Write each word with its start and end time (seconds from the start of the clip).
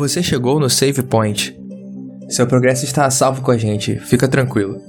Você 0.00 0.22
chegou 0.22 0.58
no 0.58 0.70
Save 0.70 1.02
Point. 1.02 1.54
Seu 2.30 2.46
progresso 2.46 2.86
está 2.86 3.04
a 3.04 3.10
salvo 3.10 3.42
com 3.42 3.50
a 3.50 3.58
gente, 3.58 4.00
fica 4.00 4.26
tranquilo. 4.26 4.80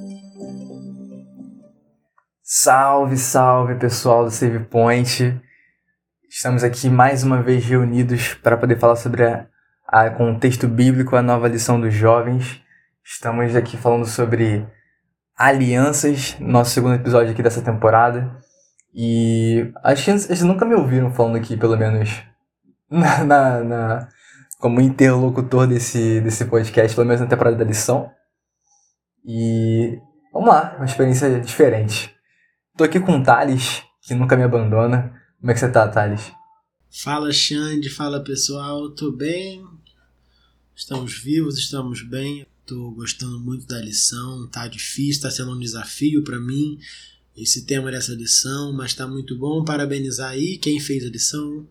Salve, 2.41 3.17
salve 3.17 3.75
pessoal 3.75 4.23
do 4.23 4.31
Save 4.31 4.59
Point. 4.59 5.37
Estamos 6.29 6.63
aqui 6.63 6.89
mais 6.89 7.25
uma 7.25 7.43
vez 7.43 7.65
reunidos 7.65 8.35
para 8.35 8.55
poder 8.55 8.79
falar 8.79 8.95
sobre 8.95 9.25
a, 9.25 9.47
a 9.85 10.09
contexto 10.11 10.65
bíblico, 10.65 11.17
a 11.17 11.21
nova 11.21 11.49
lição 11.49 11.77
dos 11.77 11.93
jovens. 11.93 12.61
Estamos 13.03 13.53
aqui 13.53 13.75
falando 13.75 14.05
sobre 14.05 14.65
alianças, 15.37 16.37
nosso 16.39 16.71
segundo 16.71 16.95
episódio 16.95 17.33
aqui 17.33 17.43
dessa 17.43 17.61
temporada. 17.61 18.31
E 18.95 19.73
acho 19.83 20.05
que 20.05 20.11
vocês 20.13 20.41
nunca 20.41 20.65
me 20.65 20.73
ouviram 20.73 21.11
falando 21.11 21.35
aqui, 21.35 21.57
pelo 21.57 21.75
menos 21.75 22.23
na, 22.89 23.25
na, 23.25 23.61
na, 23.61 24.09
como 24.61 24.79
interlocutor 24.79 25.67
desse, 25.67 26.21
desse 26.21 26.45
podcast, 26.45 26.95
pelo 26.95 27.07
menos 27.07 27.19
na 27.19 27.27
temporada 27.27 27.57
da 27.57 27.63
lição. 27.63 28.09
E 29.25 29.99
vamos 30.31 30.49
lá, 30.49 30.75
uma 30.77 30.85
experiência 30.85 31.41
diferente. 31.41 32.13
Tô 32.77 32.83
aqui 32.83 32.99
com 32.99 33.17
o 33.17 33.23
Thales, 33.23 33.81
que 34.03 34.13
nunca 34.13 34.37
me 34.37 34.43
abandona. 34.43 35.19
Como 35.39 35.51
é 35.51 35.53
que 35.55 35.59
você 35.59 35.69
tá, 35.69 35.87
Thales? 35.87 36.31
Fala, 36.89 37.31
Xande, 37.31 37.89
fala 37.89 38.23
pessoal, 38.23 38.91
tô 38.91 39.11
bem. 39.11 39.65
Estamos 40.75 41.17
vivos, 41.17 41.57
estamos 41.57 42.03
bem. 42.03 42.45
Tô 42.63 42.91
gostando 42.91 43.39
muito 43.39 43.65
da 43.65 43.81
lição, 43.81 44.47
tá 44.47 44.67
difícil, 44.67 45.23
tá 45.23 45.31
sendo 45.31 45.51
um 45.51 45.59
desafio 45.59 46.23
para 46.23 46.39
mim 46.39 46.77
esse 47.35 47.65
tema 47.65 47.89
dessa 47.89 48.13
lição, 48.13 48.71
mas 48.73 48.93
tá 48.93 49.07
muito 49.07 49.35
bom. 49.37 49.63
Parabenizar 49.63 50.29
aí 50.29 50.57
quem 50.57 50.79
fez 50.79 51.03
a 51.03 51.09
lição 51.09 51.67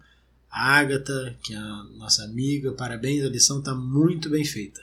a 0.50 0.78
Agatha, 0.78 1.36
que 1.42 1.54
é 1.54 1.56
a 1.56 1.84
nossa 1.98 2.24
amiga, 2.24 2.72
parabéns, 2.72 3.24
a 3.24 3.28
lição 3.28 3.60
está 3.60 3.74
muito 3.74 4.28
bem 4.28 4.44
feita. 4.44 4.80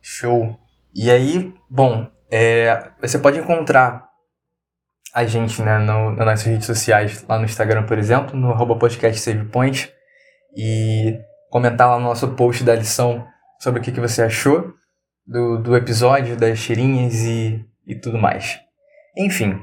Show! 0.00 0.58
E 0.94 1.10
aí, 1.10 1.52
bom, 1.68 2.10
é, 2.30 2.90
você 3.00 3.18
pode 3.18 3.38
encontrar 3.38 4.08
a 5.12 5.24
gente 5.24 5.60
né, 5.60 5.78
no, 5.78 6.12
nas 6.12 6.26
nossas 6.26 6.44
redes 6.44 6.66
sociais, 6.66 7.24
lá 7.28 7.38
no 7.38 7.44
Instagram, 7.44 7.84
por 7.84 7.98
exemplo, 7.98 8.36
no 8.38 8.50
arroba 8.50 8.76
podcast 8.76 9.20
SavePoint, 9.20 9.92
e 10.56 11.18
comentar 11.50 11.88
lá 11.88 11.98
no 11.98 12.04
nosso 12.04 12.28
post 12.34 12.64
da 12.64 12.74
lição 12.74 13.26
sobre 13.60 13.80
o 13.80 13.82
que, 13.82 13.92
que 13.92 14.00
você 14.00 14.22
achou 14.22 14.72
do, 15.26 15.58
do 15.58 15.76
episódio, 15.76 16.36
das 16.36 16.60
tirinhas 16.60 17.14
e, 17.22 17.64
e 17.86 17.94
tudo 17.94 18.18
mais. 18.18 18.58
Enfim, 19.16 19.60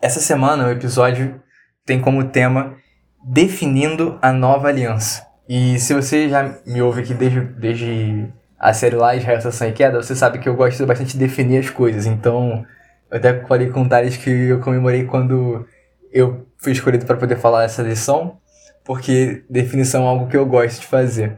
essa 0.00 0.20
semana 0.20 0.66
o 0.66 0.70
episódio 0.70 1.42
tem 1.84 2.00
como 2.00 2.28
tema 2.30 2.76
definindo 3.24 4.18
a 4.22 4.32
nova 4.32 4.68
aliança. 4.68 5.26
E 5.48 5.78
se 5.78 5.92
você 5.92 6.28
já 6.28 6.58
me 6.66 6.80
ouve 6.80 7.02
aqui 7.02 7.12
desde, 7.12 7.40
desde 7.40 8.32
a 8.58 8.72
série 8.72 8.96
lá, 8.96 9.16
Israel, 9.16 9.38
Estação 9.38 9.68
e 9.68 9.72
Queda, 9.72 10.02
você 10.02 10.14
sabe 10.14 10.38
que 10.38 10.48
eu 10.48 10.54
gosto 10.54 10.86
bastante 10.86 11.12
de 11.12 11.18
definir 11.18 11.58
as 11.58 11.70
coisas. 11.70 12.06
Então, 12.06 12.64
eu 13.10 13.16
até 13.16 13.44
falei 13.46 13.68
com 13.70 13.82
o 13.82 13.88
Thales 13.88 14.16
que 14.16 14.30
eu 14.30 14.60
comemorei 14.60 15.04
quando 15.04 15.66
eu 16.12 16.46
fui 16.58 16.72
escolhido 16.72 17.06
para 17.06 17.16
poder 17.16 17.36
falar 17.36 17.64
essa 17.64 17.82
lição, 17.82 18.38
porque 18.84 19.44
definição 19.50 20.04
é 20.04 20.06
algo 20.06 20.28
que 20.28 20.36
eu 20.36 20.46
gosto 20.46 20.80
de 20.80 20.86
fazer. 20.86 21.36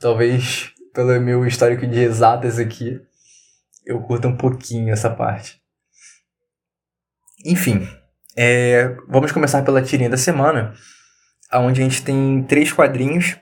Talvez 0.00 0.72
pelo 0.92 1.20
meu 1.20 1.46
histórico 1.46 1.86
de 1.86 2.00
exatas 2.00 2.58
aqui, 2.58 3.00
eu 3.86 4.00
curto 4.00 4.28
um 4.28 4.36
pouquinho 4.36 4.92
essa 4.92 5.08
parte. 5.08 5.60
Enfim, 7.44 7.88
é, 8.36 8.96
vamos 9.08 9.32
começar 9.32 9.62
pela 9.62 9.82
tirinha 9.82 10.10
da 10.10 10.16
semana 10.16 10.74
onde 11.54 11.80
a 11.80 11.84
gente 11.84 12.02
tem 12.02 12.42
três 12.44 12.72
quadrinhos, 12.72 13.36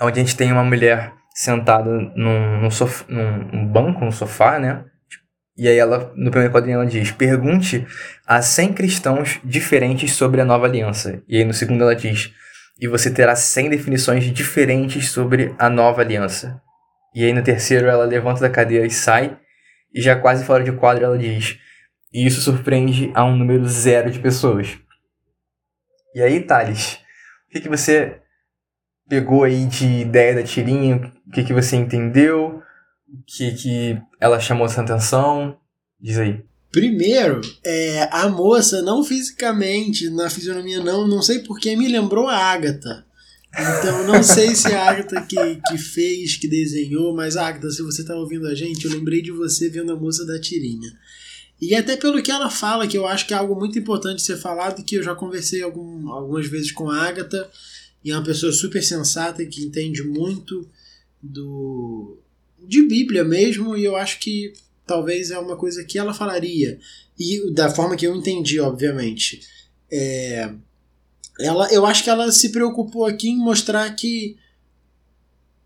onde 0.00 0.20
a 0.20 0.22
gente 0.22 0.36
tem 0.36 0.52
uma 0.52 0.64
mulher 0.64 1.12
sentada 1.34 1.90
num, 1.90 2.60
num, 2.60 2.68
num, 3.52 3.66
banco, 3.66 4.04
num 4.04 4.10
sofá, 4.10 4.58
né? 4.58 4.84
E 5.56 5.66
aí 5.68 5.76
ela, 5.76 6.12
no 6.16 6.30
primeiro 6.30 6.52
quadrinho 6.52 6.76
ela 6.76 6.86
diz, 6.86 7.10
pergunte 7.10 7.86
a 8.26 8.40
100 8.40 8.72
cristãos 8.72 9.40
diferentes 9.42 10.12
sobre 10.12 10.40
a 10.40 10.44
nova 10.44 10.66
aliança. 10.66 11.22
E 11.28 11.36
aí 11.36 11.44
no 11.44 11.52
segundo 11.52 11.82
ela 11.82 11.96
diz, 11.96 12.32
e 12.80 12.86
você 12.86 13.10
terá 13.10 13.34
100 13.34 13.70
definições 13.70 14.24
diferentes 14.32 15.10
sobre 15.10 15.54
a 15.58 15.68
nova 15.68 16.02
aliança. 16.02 16.60
E 17.14 17.24
aí 17.24 17.32
no 17.32 17.42
terceiro 17.42 17.88
ela 17.88 18.04
levanta 18.04 18.40
da 18.40 18.50
cadeira 18.50 18.86
e 18.86 18.90
sai, 18.90 19.36
e 19.92 20.00
já 20.00 20.14
quase 20.14 20.44
fora 20.44 20.62
de 20.62 20.70
quadro 20.72 21.04
ela 21.04 21.18
diz, 21.18 21.58
e 22.12 22.26
isso 22.26 22.40
surpreende 22.40 23.10
a 23.14 23.24
um 23.24 23.36
número 23.36 23.66
zero 23.66 24.10
de 24.10 24.18
pessoas. 24.18 24.78
E 26.14 26.22
aí, 26.22 26.40
Thales, 26.40 26.98
que, 27.58 27.62
que 27.62 27.68
você 27.68 28.20
pegou 29.08 29.44
aí 29.44 29.66
de 29.66 29.86
ideia 30.00 30.34
da 30.34 30.42
tirinha? 30.42 31.12
O 31.26 31.30
que, 31.30 31.44
que 31.44 31.52
você 31.52 31.76
entendeu? 31.76 32.62
O 33.08 33.22
que, 33.26 33.52
que 33.52 34.02
ela 34.20 34.38
chamou 34.38 34.66
essa 34.66 34.82
atenção? 34.82 35.58
Diz 36.00 36.18
aí. 36.18 36.42
Primeiro, 36.70 37.40
é, 37.64 38.08
a 38.12 38.28
moça, 38.28 38.82
não 38.82 39.02
fisicamente, 39.02 40.10
na 40.10 40.28
fisionomia 40.28 40.80
não, 40.80 41.08
não 41.08 41.22
sei 41.22 41.40
porque, 41.40 41.74
me 41.74 41.88
lembrou 41.88 42.28
a 42.28 42.36
Agatha. 42.36 43.06
Então, 43.50 44.06
não 44.06 44.22
sei 44.22 44.54
se 44.54 44.72
a 44.74 44.90
Agatha 44.90 45.22
que, 45.22 45.60
que 45.66 45.78
fez, 45.78 46.36
que 46.36 46.46
desenhou, 46.46 47.16
mas 47.16 47.36
Agatha, 47.36 47.70
se 47.70 47.82
você 47.82 48.02
está 48.02 48.14
ouvindo 48.14 48.46
a 48.46 48.54
gente, 48.54 48.84
eu 48.84 48.92
lembrei 48.92 49.22
de 49.22 49.32
você 49.32 49.70
vendo 49.70 49.92
a 49.92 49.96
moça 49.96 50.26
da 50.26 50.38
tirinha. 50.38 50.92
E 51.60 51.74
até 51.74 51.96
pelo 51.96 52.22
que 52.22 52.30
ela 52.30 52.48
fala, 52.50 52.86
que 52.86 52.96
eu 52.96 53.06
acho 53.06 53.26
que 53.26 53.34
é 53.34 53.36
algo 53.36 53.54
muito 53.54 53.78
importante 53.78 54.22
ser 54.22 54.36
falado, 54.36 54.84
que 54.84 54.96
eu 54.96 55.02
já 55.02 55.14
conversei 55.14 55.62
algum, 55.62 56.08
algumas 56.10 56.46
vezes 56.46 56.70
com 56.70 56.88
a 56.88 57.02
Agatha, 57.02 57.50
e 58.04 58.10
é 58.10 58.14
uma 58.14 58.24
pessoa 58.24 58.52
super 58.52 58.82
sensata 58.82 59.44
que 59.44 59.64
entende 59.64 60.02
muito 60.04 60.68
do 61.20 62.16
de 62.60 62.82
Bíblia 62.82 63.24
mesmo, 63.24 63.76
e 63.76 63.84
eu 63.84 63.96
acho 63.96 64.18
que 64.18 64.52
talvez 64.86 65.30
é 65.30 65.38
uma 65.38 65.56
coisa 65.56 65.84
que 65.84 65.98
ela 65.98 66.14
falaria. 66.14 66.78
E 67.18 67.50
da 67.52 67.70
forma 67.70 67.96
que 67.96 68.06
eu 68.06 68.14
entendi, 68.14 68.60
obviamente. 68.60 69.40
É, 69.90 70.52
ela, 71.40 71.72
eu 71.72 71.86
acho 71.86 72.04
que 72.04 72.10
ela 72.10 72.30
se 72.32 72.50
preocupou 72.50 73.06
aqui 73.06 73.28
em 73.28 73.36
mostrar 73.36 73.88
que 73.94 74.36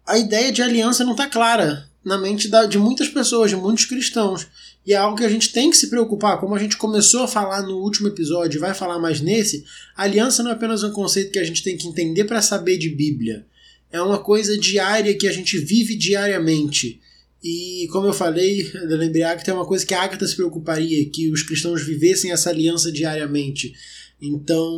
a 0.07 0.19
ideia 0.19 0.53
de 0.53 0.63
aliança 0.63 1.05
não 1.05 1.13
está 1.13 1.29
clara 1.29 1.89
na 2.05 2.19
mente 2.19 2.49
da, 2.49 2.67
de 2.67 2.79
muitas 2.79 3.09
pessoas, 3.09 3.51
de 3.51 3.57
muitos 3.57 3.85
cristãos. 3.85 4.47
E 4.85 4.93
é 4.93 4.97
algo 4.97 5.17
que 5.17 5.25
a 5.25 5.29
gente 5.29 5.53
tem 5.53 5.71
que 5.71 5.77
se 5.77 5.89
preocupar, 5.89 6.41
como 6.41 6.55
a 6.55 6.59
gente 6.59 6.77
começou 6.77 7.23
a 7.23 7.29
falar 7.29 7.63
no 7.63 7.79
último 7.79 8.09
episódio 8.09 8.59
e 8.59 8.61
vai 8.61 8.75
falar 8.75 8.99
mais 8.99 9.21
nesse, 9.21 9.65
aliança 9.97 10.43
não 10.43 10.51
é 10.51 10.55
apenas 10.55 10.83
um 10.83 10.91
conceito 10.91 11.31
que 11.31 11.39
a 11.39 11.45
gente 11.45 11.63
tem 11.63 11.77
que 11.77 11.87
entender 11.87 12.25
para 12.25 12.43
saber 12.43 12.79
de 12.79 12.89
Bíblia. 12.89 13.47
É 13.93 14.01
uma 14.03 14.19
coisa 14.19 14.59
diária 14.59 15.17
que 15.17 15.29
a 15.29 15.33
gente 15.33 15.59
vive 15.59 15.95
diariamente. 15.95 17.01
E 17.43 17.89
como 17.93 18.07
eu 18.07 18.13
falei, 18.13 18.71
eu 18.75 18.97
lembrei 18.97 19.23
que 19.37 19.45
tem 19.45 19.55
uma 19.55 19.67
coisa 19.67 19.85
que 19.85 19.95
a 19.95 20.03
Agatha 20.03 20.27
se 20.27 20.35
preocuparia, 20.35 21.09
que 21.11 21.31
os 21.31 21.43
cristãos 21.43 21.85
vivessem 21.85 22.33
essa 22.33 22.51
aliança 22.51 22.91
diariamente. 22.91 23.75
Então, 24.21 24.73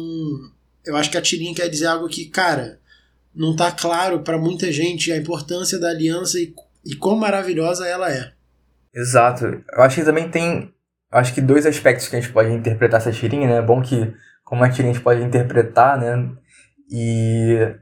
eu 0.85 0.97
acho 0.97 1.11
que 1.11 1.19
a 1.19 1.23
tirinha 1.23 1.55
quer 1.55 1.69
dizer 1.69 1.87
algo 1.87 2.09
que, 2.09 2.27
cara, 2.27 2.81
não 3.35 3.53
está 3.53 3.71
claro 3.71 4.21
para 4.21 4.39
muita 4.39 4.71
gente 4.71 5.13
a 5.13 5.17
importância 5.17 5.79
da 5.79 5.91
aliança 5.91 6.39
e, 6.39 6.55
e 6.85 6.95
quão 6.95 7.17
maravilhosa 7.17 7.87
ela 7.87 8.13
é. 8.13 8.33
Exato. 8.95 9.45
Eu 9.73 9.83
acho 9.83 9.97
que 9.97 10.05
também 10.05 10.29
tem. 10.29 10.73
Acho 11.11 11.35
que 11.35 11.41
dois 11.41 11.67
aspectos 11.67 12.09
que 12.09 12.17
a 12.17 12.21
gente 12.21 12.33
pode 12.33 12.53
interpretar 12.53 13.01
essa 13.01 13.13
tirinha, 13.13 13.49
né? 13.49 13.57
É 13.57 13.63
bom 13.63 13.83
que, 13.83 14.15
como 14.45 14.63
a 14.65 14.71
tirinha 14.71 14.93
a 14.93 14.95
gente 14.95 15.03
pode 15.03 15.23
interpretar, 15.23 15.99
né? 15.99 16.31
E. 16.91 17.75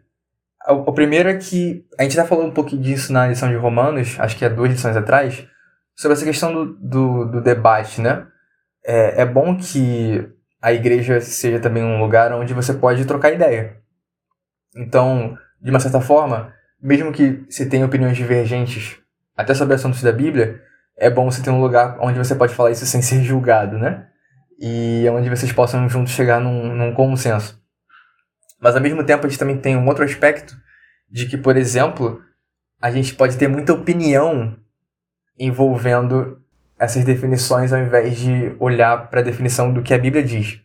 O, 0.69 0.93
primeiro 0.93 1.29
é 1.29 1.37
que. 1.37 1.85
A 1.99 2.05
gente 2.05 2.15
já 2.15 2.25
falou 2.25 2.47
um 2.47 2.53
pouquinho 2.53 2.83
disso 2.83 3.13
na 3.13 3.27
lição 3.27 3.49
de 3.49 3.57
Romanos, 3.57 4.17
acho 4.19 4.37
que 4.37 4.45
é 4.45 4.49
duas 4.49 4.71
lições 4.71 4.97
atrás, 4.97 5.47
sobre 5.95 6.15
essa 6.17 6.25
questão 6.25 6.53
do, 6.53 6.67
do, 6.75 7.25
do 7.27 7.41
debate, 7.43 8.01
né? 8.01 8.27
É, 8.85 9.23
é 9.23 9.27
bom 9.27 9.57
que 9.57 10.29
a 10.61 10.73
igreja 10.73 11.21
seja 11.21 11.59
também 11.59 11.83
um 11.83 12.01
lugar 12.01 12.33
onde 12.33 12.55
você 12.55 12.73
pode 12.73 13.05
trocar 13.05 13.33
ideia. 13.33 13.77
Então, 14.77 15.37
de 15.61 15.71
uma 15.71 15.81
certa 15.81 16.01
forma, 16.01 16.55
mesmo 16.81 17.13
que 17.13 17.45
se 17.51 17.67
tenha 17.67 17.85
opiniões 17.85 18.17
divergentes 18.17 18.99
até 19.37 19.55
sobre 19.55 19.75
assuntos 19.75 20.03
da 20.03 20.13
Bíblia, 20.13 20.63
é 20.97 21.11
bom 21.11 21.31
você 21.31 21.43
ter 21.43 21.51
um 21.51 21.61
lugar 21.61 21.99
onde 22.01 22.19
você 22.19 22.35
pode 22.35 22.55
falar 22.55 22.71
isso 22.71 22.87
sem 22.87 23.03
ser 23.03 23.23
julgado, 23.23 23.79
né? 23.79 24.09
E 24.59 25.05
onde 25.11 25.29
vocês 25.29 25.53
possam 25.53 25.89
juntos 25.89 26.13
chegar 26.13 26.41
num, 26.41 26.75
num 26.75 26.95
consenso. 26.95 27.61
Mas 28.61 28.77
ao 28.77 28.81
mesmo 28.81 29.03
tempo 29.05 29.27
a 29.27 29.29
gente 29.29 29.39
também 29.39 29.59
tem 29.59 29.77
um 29.77 29.87
outro 29.89 30.05
aspecto 30.05 30.57
de 31.11 31.27
que, 31.27 31.37
por 31.37 31.57
exemplo, 31.57 32.23
a 32.81 32.91
gente 32.91 33.15
pode 33.15 33.37
ter 33.37 33.49
muita 33.49 33.73
opinião 33.73 34.57
envolvendo 35.39 36.41
essas 36.79 37.05
definições 37.05 37.73
ao 37.73 37.81
invés 37.81 38.17
de 38.17 38.55
olhar 38.59 39.09
para 39.09 39.21
a 39.21 39.25
definição 39.25 39.73
do 39.73 39.83
que 39.83 39.95
a 39.95 39.99
Bíblia 39.99 40.23
diz. 40.23 40.61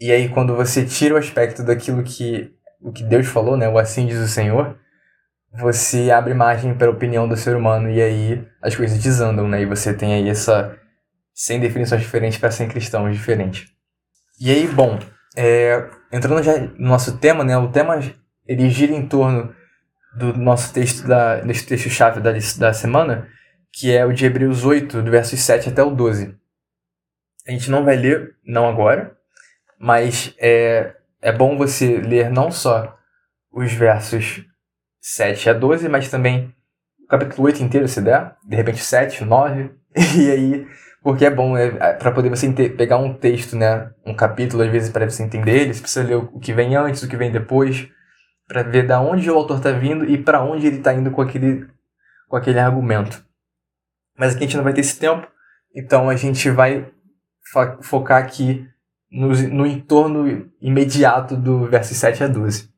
E 0.00 0.12
aí 0.12 0.28
quando 0.28 0.54
você 0.54 0.84
tira 0.84 1.14
o 1.14 1.18
aspecto 1.18 1.62
daquilo 1.62 2.02
que 2.02 2.54
o 2.80 2.92
que 2.92 3.02
Deus 3.02 3.26
falou, 3.26 3.56
né, 3.56 3.68
o 3.68 3.78
assim 3.78 4.06
diz 4.06 4.18
o 4.18 4.28
Senhor, 4.28 4.78
você 5.52 6.10
abre 6.10 6.34
margem 6.34 6.74
para 6.74 6.88
a 6.88 6.90
opinião 6.90 7.28
do 7.28 7.36
ser 7.36 7.56
humano 7.56 7.90
e 7.90 8.00
aí 8.00 8.46
as 8.60 8.76
coisas 8.76 9.02
desandam, 9.02 9.48
né? 9.48 9.62
E 9.62 9.66
você 9.66 9.94
tem 9.94 10.14
aí 10.14 10.28
essa 10.28 10.78
100 11.34 11.60
definições 11.60 12.02
diferentes 12.02 12.38
para 12.38 12.50
100 12.50 12.68
cristãos 12.68 13.16
diferentes. 13.16 13.66
E 14.40 14.50
aí, 14.50 14.66
bom, 14.66 14.98
é, 15.36 15.88
entrando 16.12 16.42
já 16.42 16.58
no 16.58 16.88
nosso 16.88 17.18
tema, 17.18 17.44
né? 17.44 17.56
O 17.56 17.68
tema 17.70 17.98
ele 18.46 18.70
gira 18.70 18.92
em 18.92 19.06
torno 19.06 19.54
do 20.16 20.36
nosso 20.36 20.72
texto, 20.72 21.06
da, 21.06 21.36
desse 21.40 21.66
texto-chave 21.66 22.20
da, 22.20 22.32
da 22.32 22.72
semana, 22.72 23.28
que 23.72 23.94
é 23.94 24.04
o 24.04 24.12
de 24.12 24.26
Hebreus 24.26 24.64
8, 24.64 25.02
do 25.02 25.10
versos 25.10 25.40
7 25.40 25.68
até 25.68 25.82
o 25.82 25.90
12. 25.90 26.34
A 27.46 27.50
gente 27.50 27.70
não 27.70 27.84
vai 27.84 27.96
ler, 27.96 28.34
não 28.44 28.68
agora, 28.68 29.16
mas 29.78 30.34
é, 30.38 30.94
é 31.22 31.32
bom 31.32 31.56
você 31.56 31.98
ler 31.98 32.30
não 32.30 32.50
só 32.50 32.98
os 33.52 33.72
versos 33.72 34.44
7 35.10 35.48
a 35.48 35.52
12, 35.54 35.88
mas 35.88 36.10
também 36.10 36.54
o 37.02 37.06
capítulo 37.06 37.46
8 37.46 37.62
inteiro, 37.62 37.88
se 37.88 38.02
der, 38.02 38.36
de 38.44 38.54
repente 38.54 38.84
7, 38.84 39.24
9, 39.24 39.70
e 40.18 40.30
aí, 40.30 40.66
porque 41.02 41.24
é 41.24 41.30
bom, 41.30 41.56
é, 41.56 41.68
é 41.68 41.92
para 41.94 42.12
poder 42.12 42.28
você 42.28 42.52
pegar 42.52 42.98
um 42.98 43.14
texto, 43.14 43.56
né, 43.56 43.90
um 44.04 44.14
capítulo, 44.14 44.62
às 44.62 44.70
vezes, 44.70 44.90
para 44.90 45.08
você 45.08 45.22
entender 45.22 45.62
ele, 45.62 45.74
você 45.74 45.80
precisa 45.80 46.06
ler 46.06 46.16
o 46.16 46.38
que 46.38 46.52
vem 46.52 46.76
antes, 46.76 47.02
o 47.02 47.08
que 47.08 47.16
vem 47.16 47.32
depois, 47.32 47.88
para 48.46 48.62
ver 48.62 48.86
da 48.86 49.00
onde 49.00 49.30
o 49.30 49.34
autor 49.34 49.56
está 49.56 49.70
vindo 49.70 50.04
e 50.04 50.22
para 50.22 50.44
onde 50.44 50.66
ele 50.66 50.76
está 50.76 50.92
indo 50.92 51.10
com 51.10 51.22
aquele, 51.22 51.66
com 52.28 52.36
aquele 52.36 52.58
argumento. 52.58 53.24
Mas 54.18 54.34
aqui 54.34 54.44
a 54.44 54.46
gente 54.46 54.56
não 54.58 54.64
vai 54.64 54.74
ter 54.74 54.82
esse 54.82 54.98
tempo, 54.98 55.26
então 55.74 56.10
a 56.10 56.16
gente 56.16 56.50
vai 56.50 56.90
focar 57.80 58.22
aqui 58.22 58.68
no, 59.10 59.28
no 59.28 59.66
entorno 59.66 60.50
imediato 60.60 61.34
do 61.34 61.66
verso 61.66 61.94
7 61.94 62.24
a 62.24 62.26
12. 62.26 62.68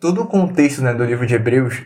Todo 0.00 0.22
o 0.22 0.26
contexto 0.26 0.82
né, 0.82 0.92
do 0.92 1.04
livro 1.04 1.26
de 1.26 1.34
Hebreus 1.34 1.82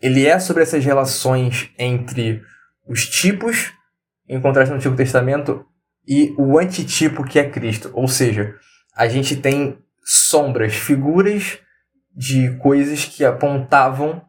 ele 0.00 0.26
é 0.26 0.38
sobre 0.38 0.62
essas 0.62 0.84
relações 0.84 1.70
entre 1.78 2.42
os 2.86 3.06
tipos 3.06 3.72
encontrados 4.28 4.70
no 4.70 4.76
Antigo 4.76 4.96
Testamento 4.96 5.64
e 6.06 6.34
o 6.38 6.58
antitipo 6.58 7.24
que 7.24 7.38
é 7.38 7.48
Cristo. 7.48 7.90
Ou 7.92 8.06
seja, 8.06 8.54
a 8.94 9.08
gente 9.08 9.36
tem 9.36 9.78
sombras, 10.04 10.74
figuras 10.74 11.58
de 12.14 12.56
coisas 12.58 13.04
que 13.04 13.24
apontavam 13.24 14.22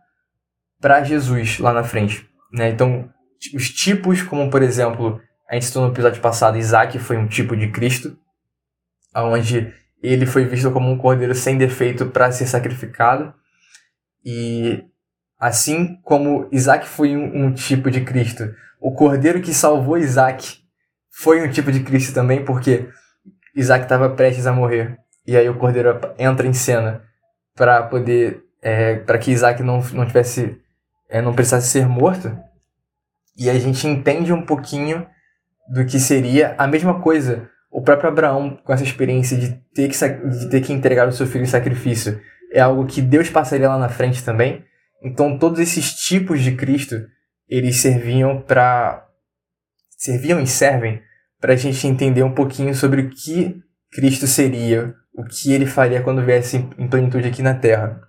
para 0.79 1.03
Jesus 1.03 1.59
lá 1.59 1.73
na 1.73 1.83
frente. 1.83 2.27
Né? 2.51 2.69
Então, 2.69 3.09
os 3.53 3.69
tipos, 3.69 4.21
como 4.21 4.49
por 4.49 4.61
exemplo, 4.61 5.21
a 5.49 5.53
gente 5.53 5.67
citou 5.67 5.83
no 5.85 5.91
episódio 5.91 6.21
passado, 6.21 6.57
Isaac 6.57 6.97
foi 6.99 7.17
um 7.17 7.27
tipo 7.27 7.55
de 7.55 7.71
Cristo, 7.71 8.17
onde 9.15 9.73
ele 10.01 10.25
foi 10.25 10.45
visto 10.45 10.71
como 10.71 10.89
um 10.89 10.97
cordeiro 10.97 11.35
sem 11.35 11.57
defeito 11.57 12.05
para 12.07 12.31
ser 12.31 12.45
sacrificado. 12.45 13.33
E 14.23 14.83
assim 15.37 15.95
como 16.03 16.47
Isaac 16.51 16.87
foi 16.87 17.15
um, 17.15 17.45
um, 17.45 17.53
tipo 17.53 17.89
de 17.89 18.01
Cristo, 18.01 18.53
o 18.79 18.93
cordeiro 18.93 19.41
que 19.41 19.53
salvou 19.53 19.97
Isaac 19.97 20.59
foi 21.09 21.45
um 21.45 21.49
tipo 21.49 21.71
de 21.71 21.81
Cristo 21.81 22.13
também, 22.13 22.43
porque 22.43 22.87
Isaac 23.55 23.83
estava 23.83 24.09
prestes 24.09 24.47
a 24.47 24.53
morrer. 24.53 24.97
E 25.27 25.35
aí 25.35 25.49
o 25.49 25.57
cordeiro 25.57 25.99
entra 26.17 26.47
em 26.47 26.53
cena 26.53 27.03
para 27.55 27.83
poder. 27.83 28.43
É, 28.61 28.95
para 28.95 29.17
que 29.17 29.31
Isaac 29.31 29.61
não, 29.63 29.79
não 29.93 30.05
tivesse. 30.05 30.59
É, 31.09 31.21
não 31.21 31.33
precisasse 31.33 31.67
ser 31.67 31.87
morto. 31.87 32.37
E 33.37 33.49
a 33.49 33.57
gente 33.57 33.87
entende 33.87 34.31
um 34.33 34.45
pouquinho 34.45 35.07
do 35.69 35.85
que 35.85 35.99
seria 35.99 36.55
a 36.57 36.67
mesma 36.67 36.99
coisa 36.99 37.49
o 37.71 37.81
próprio 37.81 38.09
Abraão, 38.09 38.57
com 38.63 38.73
essa 38.73 38.83
experiência 38.83 39.37
de 39.37 39.53
ter, 39.73 39.89
que, 39.89 40.27
de 40.29 40.49
ter 40.49 40.61
que 40.61 40.73
entregar 40.73 41.07
o 41.07 41.11
seu 41.11 41.27
filho 41.27 41.43
em 41.43 41.47
sacrifício, 41.47 42.19
é 42.51 42.59
algo 42.59 42.85
que 42.85 43.01
Deus 43.01 43.29
passaria 43.29 43.69
lá 43.69 43.77
na 43.77 43.89
frente 43.89 44.23
também. 44.23 44.65
Então, 45.03 45.37
todos 45.37 45.59
esses 45.59 45.93
tipos 45.93 46.41
de 46.41 46.55
Cristo, 46.55 47.05
eles 47.47 47.77
serviam 47.77 48.41
para. 48.41 49.07
serviam 49.97 50.39
e 50.39 50.47
servem 50.47 51.01
para 51.39 51.53
a 51.53 51.55
gente 51.55 51.87
entender 51.87 52.23
um 52.23 52.33
pouquinho 52.33 52.73
sobre 52.73 53.01
o 53.01 53.09
que 53.09 53.61
Cristo 53.91 54.27
seria, 54.27 54.93
o 55.13 55.23
que 55.23 55.53
ele 55.53 55.65
faria 55.65 56.01
quando 56.01 56.25
viesse 56.25 56.57
em 56.77 56.87
plenitude 56.87 57.27
aqui 57.27 57.41
na 57.41 57.53
Terra. 57.53 58.01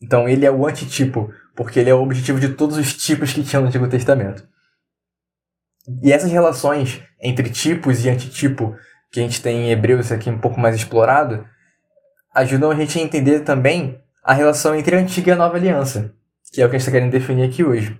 Então, 0.00 0.28
ele 0.28 0.46
é 0.46 0.50
o 0.50 0.66
antitipo, 0.66 1.32
porque 1.56 1.80
ele 1.80 1.90
é 1.90 1.94
o 1.94 2.02
objetivo 2.02 2.38
de 2.38 2.50
todos 2.50 2.76
os 2.76 2.94
tipos 2.94 3.32
que 3.32 3.42
tinha 3.42 3.60
no 3.60 3.66
Antigo 3.66 3.88
Testamento. 3.88 4.46
E 6.02 6.12
essas 6.12 6.30
relações 6.30 7.02
entre 7.20 7.48
tipos 7.50 8.04
e 8.04 8.10
antitipo 8.10 8.76
que 9.10 9.20
a 9.20 9.22
gente 9.22 9.40
tem 9.40 9.66
em 9.66 9.70
Hebreus 9.70 10.12
aqui 10.12 10.28
um 10.28 10.38
pouco 10.38 10.60
mais 10.60 10.74
explorado, 10.74 11.46
ajudam 12.34 12.70
a 12.70 12.74
gente 12.74 12.98
a 12.98 13.02
entender 13.02 13.40
também 13.40 14.02
a 14.22 14.32
relação 14.32 14.74
entre 14.74 14.96
a 14.96 14.98
antiga 14.98 15.30
e 15.30 15.32
a 15.32 15.36
nova 15.36 15.56
aliança, 15.56 16.14
que 16.52 16.60
é 16.60 16.66
o 16.66 16.68
que 16.68 16.76
a 16.76 16.78
gente 16.78 16.86
está 16.86 16.92
querendo 16.92 17.12
definir 17.12 17.48
aqui 17.48 17.64
hoje. 17.64 17.98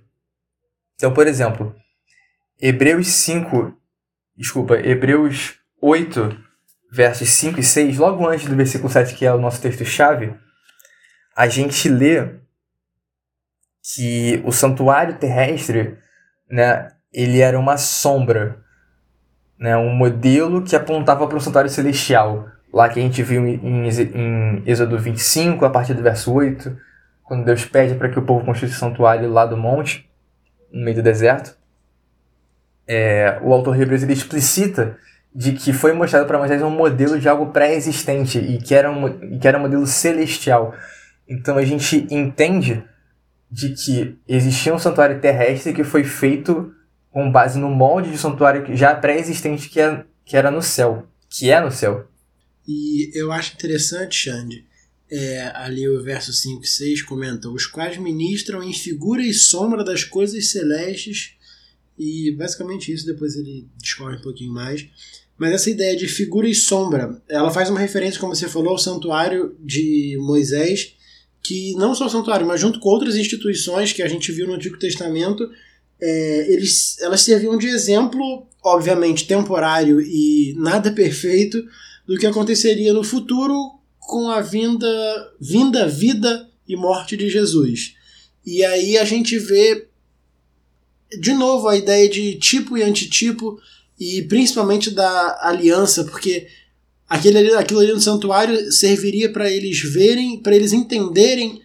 Então, 0.95 1.13
por 1.13 1.27
exemplo, 1.27 1.75
Hebreus 2.61 3.07
5, 3.09 3.75
desculpa, 4.37 4.75
Hebreus 4.75 5.55
8, 5.81 6.37
versos 6.91 7.29
5 7.31 7.61
e 7.61 7.63
6, 7.63 7.99
logo 7.99 8.27
antes 8.27 8.47
do 8.47 8.57
versículo 8.57 8.91
7, 8.91 9.15
que 9.15 9.25
é 9.25 9.33
o 9.33 9.41
nosso 9.41 9.63
texto-chave, 9.63 10.35
a 11.37 11.47
gente 11.49 11.89
lê 11.89 12.41
que 13.95 14.43
o 14.45 14.53
santuário 14.53 15.19
terrestre, 15.19 15.97
né, 16.51 16.89
ele 17.13 17.41
era 17.41 17.59
uma 17.59 17.77
sombra 17.77 18.63
né, 19.59 19.77
um 19.77 19.95
modelo 19.95 20.63
que 20.63 20.77
apontava 20.77 21.27
para 21.27 21.37
o 21.37 21.41
santuário 21.41 21.71
celestial, 21.71 22.49
lá 22.73 22.89
que 22.89 23.01
a 23.01 23.03
gente 23.03 23.23
viu 23.23 23.47
em, 23.47 23.89
em 23.89 24.63
Êxodo 24.65 24.99
25, 24.99 25.65
a 25.65 25.71
partir 25.71 25.95
do 25.95 26.03
verso 26.03 26.33
8, 26.33 26.77
quando 27.25 27.45
Deus 27.45 27.65
pede 27.65 27.95
para 27.95 28.09
que 28.09 28.19
o 28.19 28.23
povo 28.23 28.45
construísse 28.45 28.77
o 28.77 28.79
santuário 28.79 29.31
lá 29.31 29.45
do 29.45 29.57
monte, 29.57 30.09
no 30.73 30.85
meio 30.85 30.97
do 30.97 31.03
deserto. 31.03 31.57
É, 32.87 33.39
o 33.43 33.53
autor 33.53 33.79
Hebreus 33.79 34.03
ele 34.03 34.15
explicita 34.15 34.97
de 35.35 35.53
que 35.53 35.73
foi 35.73 35.93
mostrado 35.93 36.27
para 36.27 36.39
Moisés 36.39 36.63
um 36.63 36.71
modelo 36.71 37.19
de 37.19 37.29
algo 37.29 37.47
pré-existente 37.53 38.39
e 38.39 38.59
que 38.59 38.75
era 38.75 38.91
um, 38.91 39.39
que 39.39 39.47
era 39.47 39.59
um 39.59 39.63
modelo 39.63 39.87
celestial. 39.87 40.75
Então 41.29 41.59
a 41.59 41.65
gente 41.65 42.07
entende 42.11 42.83
de 43.51 43.71
que 43.71 44.19
existia 44.27 44.75
um 44.75 44.79
santuário 44.79 45.21
terrestre 45.21 45.73
que 45.73 45.85
foi 45.85 46.05
feito 46.05 46.73
com 47.19 47.33
base 47.33 47.59
no 47.59 47.69
molde 47.69 48.13
de 48.13 48.17
santuário 48.17 48.77
já 48.77 48.95
pré-existente 48.95 49.69
que, 49.69 49.81
é, 49.81 50.05
que 50.25 50.37
era 50.37 50.53
no 50.53 50.63
céu, 50.63 51.05
que 51.29 51.51
é 51.51 51.61
no 51.61 51.69
céu. 51.69 52.07
E 52.65 53.11
eu 53.13 53.33
acho 53.33 53.55
interessante, 53.55 54.15
Xande, 54.15 54.65
é, 55.11 55.51
ali 55.57 55.89
o 55.89 56.01
verso 56.01 56.33
5 56.33 56.63
e 56.63 56.69
6 56.69 57.03
comenta: 57.03 57.49
os 57.49 57.67
quais 57.67 57.99
ministram 57.99 58.63
em 58.63 58.73
figura 58.73 59.21
e 59.21 59.35
sombra 59.35 59.83
das 59.83 60.05
coisas 60.05 60.53
celestes, 60.53 61.33
e 61.99 62.31
basicamente 62.39 62.93
isso, 62.93 63.05
depois 63.05 63.35
ele 63.35 63.67
discorre 63.79 64.19
um 64.19 64.23
pouquinho 64.23 64.53
mais. 64.53 64.87
Mas 65.37 65.55
essa 65.55 65.71
ideia 65.71 65.97
de 65.97 66.07
figura 66.07 66.49
e 66.49 66.55
sombra, 66.55 67.21
ela 67.29 67.51
faz 67.51 67.69
uma 67.69 67.81
referência, 67.81 68.21
como 68.21 68.33
você 68.33 68.49
falou, 68.49 68.71
ao 68.71 68.79
santuário 68.79 69.57
de 69.59 70.17
Moisés, 70.21 70.95
que 71.43 71.73
não 71.75 71.97
só 71.97 72.07
o 72.07 72.11
santuário, 72.11 72.47
mas 72.47 72.61
junto 72.61 72.79
com 72.79 72.89
outras 72.89 73.17
instituições 73.17 73.93
que 73.93 74.03
a 74.03 74.09
gente 74.09 74.31
viu 74.31 74.47
no 74.47 74.55
Antigo 74.55 74.79
Testamento, 74.79 75.51
é, 76.01 76.53
eles, 76.53 76.99
elas 77.01 77.23
serviam 77.23 77.59
de 77.59 77.67
exemplo, 77.67 78.47
obviamente 78.63 79.27
temporário 79.27 80.01
e 80.01 80.55
nada 80.57 80.93
perfeito, 80.93 81.63
do 82.07 82.17
que 82.17 82.27
aconteceria 82.27 82.93
no 82.93 83.05
futuro 83.05 83.79
com 83.99 84.31
a 84.31 84.41
vinda, 84.41 84.89
vinda, 85.41 85.87
vida 85.87 86.49
e 86.67 86.77
morte 86.77 87.17
de 87.17 87.29
Jesus. 87.29 87.95
E 88.45 88.65
aí 88.65 88.97
a 88.97 89.05
gente 89.05 89.39
vê 89.39 89.89
de 91.21 91.33
novo 91.33 91.69
a 91.69 91.77
ideia 91.77 92.09
de 92.09 92.35
tipo 92.37 92.77
e 92.77 92.83
antitipo 92.83 93.59
e 93.99 94.23
principalmente 94.23 94.91
da 94.91 95.39
aliança, 95.43 96.05
porque 96.05 96.47
aquele, 97.09 97.55
aquilo 97.55 97.81
ali 97.81 97.93
no 97.93 98.01
santuário 98.01 98.71
serviria 98.71 99.31
para 99.31 99.51
eles 99.51 99.81
verem, 99.81 100.41
para 100.41 100.55
eles 100.55 100.73
entenderem 100.73 101.63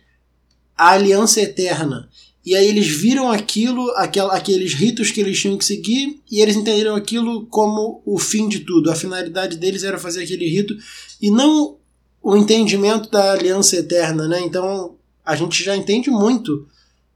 a 0.76 0.92
aliança 0.92 1.42
eterna. 1.42 2.10
E 2.46 2.56
aí 2.56 2.68
eles 2.68 2.88
viram 2.88 3.32
aquilo, 3.32 3.90
aquel, 3.92 4.30
aqueles 4.30 4.74
ritos 4.74 5.12
que 5.12 5.22
eles 5.22 5.40
tinham 5.40 5.58
que 5.58 5.64
seguir, 5.64 6.20
e 6.30 6.42
eles 6.42 6.56
entenderam 6.56 6.96
aquilo 6.96 7.46
como 7.48 8.02
o 8.06 8.20
fim 8.20 8.50
de 8.50 8.62
tudo. 8.62 8.92
A 8.92 8.96
finalidade 8.96 9.58
deles 9.58 9.84
era 9.84 9.98
fazer 9.98 10.24
aquele 10.24 10.48
rito, 10.50 10.76
e 11.22 11.32
não 11.32 11.78
o 12.22 12.36
entendimento 12.36 13.10
da 13.10 13.34
aliança 13.34 13.78
eterna, 13.78 14.28
né? 14.28 14.42
Então 14.42 14.96
a 15.26 15.36
gente 15.36 15.64
já 15.64 15.76
entende 15.76 16.10
muito 16.10 16.68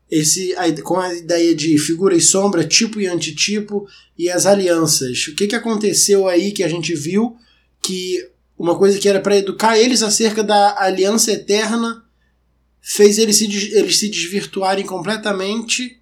esse 0.09 0.55
com 0.83 0.97
a 0.97 1.13
ideia 1.13 1.53
de 1.53 1.77
figura 1.77 2.15
e 2.15 2.21
sombra, 2.21 2.63
tipo 2.63 2.99
e 2.99 3.07
antitipo, 3.07 3.85
e 4.17 4.29
as 4.29 4.45
alianças. 4.45 5.27
O 5.27 5.35
que, 5.35 5.47
que 5.47 5.55
aconteceu 5.55 6.27
aí 6.27 6.51
que 6.51 6.63
a 6.63 6.69
gente 6.69 6.95
viu 6.95 7.35
que 7.81 8.29
uma 8.57 8.77
coisa 8.77 8.97
que 8.97 9.07
era 9.07 9.19
para 9.19 9.37
educar 9.37 9.77
eles 9.77 10.01
acerca 10.01 10.43
da 10.43 10.81
aliança 10.81 11.31
eterna 11.31 12.03
fez 12.87 13.17
eles 13.17 13.37
se, 13.37 13.45
eles 13.75 13.99
se 13.99 14.09
desvirtuarem 14.09 14.85
completamente 14.85 16.01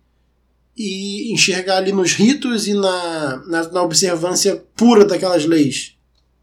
e 0.78 1.34
enxergar 1.34 1.78
ali 1.78 1.92
nos 1.92 2.14
ritos 2.14 2.68
e 2.68 2.76
na, 2.76 3.38
na, 3.48 3.72
na 3.72 3.82
observância 3.82 4.64
pura 4.76 5.04
daquelas 5.04 5.46
leis. 5.46 5.98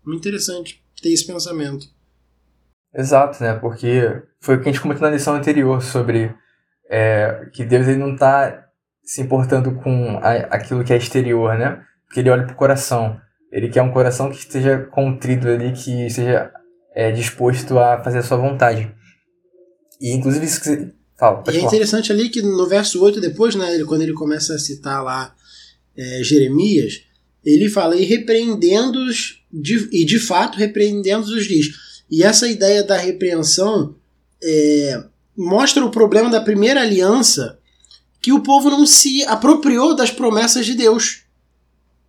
Muito 0.04 0.18
interessante 0.18 0.82
ter 1.00 1.10
esse 1.10 1.24
pensamento. 1.24 1.86
Exato, 2.92 3.42
né? 3.42 3.54
Porque 3.54 4.20
foi 4.40 4.56
o 4.56 4.60
que 4.60 4.68
a 4.68 4.72
gente 4.72 4.82
comentou 4.82 5.06
na 5.06 5.14
lição 5.14 5.34
anterior 5.34 5.80
sobre 5.80 6.34
é, 6.90 7.48
que 7.52 7.64
Deus 7.64 7.86
ele 7.86 7.98
não 7.98 8.14
está 8.14 8.66
se 9.04 9.20
importando 9.22 9.72
com 9.76 10.18
a, 10.18 10.32
aquilo 10.56 10.82
que 10.82 10.92
é 10.92 10.96
exterior, 10.96 11.56
né? 11.56 11.84
Porque 12.04 12.18
ele 12.18 12.30
olha 12.30 12.44
para 12.44 12.54
o 12.54 12.56
coração. 12.56 13.20
Ele 13.52 13.68
quer 13.68 13.82
um 13.82 13.92
coração 13.92 14.28
que 14.28 14.38
esteja 14.38 14.78
contrido 14.90 15.48
ali, 15.48 15.72
que 15.72 16.06
esteja 16.06 16.50
é, 16.94 17.12
disposto 17.12 17.78
a 17.78 18.02
fazer 18.02 18.18
a 18.18 18.22
sua 18.22 18.38
vontade. 18.38 18.92
E 20.02 20.10
inclusive 20.12 20.44
isso 20.44 20.60
que 20.60 20.66
você 20.66 20.92
Fala, 21.22 21.44
e 21.52 21.56
é 21.56 21.60
interessante 21.60 22.10
ali 22.10 22.28
que 22.28 22.42
no 22.42 22.66
verso 22.66 23.00
8 23.00 23.20
depois, 23.20 23.54
né, 23.54 23.72
ele, 23.72 23.84
quando 23.84 24.02
ele 24.02 24.12
começa 24.12 24.56
a 24.56 24.58
citar 24.58 25.04
lá 25.04 25.32
é, 25.96 26.20
Jeremias, 26.20 27.02
ele 27.44 27.68
fala, 27.68 27.94
e 27.94 28.04
repreendendo-os, 28.04 29.40
e 29.92 30.04
de 30.04 30.18
fato 30.18 30.58
repreendendo-os 30.58 31.46
diz. 31.46 31.76
E 32.10 32.24
essa 32.24 32.48
ideia 32.48 32.82
da 32.82 32.96
repreensão 32.96 33.94
é, 34.42 35.04
mostra 35.36 35.84
o 35.84 35.92
problema 35.92 36.28
da 36.28 36.40
primeira 36.40 36.80
aliança, 36.80 37.56
que 38.20 38.32
o 38.32 38.42
povo 38.42 38.68
não 38.68 38.84
se 38.84 39.22
apropriou 39.24 39.94
das 39.94 40.10
promessas 40.10 40.66
de 40.66 40.74
Deus. 40.74 41.22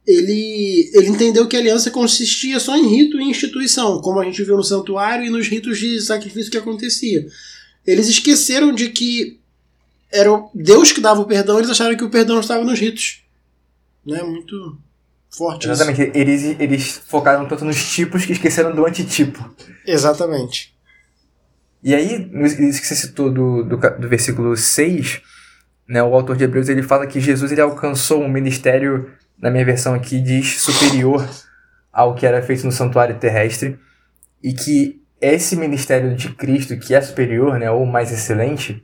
Ele, 0.07 0.89
ele 0.91 1.07
entendeu 1.07 1.47
que 1.47 1.55
a 1.55 1.59
aliança 1.59 1.91
consistia 1.91 2.59
só 2.59 2.75
em 2.75 2.87
rito 2.87 3.19
e 3.19 3.23
instituição, 3.23 4.01
como 4.01 4.19
a 4.19 4.25
gente 4.25 4.43
viu 4.43 4.57
no 4.57 4.63
santuário 4.63 5.25
e 5.25 5.29
nos 5.29 5.47
ritos 5.47 5.77
de 5.77 6.01
sacrifício 6.01 6.51
que 6.51 6.57
acontecia. 6.57 7.27
Eles 7.85 8.07
esqueceram 8.07 8.73
de 8.73 8.89
que 8.89 9.39
era 10.11 10.29
Deus 10.53 10.91
que 10.91 11.01
dava 11.01 11.21
o 11.21 11.25
perdão, 11.25 11.57
eles 11.57 11.69
acharam 11.69 11.97
que 11.97 12.03
o 12.03 12.09
perdão 12.09 12.39
estava 12.39 12.63
nos 12.63 12.79
ritos. 12.79 13.23
Né? 14.05 14.21
Muito 14.21 14.77
forte 15.29 15.67
Exatamente. 15.67 16.03
Isso. 16.03 16.11
Eles, 16.13 16.43
eles 16.59 17.01
focaram 17.07 17.47
tanto 17.47 17.65
nos 17.65 17.91
tipos 17.91 18.25
que 18.25 18.33
esqueceram 18.33 18.75
do 18.75 18.85
antitipo. 18.85 19.53
Exatamente. 19.85 20.73
E 21.83 21.93
aí, 21.93 22.31
isso 22.45 22.79
que 22.79 22.87
você 22.87 22.95
citou 22.95 23.29
do, 23.29 23.63
do, 23.63 23.77
do 23.77 24.07
versículo 24.07 24.55
6, 24.55 25.21
né, 25.87 26.01
o 26.01 26.13
autor 26.13 26.37
de 26.37 26.45
Hebreus 26.45 26.69
ele 26.69 26.81
fala 26.81 27.05
que 27.05 27.19
Jesus 27.19 27.51
ele 27.51 27.59
alcançou 27.59 28.21
um 28.21 28.29
ministério, 28.29 29.11
na 29.37 29.49
minha 29.49 29.65
versão 29.65 29.93
aqui, 29.93 30.21
diz 30.21 30.61
superior 30.61 31.27
ao 31.91 32.15
que 32.15 32.25
era 32.25 32.41
feito 32.41 32.65
no 32.65 32.71
santuário 32.71 33.19
terrestre, 33.19 33.77
e 34.41 34.53
que 34.53 35.02
esse 35.31 35.55
ministério 35.55 36.15
de 36.15 36.29
Cristo, 36.33 36.77
que 36.77 36.93
é 36.93 37.01
superior, 37.01 37.57
né, 37.59 37.69
ou 37.71 37.85
mais 37.85 38.11
excelente, 38.11 38.83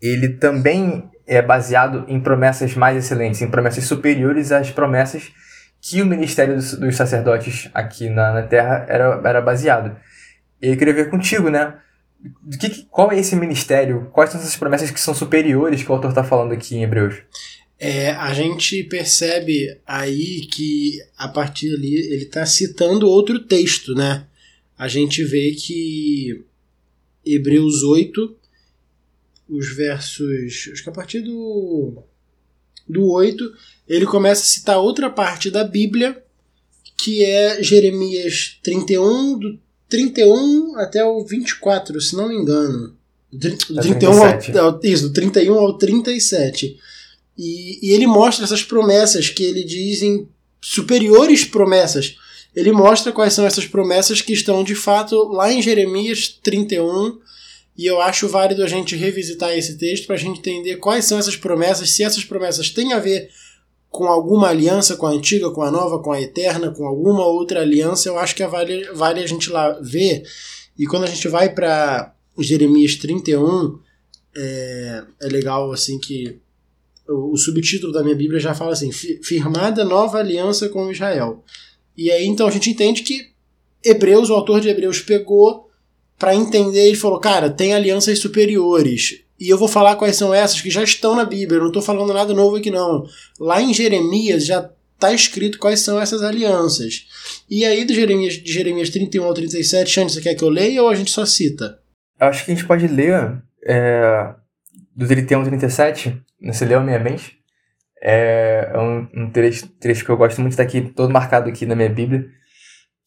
ele 0.00 0.28
também 0.28 1.10
é 1.26 1.40
baseado 1.40 2.04
em 2.08 2.20
promessas 2.20 2.74
mais 2.74 2.96
excelentes, 2.96 3.40
em 3.42 3.50
promessas 3.50 3.84
superiores 3.84 4.52
às 4.52 4.70
promessas 4.70 5.32
que 5.80 6.00
o 6.00 6.06
ministério 6.06 6.54
dos, 6.56 6.78
dos 6.78 6.96
sacerdotes 6.96 7.68
aqui 7.74 8.08
na, 8.08 8.32
na 8.32 8.42
Terra 8.42 8.86
era, 8.88 9.20
era 9.24 9.40
baseado. 9.40 9.96
E 10.60 10.68
eu 10.68 10.76
queria 10.76 10.94
ver 10.94 11.10
contigo, 11.10 11.50
né? 11.50 11.74
que, 12.58 12.84
qual 12.90 13.12
é 13.12 13.18
esse 13.18 13.36
ministério? 13.36 14.08
Quais 14.12 14.30
são 14.30 14.40
essas 14.40 14.56
promessas 14.56 14.90
que 14.90 15.00
são 15.00 15.14
superiores 15.14 15.82
que 15.82 15.90
o 15.90 15.94
autor 15.94 16.10
está 16.10 16.24
falando 16.24 16.52
aqui 16.52 16.76
em 16.76 16.82
Hebreus? 16.82 17.16
É, 17.78 18.10
a 18.12 18.32
gente 18.32 18.82
percebe 18.84 19.78
aí 19.86 20.46
que 20.50 20.98
a 21.18 21.28
partir 21.28 21.74
ali 21.74 21.94
ele 21.94 22.24
está 22.24 22.46
citando 22.46 23.08
outro 23.08 23.40
texto, 23.40 23.94
né? 23.94 24.24
A 24.76 24.88
gente 24.88 25.22
vê 25.24 25.52
que 25.52 26.44
Hebreus 27.24 27.82
8, 27.82 28.36
os 29.48 29.74
versos. 29.74 30.68
Acho 30.72 30.82
que 30.82 30.88
a 30.88 30.92
partir 30.92 31.20
do, 31.20 32.02
do 32.88 33.10
8, 33.10 33.52
ele 33.88 34.06
começa 34.06 34.42
a 34.42 34.46
citar 34.46 34.78
outra 34.78 35.08
parte 35.08 35.50
da 35.50 35.64
Bíblia, 35.64 36.22
que 36.96 37.24
é 37.24 37.62
Jeremias 37.62 38.58
31, 38.62 39.38
do 39.38 39.58
31 39.88 40.76
até 40.78 41.04
o 41.04 41.24
24, 41.24 42.00
se 42.00 42.16
não 42.16 42.28
me 42.28 42.34
engano. 42.34 42.96
Do 43.32 43.80
31 43.80 44.12
ao, 44.58 44.80
isso, 44.82 45.08
do 45.08 45.12
31 45.12 45.54
ao 45.54 45.76
37. 45.76 46.78
E, 47.36 47.88
e 47.88 47.92
ele 47.92 48.06
mostra 48.06 48.44
essas 48.44 48.62
promessas 48.62 49.28
que 49.28 49.42
ele 49.42 49.64
diz 49.64 50.02
em 50.02 50.28
superiores 50.60 51.44
promessas. 51.44 52.16
Ele 52.54 52.72
mostra 52.72 53.12
quais 53.12 53.32
são 53.32 53.44
essas 53.44 53.66
promessas 53.66 54.20
que 54.20 54.32
estão 54.32 54.62
de 54.62 54.74
fato 54.74 55.16
lá 55.32 55.52
em 55.52 55.60
Jeremias 55.60 56.28
31. 56.28 57.18
E 57.76 57.86
eu 57.86 58.00
acho 58.00 58.28
válido 58.28 58.62
a 58.62 58.68
gente 58.68 58.94
revisitar 58.94 59.50
esse 59.50 59.76
texto 59.76 60.06
para 60.06 60.14
a 60.14 60.18
gente 60.18 60.38
entender 60.38 60.76
quais 60.76 61.04
são 61.04 61.18
essas 61.18 61.36
promessas, 61.36 61.90
se 61.90 62.04
essas 62.04 62.24
promessas 62.24 62.70
têm 62.70 62.92
a 62.92 63.00
ver 63.00 63.28
com 63.94 64.06
alguma 64.06 64.48
aliança 64.48 64.96
com 64.96 65.06
a 65.06 65.10
antiga, 65.10 65.50
com 65.50 65.62
a 65.62 65.70
nova, 65.70 66.00
com 66.00 66.10
a 66.10 66.20
eterna, 66.20 66.72
com 66.72 66.84
alguma 66.84 67.24
outra 67.26 67.60
aliança, 67.60 68.08
eu 68.08 68.18
acho 68.18 68.34
que 68.34 68.42
é 68.42 68.46
vale, 68.48 68.84
vale 68.92 69.22
a 69.22 69.26
gente 69.26 69.48
lá 69.50 69.70
ver. 69.80 70.24
E 70.76 70.84
quando 70.84 71.04
a 71.04 71.06
gente 71.06 71.28
vai 71.28 71.54
para 71.54 72.12
Jeremias 72.36 72.96
31, 72.96 73.78
é, 74.36 75.04
é 75.22 75.26
legal 75.28 75.72
assim 75.72 75.98
que 76.00 76.40
o, 77.08 77.32
o, 77.32 77.36
subtítulo 77.36 77.92
da 77.92 78.02
minha 78.02 78.16
Bíblia 78.16 78.40
já 78.40 78.52
fala 78.52 78.72
assim: 78.72 78.90
firmada 78.90 79.84
nova 79.84 80.18
aliança 80.18 80.68
com 80.68 80.90
Israel. 80.90 81.44
E 81.96 82.10
aí 82.10 82.26
então 82.26 82.46
a 82.46 82.50
gente 82.50 82.70
entende 82.70 83.02
que 83.02 83.32
Hebreus, 83.84 84.30
o 84.30 84.34
autor 84.34 84.60
de 84.60 84.68
Hebreus, 84.68 85.00
pegou 85.00 85.70
para 86.18 86.34
entender 86.34 86.90
e 86.90 86.96
falou: 86.96 87.20
cara, 87.20 87.50
tem 87.50 87.74
alianças 87.74 88.18
superiores. 88.18 89.20
E 89.38 89.48
eu 89.48 89.58
vou 89.58 89.68
falar 89.68 89.96
quais 89.96 90.16
são 90.16 90.32
essas 90.32 90.60
que 90.60 90.70
já 90.70 90.82
estão 90.82 91.16
na 91.16 91.24
Bíblia, 91.24 91.58
eu 91.58 91.62
não 91.62 91.68
estou 91.68 91.82
falando 91.82 92.14
nada 92.14 92.32
novo 92.32 92.56
aqui 92.56 92.70
não. 92.70 93.04
Lá 93.38 93.60
em 93.60 93.74
Jeremias 93.74 94.46
já 94.46 94.70
está 94.94 95.12
escrito 95.12 95.58
quais 95.58 95.80
são 95.80 96.00
essas 96.00 96.22
alianças. 96.22 97.06
E 97.50 97.64
aí 97.64 97.84
de 97.84 97.94
Jeremias, 97.94 98.34
de 98.34 98.52
Jeremias 98.52 98.90
31 98.90 99.24
ao 99.24 99.34
37, 99.34 99.90
Xande, 99.90 100.12
você 100.12 100.20
quer 100.20 100.34
que 100.34 100.44
eu 100.44 100.48
leia 100.48 100.82
ou 100.82 100.88
a 100.88 100.94
gente 100.94 101.10
só 101.10 101.26
cita? 101.26 101.78
Acho 102.18 102.44
que 102.44 102.52
a 102.52 102.54
gente 102.54 102.66
pode 102.66 102.86
ler 102.86 103.42
é, 103.66 104.34
do 104.94 105.06
31 105.06 105.38
ao 105.40 105.44
37, 105.44 106.16
você 106.42 106.64
leu 106.64 106.78
a 106.78 106.82
minha 106.82 106.98
mente? 106.98 107.38
É, 108.06 108.70
um, 108.76 109.08
um 109.14 109.30
trecho, 109.30 109.66
trecho, 109.80 110.04
que 110.04 110.10
eu 110.10 110.16
gosto 110.18 110.38
muito, 110.38 110.52
está 110.52 110.62
aqui 110.62 110.82
todo 110.82 111.10
marcado 111.10 111.48
aqui 111.48 111.64
na 111.64 111.74
minha 111.74 111.88
Bíblia. 111.88 112.26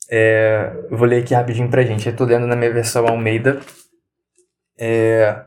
É, 0.10 0.74
vou 0.90 1.08
ler 1.08 1.22
aqui 1.22 1.36
rapidinho 1.36 1.70
pra 1.70 1.84
gente. 1.84 2.08
Eu 2.08 2.16
tô 2.16 2.26
lendo 2.26 2.48
na 2.48 2.56
minha 2.56 2.74
versão 2.74 3.08
Almeida. 3.08 3.60
É, 4.80 5.40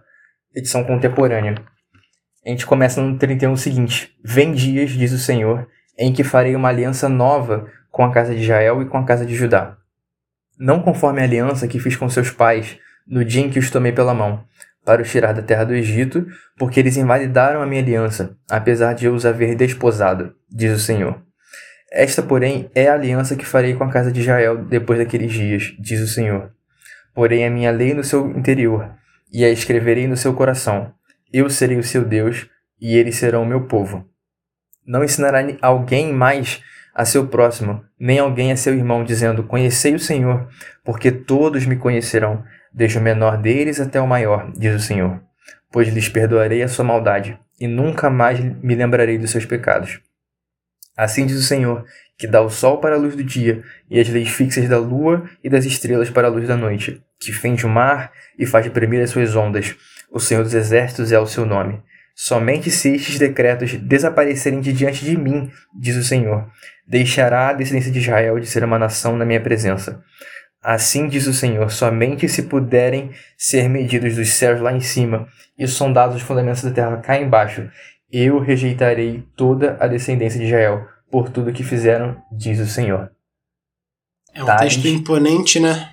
edição 0.55 0.85
contemporânea. 0.85 1.57
A 2.47 2.49
gente 2.49 2.65
começa 2.65 3.03
no 3.03 3.19
31 3.19 3.57
seguinte: 3.57 4.17
Vem 4.25 4.53
dias, 4.53 4.91
diz 4.91 5.11
o 5.13 5.19
Senhor, 5.19 5.67
em 5.99 6.13
que 6.13 6.23
farei 6.23 6.55
uma 6.55 6.69
aliança 6.69 7.09
nova 7.09 7.69
com 7.91 8.05
a 8.05 8.13
casa 8.13 8.33
de 8.33 8.43
Israel 8.43 8.81
e 8.81 8.87
com 8.87 8.99
a 8.99 9.05
casa 9.05 9.27
de 9.27 9.35
Judá. 9.35 9.77
Não 10.57 10.81
conforme 10.81 11.21
a 11.21 11.25
aliança 11.25 11.67
que 11.67 11.81
fiz 11.81 11.97
com 11.97 12.09
seus 12.09 12.31
pais 12.31 12.79
no 13.05 13.25
dia 13.25 13.43
em 13.43 13.51
que 13.51 13.59
os 13.59 13.69
tomei 13.69 13.91
pela 13.91 14.15
mão, 14.15 14.45
para 14.85 15.03
os 15.03 15.11
tirar 15.11 15.33
da 15.33 15.43
terra 15.43 15.65
do 15.65 15.75
Egito, 15.75 16.27
porque 16.57 16.81
eles 16.81 16.97
invalidaram 16.97 17.63
a 17.63 17.67
minha 17.67 17.83
aliança, 17.83 18.37
apesar 18.51 18.95
de 18.95 19.07
eu 19.07 19.15
os 19.15 19.27
haver 19.27 19.55
desposado, 19.55 20.35
diz 20.51 20.73
o 20.73 20.81
Senhor. 20.81 21.23
Esta, 21.93 22.23
porém, 22.23 22.71
é 22.75 22.89
a 22.89 22.95
aliança 22.95 23.35
que 23.35 23.45
farei 23.45 23.75
com 23.75 23.85
a 23.85 23.91
casa 23.91 24.13
de 24.13 24.21
Israel 24.21 24.65
depois 24.65 24.99
daqueles 24.99 25.33
dias, 25.33 25.75
diz 25.79 26.01
o 26.01 26.07
Senhor. 26.07 26.53
Porém 27.13 27.45
a 27.45 27.51
minha 27.51 27.71
lei 27.71 27.93
no 27.93 28.05
seu 28.05 28.31
interior, 28.31 28.95
e 29.33 29.45
a 29.45 29.51
escreverei 29.51 30.07
no 30.07 30.17
seu 30.17 30.33
coração. 30.35 30.93
Eu 31.33 31.51
serei 31.51 31.79
o 31.79 31.83
seu 31.83 32.05
Deus, 32.05 32.49
e 32.81 32.97
eles 32.97 33.17
serão 33.17 33.43
o 33.43 33.47
meu 33.47 33.67
povo. 33.67 34.09
Não 34.87 35.05
ensinará 35.05 35.41
alguém 35.61 36.13
mais 36.13 36.63
a 36.95 37.05
seu 37.05 37.27
próximo, 37.27 37.85
nem 37.99 38.19
alguém 38.19 38.53
a 38.53 38.57
seu 38.57 38.75
irmão, 38.75 39.05
dizendo: 39.05 39.45
Conhecei 39.45 39.95
o 39.95 40.01
Senhor, 40.01 40.49
porque 40.85 41.11
todos 41.11 41.67
me 41.67 41.77
conhecerão, 41.77 42.45
desde 42.73 42.99
o 42.99 43.03
menor 43.03 43.37
deles 43.37 43.81
até 43.81 44.01
o 44.01 44.07
maior, 44.07 44.51
diz 44.57 44.75
o 44.75 44.85
Senhor. 44.85 45.21
Pois 45.73 45.89
lhes 45.89 46.09
perdoarei 46.09 46.63
a 46.63 46.69
sua 46.69 46.85
maldade, 46.85 47.39
e 47.61 47.67
nunca 47.67 48.11
mais 48.11 48.41
me 48.41 48.75
lembrarei 48.75 49.19
dos 49.19 49.31
seus 49.31 49.45
pecados. 49.45 50.01
Assim 50.97 51.27
diz 51.27 51.39
o 51.39 51.43
Senhor, 51.43 51.85
que 52.19 52.27
dá 52.27 52.41
o 52.43 52.51
sol 52.51 52.79
para 52.79 52.97
a 52.97 52.99
luz 52.99 53.17
do 53.17 53.25
dia, 53.25 53.63
e 53.89 53.99
as 53.99 54.09
leis 54.09 54.29
fixas 54.29 54.69
da 54.69 54.79
lua 54.79 55.29
e 55.43 55.49
das 55.49 55.65
estrelas 55.65 56.11
para 56.11 56.29
a 56.29 56.31
luz 56.31 56.47
da 56.47 56.57
noite 56.57 57.03
que 57.21 57.33
fende 57.33 57.67
o 57.67 57.69
mar 57.69 58.11
e 58.39 58.47
faz 58.47 58.65
deprimir 58.65 59.03
as 59.03 59.11
suas 59.11 59.37
ondas. 59.37 59.77
O 60.11 60.19
Senhor 60.19 60.43
dos 60.43 60.55
Exércitos 60.55 61.13
é 61.13 61.21
o 61.21 61.27
seu 61.27 61.45
nome. 61.45 61.81
Somente 62.17 62.71
se 62.71 62.95
estes 62.95 63.19
decretos 63.19 63.75
desaparecerem 63.75 64.61
de 64.61 64.73
diante 64.73 65.05
de 65.05 65.17
mim, 65.17 65.51
diz 65.79 65.97
o 65.97 66.03
Senhor, 66.03 66.51
deixará 66.87 67.49
a 67.49 67.53
descendência 67.53 67.93
de 67.93 67.99
Israel 67.99 68.41
de 68.41 68.47
ser 68.47 68.65
uma 68.65 68.79
nação 68.79 69.17
na 69.17 69.25
minha 69.25 69.41
presença. 69.41 70.03
Assim 70.63 71.09
diz 71.09 71.27
o 71.27 71.33
Senhor, 71.33 71.71
somente 71.71 72.29
se 72.29 72.43
puderem 72.43 73.11
ser 73.37 73.69
medidos 73.69 74.17
dos 74.17 74.29
céus 74.35 74.61
lá 74.61 74.73
em 74.73 74.81
cima 74.81 75.27
e 75.59 75.67
sondados 75.67 76.17
os 76.17 76.23
fundamentos 76.23 76.63
da 76.63 76.71
terra 76.71 76.97
cá 76.99 77.19
embaixo, 77.19 77.71
eu 78.13 78.39
rejeitarei 78.39 79.25
toda 79.37 79.77
a 79.81 79.87
descendência 79.87 80.39
de 80.39 80.47
Israel 80.47 80.87
por 81.11 81.31
tudo 81.31 81.53
que 81.53 81.63
fizeram, 81.63 82.23
diz 82.31 82.59
o 82.61 82.67
Senhor. 82.67 83.11
É 84.35 84.43
um 84.43 84.47
tá, 84.47 84.57
texto 84.57 84.83
gente... 84.83 85.01
imponente, 85.01 85.59
né? 85.59 85.91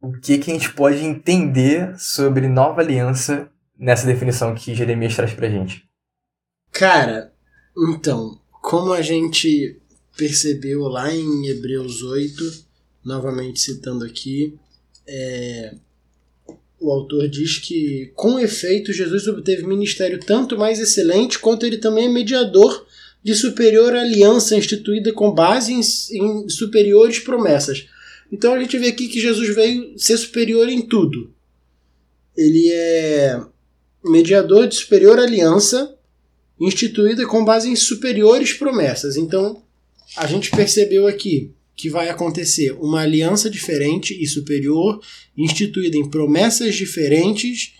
o 0.00 0.12
que, 0.12 0.38
que 0.38 0.50
a 0.50 0.54
gente 0.54 0.72
pode 0.72 1.04
entender 1.04 1.98
sobre 1.98 2.48
nova 2.48 2.80
aliança 2.80 3.50
nessa 3.76 4.06
definição 4.06 4.54
que 4.54 4.74
Jeremias 4.74 5.16
traz 5.16 5.32
pra 5.32 5.50
gente? 5.50 5.84
Cara, 6.70 7.32
então, 7.76 8.40
como 8.62 8.92
a 8.92 9.02
gente 9.02 9.80
percebeu 10.16 10.82
lá 10.82 11.12
em 11.12 11.48
Hebreus 11.48 12.02
8, 12.02 12.65
novamente 13.06 13.60
citando 13.60 14.04
aqui, 14.04 14.54
é, 15.06 15.74
o 16.78 16.90
autor 16.90 17.26
diz 17.28 17.58
que, 17.58 18.12
com 18.14 18.38
efeito, 18.38 18.92
Jesus 18.92 19.26
obteve 19.26 19.66
ministério 19.66 20.20
tanto 20.20 20.58
mais 20.58 20.78
excelente 20.78 21.38
quanto 21.38 21.64
ele 21.64 21.78
também 21.78 22.06
é 22.06 22.10
mediador 22.10 22.86
de 23.22 23.34
superior 23.34 23.94
aliança 23.94 24.56
instituída 24.56 25.12
com 25.12 25.32
base 25.32 25.72
em, 25.72 25.80
em 25.80 26.48
superiores 26.48 27.18
promessas 27.20 27.86
então 28.30 28.54
a 28.54 28.60
gente 28.60 28.76
vê 28.78 28.88
aqui 28.88 29.08
que 29.08 29.20
Jesus 29.20 29.54
veio 29.54 29.98
ser 29.98 30.16
superior 30.16 30.68
em 30.68 30.82
tudo. 30.82 31.32
Ele 32.36 32.70
é 32.72 33.40
mediador 34.04 34.66
de 34.66 34.76
superior 34.76 35.18
aliança 35.18 35.94
instituída 36.60 37.26
com 37.26 37.44
base 37.44 37.68
em 37.68 37.76
superiores 37.76 38.52
promessas. 38.52 39.16
Então, 39.16 39.62
a 40.16 40.26
gente 40.26 40.50
percebeu 40.50 41.06
aqui 41.06 41.52
que 41.76 41.90
vai 41.90 42.08
acontecer 42.08 42.72
uma 42.80 43.02
aliança 43.02 43.50
diferente 43.50 44.16
e 44.18 44.26
superior, 44.26 44.98
instituída 45.36 45.96
em 45.96 46.08
promessas 46.08 46.74
diferentes 46.74 47.74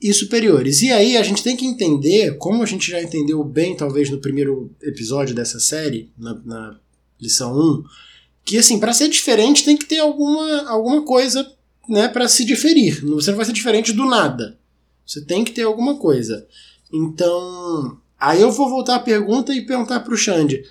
e 0.00 0.12
superiores. 0.12 0.80
E 0.82 0.92
aí 0.92 1.16
a 1.16 1.22
gente 1.22 1.42
tem 1.42 1.56
que 1.56 1.66
entender, 1.66 2.36
como 2.38 2.62
a 2.62 2.66
gente 2.66 2.88
já 2.90 3.02
entendeu 3.02 3.42
bem, 3.42 3.76
talvez 3.76 4.08
no 4.10 4.18
primeiro 4.18 4.70
episódio 4.80 5.34
dessa 5.34 5.58
série, 5.58 6.10
na, 6.16 6.34
na 6.44 6.80
lição 7.20 7.58
1, 7.58 7.84
que 8.44 8.58
assim, 8.58 8.78
para 8.78 8.92
ser 8.92 9.08
diferente 9.08 9.64
tem 9.64 9.76
que 9.76 9.86
ter 9.86 9.98
alguma, 9.98 10.68
alguma 10.68 11.02
coisa 11.02 11.50
né, 11.88 12.06
para 12.06 12.28
se 12.28 12.44
diferir. 12.44 13.04
Você 13.06 13.30
não 13.30 13.36
vai 13.36 13.46
ser 13.46 13.52
diferente 13.52 13.92
do 13.92 14.04
nada. 14.04 14.56
Você 15.04 15.20
tem 15.20 15.44
que 15.44 15.50
ter 15.50 15.62
alguma 15.62 15.96
coisa. 15.96 16.46
Então, 16.92 17.98
aí 18.18 18.40
eu 18.40 18.52
vou 18.52 18.68
voltar 18.68 18.96
à 18.96 19.00
pergunta 19.00 19.52
e 19.52 19.66
perguntar 19.66 20.00
para 20.00 20.14
o 20.14 20.16
Xande. 20.16 20.64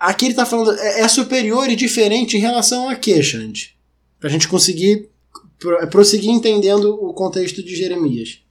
Aqui 0.00 0.24
ele 0.24 0.32
está 0.32 0.46
falando, 0.46 0.72
é, 0.78 1.00
é, 1.02 1.08
superior 1.08 1.68
e 1.68 1.76
diferente 1.76 2.34
em 2.38 2.40
relação 2.40 2.88
a 2.88 2.96
quê, 2.96 3.22
Xande? 3.22 3.76
Para 4.18 4.30
a 4.30 4.32
gente 4.32 4.48
conseguir 4.48 5.10
prosseguir 5.90 6.30
entendendo 6.30 6.94
o 6.94 7.12
contexto 7.12 7.62
de 7.62 7.76
Jeremias. 7.76 8.42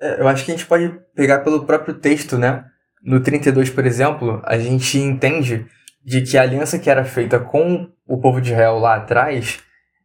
É, 0.00 0.22
eu 0.22 0.26
acho 0.26 0.42
que 0.42 0.50
a 0.50 0.56
gente 0.56 0.66
pode 0.66 0.98
pegar 1.14 1.40
pelo 1.40 1.66
próprio 1.66 1.94
texto, 1.94 2.38
né? 2.38 2.64
No 3.02 3.22
32, 3.22 3.68
por 3.68 3.84
exemplo, 3.84 4.40
a 4.44 4.58
gente 4.58 4.96
entende 4.98 5.66
de 6.02 6.22
que 6.22 6.38
a 6.38 6.42
aliança 6.42 6.78
que 6.78 6.88
era 6.88 7.04
feita 7.04 7.38
com 7.38 7.90
o 8.06 8.18
povo 8.18 8.40
de 8.40 8.52
Israel 8.52 8.78
lá 8.78 8.96
atrás, 8.96 9.58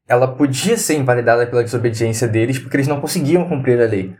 ela 0.07 0.27
podia 0.27 0.75
ser 0.75 0.97
invalidada 0.97 1.47
pela 1.47 1.63
desobediência 1.63 2.27
deles, 2.27 2.59
porque 2.59 2.75
eles 2.75 2.87
não 2.87 2.99
conseguiam 2.99 3.47
cumprir 3.47 3.79
a 3.81 3.85
lei. 3.85 4.13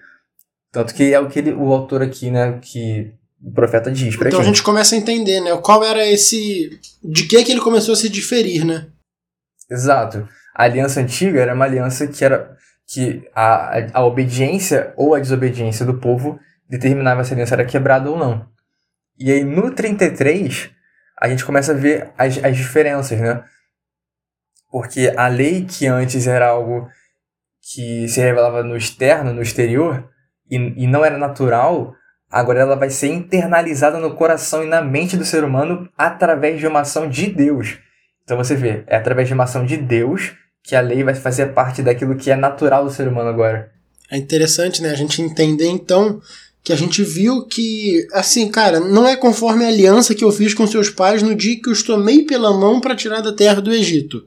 Tanto 0.72 0.94
que 0.94 1.14
é 1.14 1.20
o 1.20 1.28
que 1.28 1.40
ele, 1.40 1.52
o 1.52 1.74
autor 1.74 2.02
aqui, 2.02 2.32
né, 2.32 2.60
que 2.62 3.14
o 3.44 3.52
profeta 3.52 3.92
diz 3.92 4.16
pra 4.16 4.28
Então 4.28 4.40
a 4.40 4.44
gente 4.44 4.62
começa 4.62 4.96
a 4.96 4.98
entender, 4.98 5.40
né, 5.42 5.56
qual 5.58 5.84
era 5.84 6.06
esse... 6.06 6.80
de 7.04 7.26
que 7.28 7.44
que 7.44 7.52
ele 7.52 7.62
começou 7.62 7.94
a 7.94 7.98
se 7.98 8.10
diferir, 8.10 8.64
né? 8.66 8.88
Exato. 9.70 10.28
A 10.56 10.64
aliança 10.66 11.00
antiga 11.00 11.42
era 11.42 11.54
uma 11.54 11.66
aliança 11.66 12.08
que 12.08 12.24
era 12.24 12.56
que 12.88 13.26
a, 13.34 13.78
a, 13.78 13.88
a 13.94 14.06
obediência 14.06 14.94
ou 14.98 15.16
a 15.16 15.20
desobediência 15.20 15.86
do 15.86 15.98
povo 15.98 16.38
determinava 16.70 17.24
se 17.24 17.32
a 17.32 17.36
aliança 17.36 17.56
era 17.56 17.66
quebrada 17.66 18.10
ou 18.10 18.18
não. 18.18 18.46
E 19.18 19.32
aí 19.32 19.44
no 19.44 19.72
33, 19.72 20.70
a 21.20 21.30
gente 21.30 21.46
começa 21.46 21.72
a 21.72 21.76
ver 21.76 22.12
as, 22.18 22.38
as 22.44 22.58
diferenças, 22.58 23.20
né? 23.20 23.44
Porque 24.70 25.14
a 25.16 25.28
lei 25.28 25.66
que 25.66 25.88
antes 25.88 26.28
era 26.28 26.48
algo 26.48 26.88
que 27.62 28.08
se 28.08 28.20
revelava 28.20 28.64
no 28.64 28.76
externo, 28.76 29.34
no 29.34 29.42
exterior, 29.42 30.10
e, 30.50 30.56
e 30.56 30.88
não 30.88 31.06
era 31.06 31.18
natural, 31.18 31.94
agora 32.32 32.62
ela 32.62 32.76
vai 32.76 32.90
ser 32.90 33.08
internalizada 33.08 34.00
no 34.00 34.16
coração 34.16 34.64
e 34.64 34.68
na 34.68 34.82
mente 34.82 35.18
do 35.18 35.26
ser 35.26 35.44
humano 35.44 35.90
através 35.98 36.60
de 36.60 36.66
uma 36.66 36.82
ação 36.82 37.10
de 37.10 37.28
Deus. 37.28 37.78
Então 38.24 38.38
você 38.38 38.56
vê, 38.56 38.84
é 38.88 38.96
através 38.96 39.28
de 39.28 39.34
uma 39.34 39.44
ação 39.44 39.66
de 39.66 39.76
Deus 39.76 40.32
que 40.64 40.76
a 40.76 40.82
lei 40.82 41.04
vai 41.04 41.16
fazer 41.16 41.48
parte 41.48 41.82
daquilo 41.82 42.16
que 42.16 42.32
é 42.32 42.36
natural 42.36 42.86
do 42.86 42.92
ser 42.92 43.08
humano 43.08 43.30
agora. 43.30 43.72
É 44.10 44.18
interessante, 44.18 44.82
né? 44.82 44.92
A 44.92 44.96
gente 44.96 45.22
entender 45.22 45.68
então 45.68 46.22
que 46.64 46.72
a 46.72 46.76
gente 46.76 47.04
viu 47.04 47.48
que, 47.48 48.08
assim, 48.14 48.50
cara, 48.50 48.80
não 48.80 49.08
é 49.08 49.16
conforme 49.16 49.66
a 49.66 49.68
aliança 49.68 50.14
que 50.14 50.24
eu 50.24 50.32
fiz 50.32 50.54
com 50.54 50.68
seus 50.68 50.90
pais 50.90 51.24
no 51.24 51.34
dia 51.34 51.60
que 51.60 51.70
os 51.70 51.82
tomei 51.82 52.24
pela 52.24 52.54
mão 52.54 52.80
para 52.80 52.96
tirar 52.96 53.22
da 53.22 53.34
terra 53.34 53.60
do 53.60 53.74
Egito. 53.74 54.24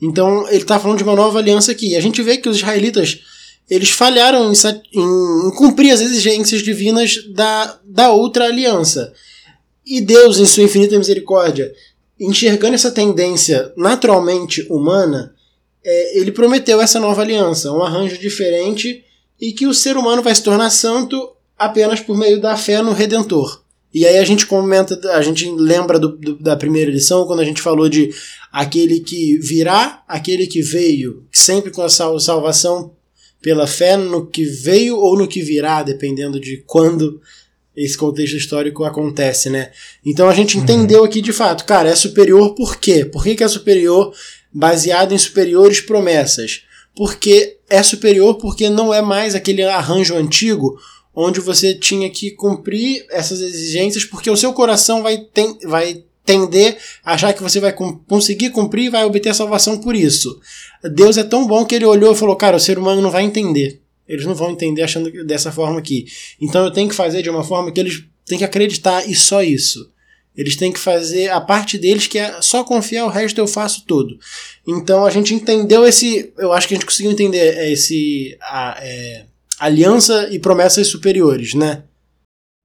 Então, 0.00 0.48
ele 0.48 0.58
está 0.58 0.78
falando 0.78 0.98
de 0.98 1.04
uma 1.04 1.14
nova 1.14 1.38
aliança 1.38 1.72
aqui. 1.72 1.94
A 1.94 2.00
gente 2.00 2.22
vê 2.22 2.38
que 2.38 2.48
os 2.48 2.56
israelitas 2.56 3.20
eles 3.68 3.90
falharam 3.90 4.52
em, 4.52 4.56
em, 4.94 5.50
cumprir 5.56 5.92
as 5.92 6.00
exigências 6.00 6.62
divinas 6.62 7.24
da, 7.32 7.78
da 7.84 8.10
outra 8.12 8.44
aliança. 8.44 9.12
E 9.84 10.00
Deus, 10.00 10.38
em 10.38 10.46
sua 10.46 10.64
infinita 10.64 10.98
misericórdia, 10.98 11.72
enxergando 12.18 12.74
essa 12.74 12.90
tendência 12.90 13.72
naturalmente 13.76 14.66
humana, 14.70 15.34
é, 15.84 16.18
ele 16.18 16.32
prometeu 16.32 16.80
essa 16.80 16.98
nova 16.98 17.22
aliança, 17.22 17.72
um 17.72 17.82
arranjo 17.82 18.18
diferente 18.18 19.04
e 19.40 19.52
que 19.52 19.66
o 19.66 19.74
ser 19.74 19.96
humano 19.96 20.22
vai 20.22 20.34
se 20.34 20.42
tornar 20.42 20.70
santo 20.70 21.30
apenas 21.58 22.00
por 22.00 22.16
meio 22.16 22.40
da 22.40 22.56
fé 22.56 22.82
no 22.82 22.92
Redentor. 22.92 23.62
E 23.92 24.06
aí 24.06 24.18
a 24.18 24.24
gente 24.24 24.46
comenta, 24.46 24.98
a 25.12 25.22
gente 25.22 25.48
lembra 25.50 25.98
do, 25.98 26.08
do, 26.16 26.38
da 26.38 26.56
primeira 26.56 26.90
lição, 26.90 27.26
quando 27.26 27.40
a 27.40 27.44
gente 27.44 27.62
falou 27.62 27.88
de 27.88 28.10
aquele 28.52 29.00
que 29.00 29.38
virá, 29.38 30.02
aquele 30.06 30.46
que 30.46 30.60
veio, 30.60 31.24
sempre 31.32 31.70
com 31.70 31.82
a 31.82 31.88
salvação 31.88 32.95
pela 33.40 33.66
fé 33.66 33.96
no 33.96 34.26
que 34.26 34.44
veio 34.44 34.96
ou 34.96 35.16
no 35.16 35.28
que 35.28 35.42
virá, 35.42 35.82
dependendo 35.82 36.40
de 36.40 36.62
quando 36.66 37.20
esse 37.76 37.96
contexto 37.96 38.36
histórico 38.36 38.84
acontece, 38.84 39.50
né? 39.50 39.70
Então 40.04 40.28
a 40.28 40.34
gente 40.34 40.56
uhum. 40.56 40.62
entendeu 40.62 41.04
aqui 41.04 41.20
de 41.20 41.32
fato, 41.32 41.64
cara, 41.64 41.90
é 41.90 41.94
superior 41.94 42.54
por 42.54 42.76
quê? 42.76 43.04
Por 43.04 43.22
que, 43.22 43.34
que 43.34 43.44
é 43.44 43.48
superior 43.48 44.14
baseado 44.52 45.12
em 45.12 45.18
superiores 45.18 45.80
promessas? 45.80 46.62
Porque 46.96 47.58
é 47.68 47.82
superior 47.82 48.36
porque 48.36 48.70
não 48.70 48.94
é 48.94 49.02
mais 49.02 49.34
aquele 49.34 49.62
arranjo 49.62 50.16
antigo 50.16 50.78
onde 51.14 51.40
você 51.40 51.74
tinha 51.74 52.10
que 52.10 52.30
cumprir 52.30 53.06
essas 53.10 53.40
exigências, 53.40 54.04
porque 54.04 54.30
o 54.30 54.36
seu 54.36 54.52
coração 54.52 55.02
vai, 55.02 55.16
ten, 55.18 55.58
vai 55.64 56.04
tender 56.26 56.76
a 57.04 57.14
achar 57.14 57.32
que 57.32 57.42
você 57.42 57.60
vai 57.60 57.72
conseguir 57.72 58.50
cumprir 58.50 58.86
e 58.86 58.90
vai 58.90 59.04
obter 59.04 59.34
salvação 59.34 59.78
por 59.78 59.94
isso. 59.94 60.38
Deus 60.92 61.16
é 61.16 61.22
tão 61.22 61.46
bom 61.46 61.64
que 61.64 61.74
ele 61.74 61.86
olhou 61.86 62.12
e 62.12 62.16
falou: 62.16 62.36
Cara, 62.36 62.56
o 62.56 62.60
ser 62.60 62.78
humano 62.78 63.00
não 63.00 63.10
vai 63.10 63.22
entender. 63.22 63.80
Eles 64.08 64.26
não 64.26 64.34
vão 64.34 64.50
entender 64.50 64.82
achando 64.82 65.24
dessa 65.24 65.50
forma 65.50 65.78
aqui. 65.78 66.06
Então 66.40 66.64
eu 66.64 66.70
tenho 66.70 66.88
que 66.88 66.94
fazer 66.94 67.22
de 67.22 67.30
uma 67.30 67.42
forma 67.42 67.72
que 67.72 67.80
eles 67.80 68.04
têm 68.24 68.38
que 68.38 68.44
acreditar 68.44 69.08
e 69.08 69.14
só 69.14 69.42
isso. 69.42 69.90
Eles 70.36 70.54
têm 70.54 70.70
que 70.70 70.78
fazer 70.78 71.30
a 71.30 71.40
parte 71.40 71.78
deles 71.78 72.06
que 72.06 72.18
é 72.18 72.42
só 72.42 72.62
confiar, 72.62 73.06
o 73.06 73.08
resto 73.08 73.38
eu 73.38 73.46
faço 73.46 73.84
tudo. 73.86 74.18
Então 74.66 75.06
a 75.06 75.10
gente 75.10 75.32
entendeu 75.32 75.86
esse. 75.86 76.32
Eu 76.36 76.52
acho 76.52 76.68
que 76.68 76.74
a 76.74 76.76
gente 76.76 76.86
conseguiu 76.86 77.12
entender 77.12 77.72
esse. 77.72 78.36
A, 78.42 78.76
é, 78.80 79.24
aliança 79.58 80.28
e 80.30 80.38
promessas 80.38 80.86
superiores, 80.86 81.54
né? 81.54 81.84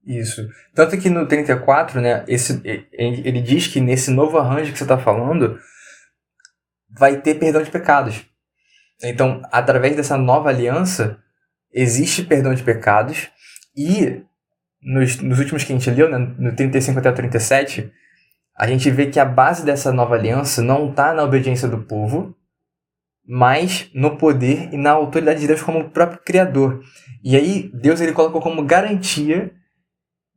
Isso. 0.06 0.48
Tanto 0.74 0.98
que 0.98 1.10
no 1.10 1.28
34, 1.28 2.02
né, 2.02 2.24
esse, 2.28 2.62
ele 2.94 3.42
diz 3.42 3.68
que 3.68 3.80
nesse 3.80 4.10
novo 4.10 4.38
arranjo 4.38 4.72
que 4.72 4.78
você 4.78 4.84
está 4.84 4.98
falando, 4.98 5.60
vai 6.90 7.22
ter 7.22 7.36
perdão 7.36 7.62
de 7.62 7.70
pecados. 7.70 8.26
Então, 9.04 9.42
através 9.52 9.96
dessa 9.96 10.18
nova 10.18 10.50
aliança, 10.50 11.20
existe 11.72 12.24
perdão 12.24 12.54
de 12.54 12.64
pecados 12.64 13.30
e 13.76 14.24
nos, 14.82 15.18
nos 15.18 15.40
últimos 15.40 15.64
que 15.64 15.72
a 15.72 15.78
gente 15.78 15.90
leu, 15.92 16.10
né, 16.10 16.18
no 16.38 16.56
35 16.56 17.00
até 17.00 17.10
o 17.10 17.16
37, 17.16 17.92
a 18.58 18.68
gente 18.68 18.90
vê 18.90 19.08
que 19.08 19.20
a 19.20 19.26
base 19.26 19.64
dessa 19.64 19.92
nova 19.92 20.16
aliança 20.16 20.62
não 20.62 20.90
está 20.90 21.14
na 21.14 21.24
obediência 21.24 21.68
do 21.68 21.84
povo, 21.84 22.36
mas 23.26 23.90
no 23.94 24.18
poder 24.18 24.70
e 24.74 24.78
na 24.78 24.92
autoridade 24.92 25.40
de 25.40 25.48
Deus 25.48 25.62
como 25.62 25.80
o 25.80 25.90
próprio 25.90 26.20
Criador. 26.24 26.82
E 27.24 27.36
aí 27.36 27.72
Deus 27.74 28.02
ele 28.02 28.14
colocou 28.14 28.42
como 28.42 28.66
garantia 28.66 29.52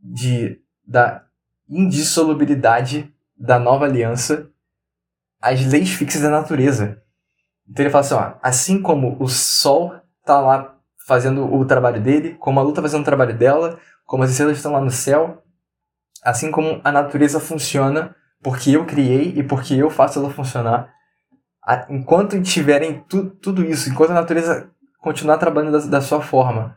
de 0.05 0.61
da 0.87 1.25
indissolubilidade 1.69 3.13
da 3.37 3.59
nova 3.59 3.87
aliança 3.87 4.51
as 5.41 5.65
leis 5.67 5.91
fixas 5.91 6.23
da 6.23 6.31
natureza. 6.31 7.03
Então 7.69 7.85
ele 7.85 7.91
fala 7.91 8.05
assim, 8.05 8.15
ó, 8.15 8.33
assim 8.43 8.83
como 8.83 9.17
o 9.21 9.29
sol 9.29 9.95
está 10.21 10.41
lá 10.41 10.77
fazendo 11.07 11.53
o 11.53 11.65
trabalho 11.65 12.01
dele, 12.01 12.35
como 12.35 12.59
a 12.59 12.63
lua 12.63 12.73
está 12.73 12.83
fazendo 12.83 13.03
o 13.03 13.05
trabalho 13.05 13.37
dela, 13.37 13.79
como 14.07 14.23
as 14.23 14.31
estrelas 14.31 14.57
estão 14.57 14.73
lá 14.73 14.81
no 14.81 14.91
céu, 14.91 15.43
assim 16.23 16.51
como 16.51 16.81
a 16.83 16.93
natureza 16.93 17.41
funciona 17.41 18.15
porque 18.43 18.73
eu 18.73 18.85
criei 18.87 19.35
e 19.37 19.43
porque 19.43 19.75
eu 19.75 19.91
faço 19.91 20.19
ela 20.19 20.31
funcionar, 20.31 20.93
enquanto 21.89 22.41
tiverem 22.43 23.03
tu, 23.09 23.31
tudo 23.31 23.65
isso, 23.65 23.91
enquanto 23.91 24.11
a 24.11 24.15
natureza 24.15 24.71
continuar 24.99 25.39
trabalhando 25.39 25.79
da, 25.79 25.99
da 25.99 26.01
sua 26.01 26.21
forma, 26.21 26.77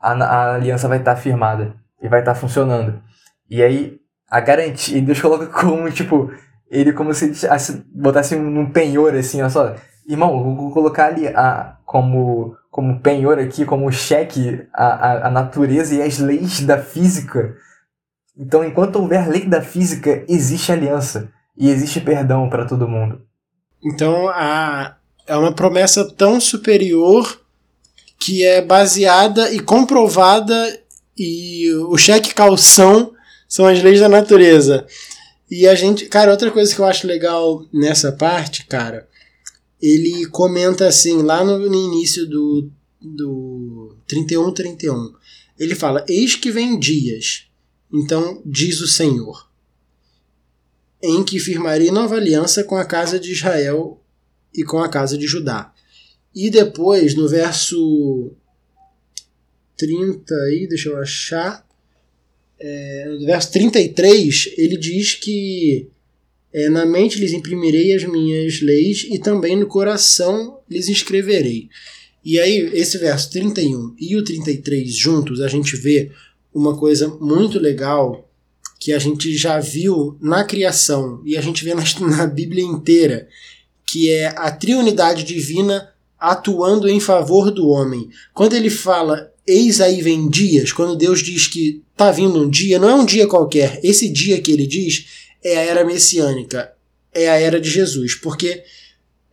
a, 0.00 0.12
a, 0.12 0.54
aliança 0.54 0.88
vai 0.88 0.98
estar 0.98 1.14
tá 1.14 1.20
firmada 1.20 1.79
e 2.00 2.08
vai 2.08 2.20
estar 2.20 2.34
tá 2.34 2.40
funcionando. 2.40 3.00
E 3.48 3.62
aí, 3.62 3.98
a 4.28 4.40
garantia, 4.40 5.00
Deus 5.02 5.20
coloca 5.20 5.46
como, 5.46 5.90
tipo, 5.90 6.32
ele 6.70 6.92
como 6.92 7.12
se 7.12 7.32
botasse 7.92 8.36
num 8.36 8.70
penhor, 8.70 9.14
assim, 9.14 9.40
olha 9.40 9.50
só, 9.50 9.74
irmão, 10.08 10.54
vou 10.54 10.70
colocar 10.70 11.06
ali 11.06 11.28
a, 11.28 11.76
como, 11.84 12.56
como 12.70 13.00
penhor 13.00 13.38
aqui, 13.38 13.64
como 13.64 13.90
cheque, 13.90 14.66
a, 14.72 14.86
a, 14.86 15.26
a 15.28 15.30
natureza 15.30 15.94
e 15.94 16.02
as 16.02 16.18
leis 16.18 16.60
da 16.60 16.78
física. 16.78 17.54
Então, 18.36 18.64
enquanto 18.64 18.96
houver 18.96 19.28
lei 19.28 19.46
da 19.46 19.60
física, 19.60 20.24
existe 20.28 20.72
aliança 20.72 21.30
e 21.56 21.68
existe 21.68 22.00
perdão 22.00 22.48
para 22.48 22.64
todo 22.64 22.88
mundo. 22.88 23.20
Então 23.84 24.28
a, 24.28 24.96
é 25.26 25.36
uma 25.36 25.52
promessa 25.52 26.10
tão 26.16 26.40
superior 26.40 27.40
que 28.18 28.44
é 28.44 28.60
baseada 28.60 29.52
e 29.52 29.60
comprovada 29.60 30.54
e 31.22 31.70
o 31.74 31.98
cheque 31.98 32.32
calção 32.32 33.12
são 33.46 33.66
as 33.66 33.82
leis 33.82 34.00
da 34.00 34.08
natureza. 34.08 34.86
E 35.50 35.68
a 35.68 35.74
gente, 35.74 36.06
cara, 36.06 36.30
outra 36.30 36.50
coisa 36.50 36.74
que 36.74 36.80
eu 36.80 36.86
acho 36.86 37.06
legal 37.06 37.68
nessa 37.70 38.10
parte, 38.10 38.64
cara, 38.64 39.06
ele 39.82 40.24
comenta 40.28 40.86
assim, 40.86 41.20
lá 41.20 41.44
no, 41.44 41.66
início 41.66 42.26
do, 42.26 42.70
do 42.98 43.94
31 44.06 44.50
31. 44.54 45.12
ele 45.58 45.74
fala: 45.74 46.06
Eis 46.08 46.36
que 46.36 46.50
vem 46.50 46.78
dias, 46.78 47.48
então 47.92 48.40
diz 48.46 48.80
o 48.80 48.88
Senhor, 48.88 49.46
em 51.02 51.22
que 51.22 51.38
firmarei 51.38 51.90
nova 51.90 52.14
aliança 52.14 52.64
com 52.64 52.76
a 52.76 52.84
casa 52.86 53.20
de 53.20 53.32
Israel 53.32 54.02
e 54.54 54.64
com 54.64 54.78
a 54.78 54.88
casa 54.88 55.18
de 55.18 55.26
Judá. 55.26 55.70
E 56.34 56.48
depois, 56.48 57.14
no 57.14 57.28
verso 57.28 58.32
30 59.80 60.34
aí, 60.34 60.66
deixa 60.68 60.90
eu 60.90 60.98
achar. 60.98 61.66
É, 62.58 63.16
no 63.18 63.24
verso 63.24 63.50
33, 63.52 64.52
ele 64.58 64.76
diz 64.76 65.14
que 65.14 65.88
é, 66.52 66.68
na 66.68 66.84
mente 66.84 67.18
lhes 67.18 67.32
imprimirei 67.32 67.94
as 67.94 68.04
minhas 68.04 68.60
leis 68.60 69.06
e 69.08 69.18
também 69.18 69.56
no 69.56 69.66
coração 69.66 70.60
lhes 70.68 70.88
escreverei. 70.88 71.70
E 72.22 72.38
aí, 72.38 72.70
esse 72.74 72.98
verso 72.98 73.30
31 73.30 73.94
e 73.98 74.14
o 74.16 74.22
33 74.22 74.94
juntos, 74.94 75.40
a 75.40 75.48
gente 75.48 75.74
vê 75.74 76.10
uma 76.52 76.76
coisa 76.76 77.08
muito 77.08 77.58
legal 77.58 78.28
que 78.78 78.92
a 78.92 78.98
gente 78.98 79.34
já 79.34 79.58
viu 79.58 80.18
na 80.20 80.44
criação 80.44 81.22
e 81.24 81.36
a 81.38 81.40
gente 81.40 81.64
vê 81.64 81.72
na, 81.72 81.82
na 82.16 82.26
Bíblia 82.26 82.62
inteira, 82.62 83.26
que 83.86 84.10
é 84.10 84.26
a 84.36 84.50
triunidade 84.50 85.24
divina 85.24 85.88
atuando 86.18 86.86
em 86.86 87.00
favor 87.00 87.50
do 87.50 87.68
homem. 87.68 88.10
Quando 88.34 88.54
ele 88.54 88.68
fala 88.68 89.32
eis 89.50 89.80
aí 89.80 90.00
vem 90.00 90.28
dias, 90.28 90.72
quando 90.72 90.96
Deus 90.96 91.20
diz 91.20 91.46
que 91.46 91.82
tá 91.96 92.10
vindo 92.10 92.40
um 92.40 92.48
dia, 92.48 92.78
não 92.78 92.88
é 92.88 92.94
um 92.94 93.04
dia 93.04 93.26
qualquer. 93.26 93.80
Esse 93.82 94.08
dia 94.08 94.40
que 94.40 94.52
ele 94.52 94.66
diz 94.66 95.06
é 95.42 95.56
a 95.56 95.62
era 95.62 95.84
messiânica, 95.84 96.72
é 97.12 97.28
a 97.28 97.38
era 97.38 97.60
de 97.60 97.68
Jesus, 97.68 98.14
porque 98.14 98.62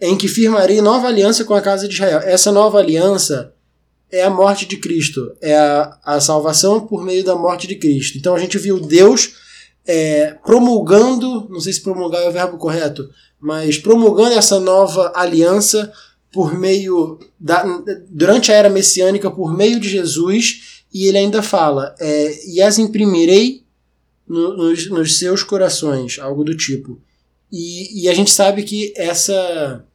em 0.01 0.17
que 0.17 0.27
firmarei 0.27 0.81
nova 0.81 1.07
aliança 1.07 1.43
com 1.43 1.53
a 1.53 1.61
casa 1.61 1.87
de 1.87 1.93
Israel. 1.93 2.19
Essa 2.19 2.51
nova 2.51 2.79
aliança 2.79 3.53
é 4.11 4.23
a 4.23 4.29
morte 4.29 4.65
de 4.65 4.77
Cristo, 4.77 5.35
é 5.41 5.55
a, 5.55 5.97
a 6.03 6.19
salvação 6.19 6.85
por 6.85 7.03
meio 7.03 7.23
da 7.23 7.35
morte 7.35 7.67
de 7.67 7.75
Cristo. 7.75 8.17
Então 8.17 8.35
a 8.35 8.39
gente 8.39 8.57
viu 8.57 8.79
Deus 8.79 9.35
é, 9.85 10.35
promulgando, 10.45 11.47
não 11.49 11.59
sei 11.59 11.73
se 11.73 11.81
promulgar 11.81 12.23
é 12.23 12.29
o 12.29 12.31
verbo 12.31 12.57
correto, 12.57 13.09
mas 13.39 13.77
promulgando 13.77 14.33
essa 14.33 14.59
nova 14.59 15.11
aliança 15.15 15.91
por 16.31 16.57
meio 16.57 17.19
da 17.39 17.63
durante 18.09 18.51
a 18.51 18.55
era 18.55 18.69
messiânica 18.69 19.31
por 19.31 19.55
meio 19.55 19.79
de 19.79 19.89
Jesus 19.89 20.83
e 20.93 21.05
ele 21.05 21.17
ainda 21.17 21.41
fala 21.41 21.95
é, 21.99 22.47
e 22.47 22.61
as 22.61 22.77
imprimirei 22.77 23.63
no, 24.27 24.55
nos, 24.55 24.89
nos 24.89 25.17
seus 25.17 25.43
corações 25.43 26.19
algo 26.19 26.43
do 26.43 26.55
tipo. 26.55 27.01
E, 27.51 28.03
e 28.03 28.09
a 28.09 28.13
gente 28.13 28.31
sabe 28.31 28.63
que 28.63 28.93
essa 28.95 29.85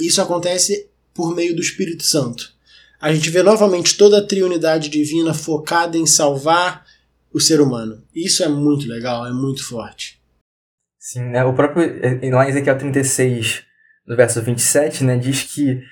isso 0.00 0.20
acontece 0.20 0.88
por 1.12 1.34
meio 1.34 1.54
do 1.54 1.62
Espírito 1.62 2.04
Santo. 2.04 2.52
A 3.00 3.12
gente 3.12 3.28
vê 3.30 3.42
novamente 3.42 3.96
toda 3.96 4.18
a 4.18 4.26
triunidade 4.26 4.88
divina 4.88 5.34
focada 5.34 5.98
em 5.98 6.06
salvar 6.06 6.86
o 7.32 7.40
ser 7.40 7.60
humano. 7.60 8.02
Isso 8.14 8.42
é 8.44 8.48
muito 8.48 8.86
legal 8.86 9.26
é 9.26 9.32
muito 9.32 9.64
forte. 9.66 10.20
Sim 10.98 11.30
né? 11.30 11.44
O 11.44 11.54
próprio 11.54 11.84
lá 12.32 12.46
em 12.46 12.50
Ezequiel 12.50 12.78
36 12.78 13.64
no 14.06 14.16
verso 14.16 14.40
27, 14.42 15.04
né, 15.04 15.16
diz 15.16 15.42
que 15.42 15.82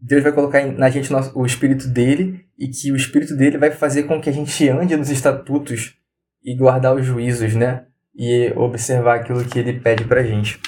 Deus 0.00 0.22
vai 0.22 0.32
colocar 0.32 0.64
na 0.66 0.90
gente 0.90 1.10
o 1.34 1.46
espírito 1.46 1.88
dele 1.88 2.44
e 2.58 2.68
que 2.68 2.92
o 2.92 2.96
espírito 2.96 3.34
dele 3.34 3.56
vai 3.56 3.70
fazer 3.70 4.02
com 4.04 4.20
que 4.20 4.28
a 4.28 4.32
gente 4.32 4.68
ande 4.68 4.96
nos 4.96 5.10
estatutos 5.10 5.94
e 6.42 6.54
guardar 6.54 6.94
os 6.94 7.06
juízos, 7.06 7.54
né? 7.54 7.86
E 8.14 8.52
observar 8.54 9.16
aquilo 9.16 9.44
que 9.44 9.58
ele 9.58 9.80
pede 9.80 10.04
pra 10.04 10.22
gente. 10.22 10.60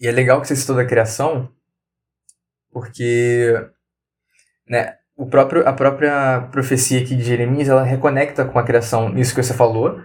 E 0.00 0.06
é 0.06 0.12
legal 0.12 0.40
que 0.40 0.46
você 0.46 0.54
citou 0.54 0.76
da 0.76 0.84
criação, 0.84 1.50
porque 2.70 3.54
né, 4.68 4.96
o 5.16 5.26
próprio, 5.26 5.66
a 5.68 5.72
própria 5.72 6.48
profecia 6.52 7.00
aqui 7.00 7.14
de 7.16 7.24
Jeremias, 7.24 7.68
ela 7.68 7.82
reconecta 7.82 8.44
com 8.44 8.58
a 8.58 8.64
criação, 8.64 9.08
nisso 9.08 9.34
que 9.34 9.42
você 9.42 9.52
falou, 9.52 10.00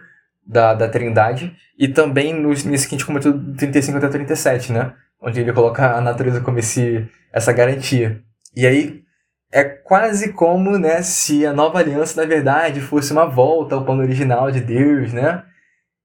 da, 0.46 0.74
da 0.74 0.90
Trindade, 0.90 1.56
e 1.78 1.88
também 1.88 2.34
nos, 2.34 2.64
nisso 2.64 2.88
que 2.88 2.96
a 2.96 2.98
gente 2.98 3.06
comentou 3.06 3.32
do 3.32 3.56
35 3.56 3.98
até 3.98 4.10
37, 4.10 4.72
né? 4.72 4.94
Onde 5.22 5.40
ele 5.40 5.54
coloca 5.54 5.96
a 5.96 6.02
natureza 6.02 6.42
como 6.42 6.60
esse, 6.60 7.08
essa 7.32 7.52
garantia. 7.52 8.22
E 8.56 8.66
aí 8.66 9.04
é 9.52 9.64
quase 9.64 10.34
como 10.34 10.78
né, 10.78 11.02
se 11.02 11.46
a 11.46 11.54
nova 11.54 11.80
aliança, 11.80 12.22
na 12.22 12.28
verdade, 12.28 12.82
fosse 12.82 13.12
uma 13.12 13.26
volta 13.26 13.76
ao 13.76 13.86
plano 13.86 14.02
original 14.02 14.52
de 14.52 14.62
Deus, 14.62 15.14
né? 15.14 15.44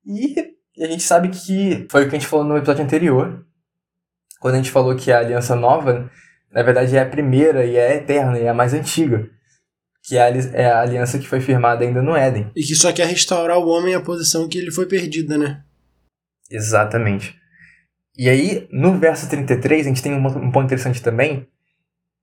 E 0.07 0.35
a 0.83 0.87
gente 0.87 1.03
sabe 1.03 1.29
que 1.29 1.87
foi 1.90 2.05
o 2.05 2.09
que 2.09 2.16
a 2.16 2.18
gente 2.18 2.29
falou 2.29 2.44
no 2.44 2.57
episódio 2.57 2.85
anterior, 2.85 3.44
quando 4.40 4.55
a 4.55 4.57
gente 4.59 4.70
falou 4.70 4.96
que 4.96 5.12
a 5.12 5.18
aliança 5.18 5.55
nova, 5.55 6.11
na 6.51 6.62
verdade, 6.62 6.96
é 6.96 7.01
a 7.01 7.09
primeira 7.09 7.64
e 7.64 7.77
é 7.77 7.88
a 7.88 7.94
eterna 7.94 8.38
e 8.38 8.44
é 8.44 8.48
a 8.48 8.55
mais 8.55 8.75
antiga. 8.75 9.29
Que 10.05 10.16
é 10.16 10.22
a 10.22 10.29
é 10.29 10.72
aliança 10.72 11.18
que 11.18 11.29
foi 11.29 11.40
firmada 11.40 11.85
ainda 11.85 12.03
no 12.03 12.16
Éden. 12.16 12.51
E 12.57 12.62
que 12.62 12.75
só 12.75 12.92
quer 12.92 13.07
restaurar 13.07 13.59
o 13.59 13.68
homem 13.68 13.94
à 13.94 14.01
posição 14.01 14.48
que 14.48 14.59
ele 14.59 14.72
foi 14.72 14.87
perdida, 14.87 15.38
né? 15.38 15.62
Exatamente. 16.51 17.40
E 18.16 18.29
aí, 18.29 18.68
no 18.70 18.98
verso 18.98 19.29
33, 19.29 19.87
a 19.87 19.88
gente 19.88 20.03
tem 20.03 20.12
um, 20.12 20.51
ponto 20.51 20.64
interessante 20.64 21.03
também. 21.03 21.48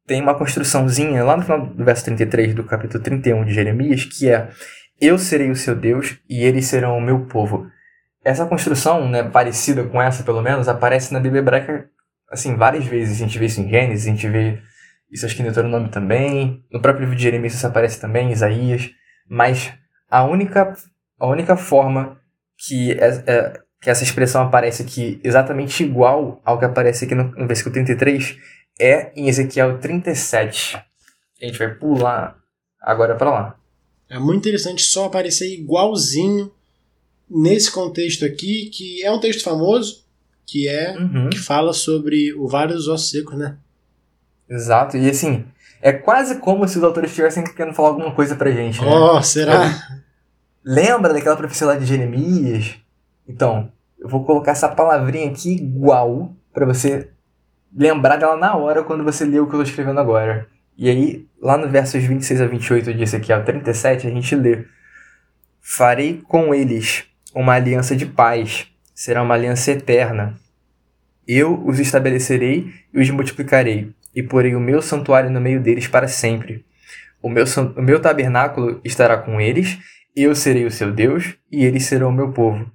Tem 0.05 0.21
uma 0.21 0.35
construçãozinha 0.35 1.23
lá 1.23 1.35
no 1.35 1.43
final 1.43 1.65
do 1.65 1.83
verso 1.83 2.05
33 2.05 2.53
do 2.53 2.63
capítulo 2.63 3.03
31 3.03 3.45
de 3.45 3.53
Jeremias, 3.53 4.05
que 4.05 4.29
é: 4.29 4.49
Eu 4.99 5.17
serei 5.17 5.49
o 5.49 5.55
seu 5.55 5.75
Deus 5.75 6.19
e 6.29 6.43
eles 6.43 6.65
serão 6.67 6.97
o 6.97 7.01
meu 7.01 7.25
povo. 7.25 7.67
Essa 8.23 8.45
construção, 8.45 9.09
né, 9.09 9.23
parecida 9.23 9.83
com 9.83 10.01
essa 10.01 10.23
pelo 10.23 10.41
menos, 10.41 10.67
aparece 10.67 11.13
na 11.13 11.19
Bíblia 11.19 11.39
hebraica 11.39 11.89
assim, 12.29 12.55
várias 12.55 12.85
vezes. 12.85 13.17
A 13.17 13.25
gente 13.25 13.39
vê 13.39 13.45
isso 13.45 13.61
em 13.61 13.69
Gênesis, 13.69 14.07
a 14.07 14.09
gente 14.09 14.27
vê 14.27 14.61
isso 15.11 15.25
acho 15.25 15.35
que 15.35 15.41
em 15.41 15.45
Deuteronômio 15.45 15.89
também. 15.89 16.63
No 16.71 16.81
próprio 16.81 17.01
livro 17.01 17.15
de 17.15 17.23
Jeremias 17.23 17.53
isso 17.53 17.65
aparece 17.65 17.99
também, 17.99 18.31
Isaías. 18.31 18.91
Mas 19.27 19.73
a 20.09 20.23
única, 20.23 20.73
a 21.19 21.27
única 21.27 21.55
forma 21.55 22.19
que 22.57 22.91
é, 22.93 23.23
é, 23.25 23.53
que 23.81 23.89
essa 23.89 24.03
expressão 24.03 24.43
aparece 24.43 24.83
aqui 24.83 25.19
exatamente 25.23 25.83
igual 25.83 26.41
ao 26.43 26.59
que 26.59 26.65
aparece 26.65 27.05
aqui 27.05 27.15
no, 27.15 27.31
no 27.31 27.47
versículo 27.47 27.73
33 27.73 28.37
é 28.79 29.11
em 29.15 29.27
Ezequiel 29.27 29.77
37. 29.79 30.77
A 31.41 31.45
gente 31.45 31.59
vai 31.59 31.73
pular 31.75 32.37
agora 32.81 33.15
para 33.15 33.31
lá. 33.31 33.55
É 34.09 34.17
muito 34.17 34.39
interessante 34.39 34.81
só 34.81 35.05
aparecer 35.05 35.53
igualzinho 35.53 36.51
nesse 37.29 37.71
contexto 37.71 38.25
aqui, 38.25 38.69
que 38.73 39.03
é 39.03 39.11
um 39.11 39.19
texto 39.19 39.43
famoso, 39.43 40.03
que 40.47 40.67
é 40.67 40.97
uhum. 40.97 41.29
que 41.29 41.37
fala 41.37 41.73
sobre 41.73 42.33
o 42.33 42.47
Vale 42.47 42.73
dos 42.73 42.87
Ossos 42.87 43.11
Secos, 43.11 43.37
né? 43.37 43.57
Exato, 44.49 44.97
e 44.97 45.07
assim, 45.07 45.45
é 45.79 45.93
quase 45.93 46.39
como 46.39 46.67
se 46.67 46.77
os 46.77 46.83
autores 46.83 47.11
estivessem 47.11 47.43
querendo 47.43 47.75
falar 47.75 47.89
alguma 47.89 48.11
coisa 48.15 48.35
pra 48.35 48.49
gente, 48.49 48.81
né? 48.81 48.87
Oh, 48.89 49.21
será? 49.21 50.03
Lembra 50.65 51.13
daquela 51.13 51.37
profecia 51.37 51.67
lá 51.67 51.75
de 51.75 51.85
Jeremias? 51.85 52.75
Então, 53.29 53.71
eu 53.99 54.09
vou 54.09 54.25
colocar 54.25 54.53
essa 54.53 54.67
palavrinha 54.67 55.29
aqui 55.29 55.53
igual 55.53 56.33
para 56.51 56.65
você 56.65 57.11
lembrar 57.71 58.17
dela 58.17 58.35
na 58.35 58.55
hora 58.55 58.83
quando 58.83 59.03
você 59.03 59.23
lê 59.23 59.39
o 59.39 59.45
que 59.45 59.53
eu 59.53 59.61
estou 59.61 59.69
escrevendo 59.69 59.99
agora. 59.99 60.47
E 60.75 60.89
aí, 60.89 61.27
lá 61.39 61.55
no 61.55 61.69
versos 61.69 62.03
26 62.03 62.41
a 62.41 62.47
28 62.47 62.93
disso 62.95 63.15
aqui, 63.15 63.31
ao 63.31 63.43
37, 63.43 64.07
a 64.07 64.09
gente 64.09 64.35
lê: 64.35 64.65
Farei 65.61 66.23
com 66.27 66.55
eles 66.55 67.05
uma 67.35 67.53
aliança 67.53 67.95
de 67.95 68.07
paz, 68.07 68.67
será 68.95 69.21
uma 69.21 69.35
aliança 69.35 69.71
eterna. 69.71 70.33
Eu 71.27 71.63
os 71.63 71.79
estabelecerei 71.79 72.73
e 72.91 72.99
os 72.99 73.09
multiplicarei, 73.11 73.93
e 74.15 74.23
porei 74.23 74.55
o 74.55 74.59
meu 74.59 74.81
santuário 74.81 75.29
no 75.29 75.39
meio 75.39 75.61
deles 75.61 75.87
para 75.87 76.07
sempre. 76.07 76.65
O 77.21 77.29
meu, 77.29 77.43
o 77.75 77.81
meu 77.81 77.99
tabernáculo 77.99 78.81
estará 78.83 79.17
com 79.17 79.39
eles, 79.39 79.77
eu 80.15 80.33
serei 80.33 80.65
o 80.65 80.71
seu 80.71 80.91
Deus, 80.91 81.35
e 81.51 81.63
eles 81.63 81.83
serão 81.83 82.09
o 82.09 82.13
meu 82.13 82.31
povo 82.31 82.65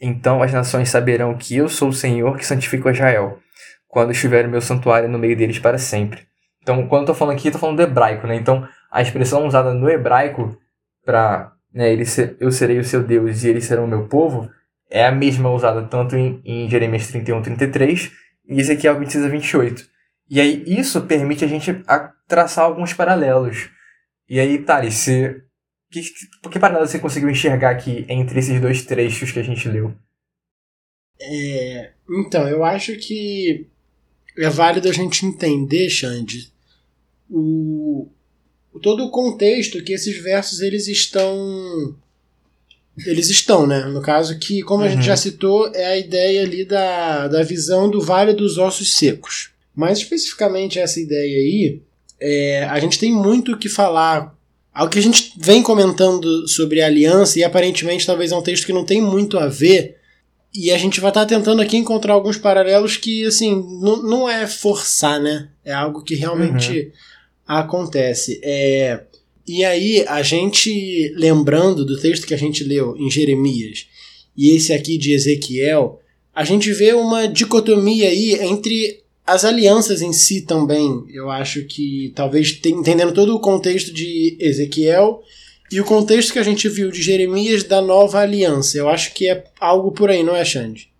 então 0.00 0.42
as 0.42 0.52
nações 0.52 0.88
saberão 0.88 1.34
que 1.36 1.56
eu 1.56 1.68
sou 1.68 1.88
o 1.88 1.92
Senhor 1.92 2.36
que 2.36 2.46
santifico 2.46 2.90
Israel, 2.90 3.38
quando 3.86 4.12
estiver 4.12 4.46
o 4.46 4.50
meu 4.50 4.60
santuário 4.60 5.08
no 5.08 5.18
meio 5.18 5.36
deles 5.36 5.58
para 5.58 5.78
sempre. 5.78 6.26
Então, 6.62 6.86
quando 6.86 7.00
eu 7.00 7.04
estou 7.04 7.14
falando 7.14 7.36
aqui, 7.36 7.48
estou 7.48 7.60
falando 7.60 7.76
do 7.76 7.82
hebraico, 7.82 8.26
né? 8.26 8.36
Então, 8.36 8.68
a 8.90 9.00
expressão 9.00 9.46
usada 9.46 9.72
no 9.72 9.88
hebraico 9.88 10.56
para 11.04 11.52
né, 11.72 11.90
ele 11.92 12.04
ser, 12.04 12.36
eu 12.38 12.52
serei 12.52 12.78
o 12.78 12.84
seu 12.84 13.02
Deus 13.02 13.42
e 13.42 13.48
eles 13.48 13.64
serão 13.64 13.84
o 13.84 13.88
meu 13.88 14.06
povo 14.06 14.50
é 14.90 15.06
a 15.06 15.12
mesma 15.12 15.50
usada 15.50 15.82
tanto 15.82 16.16
em, 16.16 16.40
em 16.44 16.68
Jeremias 16.68 17.08
31, 17.08 17.42
33 17.42 18.10
e 18.48 18.60
Ezequiel 18.60 18.98
26 18.98 19.24
a 19.24 19.28
28. 19.28 19.84
E 20.30 20.40
aí, 20.40 20.64
isso 20.66 21.02
permite 21.02 21.44
a 21.44 21.48
gente 21.48 21.82
traçar 22.26 22.64
alguns 22.64 22.92
paralelos. 22.92 23.70
E 24.28 24.38
aí, 24.38 24.58
Thales, 24.58 24.94
você 24.94 25.42
que, 25.90 26.02
que 26.50 26.58
parada 26.58 26.86
você 26.86 26.98
conseguiu 26.98 27.30
enxergar 27.30 27.70
aqui 27.70 28.04
entre 28.08 28.38
esses 28.38 28.60
dois 28.60 28.84
trechos 28.84 29.32
que 29.32 29.38
a 29.38 29.42
gente 29.42 29.68
leu? 29.68 29.94
É, 31.20 31.92
então, 32.08 32.46
eu 32.48 32.64
acho 32.64 32.96
que 32.96 33.66
é 34.36 34.48
válido 34.48 34.88
a 34.88 34.92
gente 34.92 35.26
entender, 35.26 35.88
Xande, 35.90 36.52
o, 37.28 38.08
todo 38.82 39.04
o 39.04 39.10
contexto 39.10 39.82
que 39.82 39.92
esses 39.92 40.22
versos 40.22 40.60
eles 40.60 40.86
estão 40.86 41.96
eles 43.06 43.28
estão, 43.28 43.66
né? 43.66 43.84
No 43.86 44.02
caso 44.02 44.38
que, 44.38 44.62
como 44.62 44.82
a 44.82 44.88
gente 44.88 45.04
já 45.04 45.12
uhum. 45.12 45.18
citou, 45.18 45.72
é 45.74 45.86
a 45.86 45.98
ideia 45.98 46.42
ali 46.42 46.64
da, 46.64 47.28
da 47.28 47.42
visão 47.42 47.88
do 47.88 48.00
Vale 48.00 48.32
dos 48.32 48.58
Ossos 48.58 48.96
Secos. 48.96 49.50
Mais 49.74 49.98
especificamente 49.98 50.78
essa 50.78 50.98
ideia 50.98 51.38
aí, 51.38 51.82
é, 52.20 52.64
a 52.64 52.80
gente 52.80 52.98
tem 52.98 53.12
muito 53.12 53.52
o 53.52 53.58
que 53.58 53.68
falar 53.68 54.36
Ao 54.78 54.88
que 54.88 55.00
a 55.00 55.02
gente 55.02 55.32
vem 55.36 55.60
comentando 55.60 56.46
sobre 56.46 56.80
aliança, 56.80 57.36
e 57.36 57.42
aparentemente 57.42 58.06
talvez 58.06 58.30
é 58.30 58.36
um 58.36 58.42
texto 58.42 58.64
que 58.64 58.72
não 58.72 58.84
tem 58.84 59.02
muito 59.02 59.36
a 59.36 59.48
ver, 59.48 59.96
e 60.54 60.70
a 60.70 60.78
gente 60.78 61.00
vai 61.00 61.10
estar 61.10 61.22
tá 61.22 61.26
tentando 61.26 61.60
aqui 61.60 61.76
encontrar 61.76 62.12
alguns 62.12 62.38
paralelos 62.38 62.96
que, 62.96 63.24
assim, 63.24 63.60
não 63.80 64.28
é 64.30 64.46
forçar, 64.46 65.20
né? 65.20 65.48
É 65.64 65.72
algo 65.72 66.04
que 66.04 66.14
realmente 66.14 66.78
uhum. 66.78 66.90
acontece. 67.44 68.40
É, 68.40 69.02
e 69.48 69.64
aí, 69.64 70.04
a 70.06 70.22
gente, 70.22 71.12
lembrando 71.16 71.84
do 71.84 71.98
texto 71.98 72.24
que 72.24 72.34
a 72.34 72.38
gente 72.38 72.62
leu 72.62 72.96
em 72.96 73.10
Jeremias 73.10 73.88
e 74.36 74.54
esse 74.54 74.72
aqui 74.72 74.96
de 74.96 75.10
Ezequiel, 75.10 75.98
a 76.32 76.44
gente 76.44 76.72
vê 76.72 76.92
uma 76.92 77.26
dicotomia 77.26 78.10
aí 78.10 78.34
entre 78.34 79.02
as 79.28 79.44
alianças 79.44 80.00
em 80.00 80.12
si 80.12 80.40
também. 80.40 81.04
Eu 81.10 81.30
acho 81.30 81.66
que 81.66 82.12
talvez 82.16 82.58
entendendo 82.64 83.12
todo 83.12 83.36
o 83.36 83.40
contexto 83.40 83.92
de 83.92 84.38
Ezequiel 84.40 85.20
e 85.70 85.78
o 85.82 85.84
contexto 85.84 86.32
que 86.32 86.38
a 86.38 86.42
gente 86.42 86.66
viu 86.66 86.90
de 86.90 87.02
Jeremias 87.02 87.62
da 87.62 87.82
nova 87.82 88.20
aliança. 88.20 88.78
Eu 88.78 88.88
acho 88.88 89.12
que 89.12 89.28
é 89.28 89.44
algo 89.60 89.92
por 89.92 90.08
aí, 90.08 90.22
não 90.22 90.34
é, 90.34 90.42
Xande? 90.46 90.90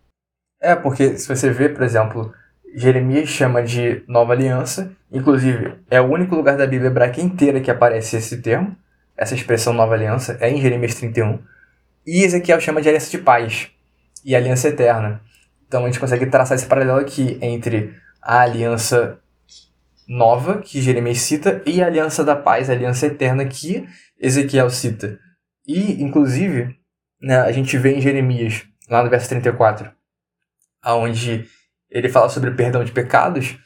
É, 0.60 0.74
porque 0.74 1.16
se 1.16 1.26
você 1.26 1.50
vê, 1.50 1.70
por 1.70 1.82
exemplo, 1.82 2.30
Jeremias 2.74 3.30
chama 3.30 3.62
de 3.62 4.02
nova 4.06 4.34
aliança, 4.34 4.92
inclusive 5.10 5.72
é 5.90 5.98
o 5.98 6.12
único 6.12 6.34
lugar 6.34 6.58
da 6.58 6.66
Bíblia 6.66 6.90
hebraica 6.90 7.22
inteira 7.22 7.62
que 7.62 7.70
aparece 7.70 8.18
esse 8.18 8.42
termo, 8.42 8.76
essa 9.16 9.34
expressão 9.34 9.72
nova 9.72 9.94
aliança, 9.94 10.36
é 10.38 10.50
em 10.50 10.60
Jeremias 10.60 10.94
31. 10.96 11.38
E 12.06 12.24
Ezequiel 12.24 12.60
chama 12.60 12.82
de 12.82 12.90
aliança 12.90 13.10
de 13.10 13.18
paz 13.18 13.70
e 14.22 14.36
aliança 14.36 14.68
eterna. 14.68 15.22
Então 15.66 15.84
a 15.84 15.86
gente 15.86 15.98
consegue 15.98 16.26
traçar 16.26 16.56
esse 16.58 16.66
paralelo 16.66 16.98
aqui 16.98 17.38
entre 17.40 17.94
a 18.28 18.42
aliança 18.42 19.18
nova, 20.06 20.58
que 20.58 20.82
Jeremias 20.82 21.16
cita, 21.16 21.62
e 21.64 21.82
a 21.82 21.86
aliança 21.86 22.22
da 22.22 22.36
paz, 22.36 22.68
a 22.68 22.74
aliança 22.74 23.06
eterna, 23.06 23.46
que 23.46 23.88
Ezequiel 24.20 24.68
cita. 24.68 25.18
E, 25.66 26.02
inclusive, 26.02 26.76
né, 27.18 27.38
a 27.38 27.50
gente 27.50 27.78
vê 27.78 27.94
em 27.94 28.02
Jeremias, 28.02 28.66
lá 28.90 29.02
no 29.02 29.08
verso 29.08 29.30
34, 29.30 29.90
onde 30.84 31.46
ele 31.88 32.10
fala 32.10 32.28
sobre 32.28 32.50
o 32.50 32.54
perdão 32.54 32.84
de 32.84 32.92
pecados, 32.92 33.58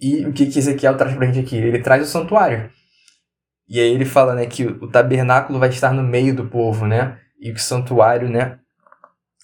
e 0.00 0.24
o 0.24 0.32
que, 0.32 0.46
que 0.46 0.60
Ezequiel 0.60 0.96
traz 0.96 1.16
pra 1.16 1.26
gente 1.26 1.40
aqui? 1.40 1.56
Ele 1.56 1.80
traz 1.80 2.04
o 2.04 2.10
santuário. 2.10 2.70
E 3.68 3.80
aí 3.80 3.92
ele 3.92 4.04
fala 4.04 4.36
né, 4.36 4.46
que 4.46 4.64
o 4.64 4.86
tabernáculo 4.86 5.58
vai 5.58 5.70
estar 5.70 5.92
no 5.92 6.04
meio 6.04 6.36
do 6.36 6.46
povo, 6.46 6.86
né? 6.86 7.18
E 7.40 7.52
que 7.52 7.58
o 7.58 7.62
santuário 7.62 8.28
né, 8.28 8.60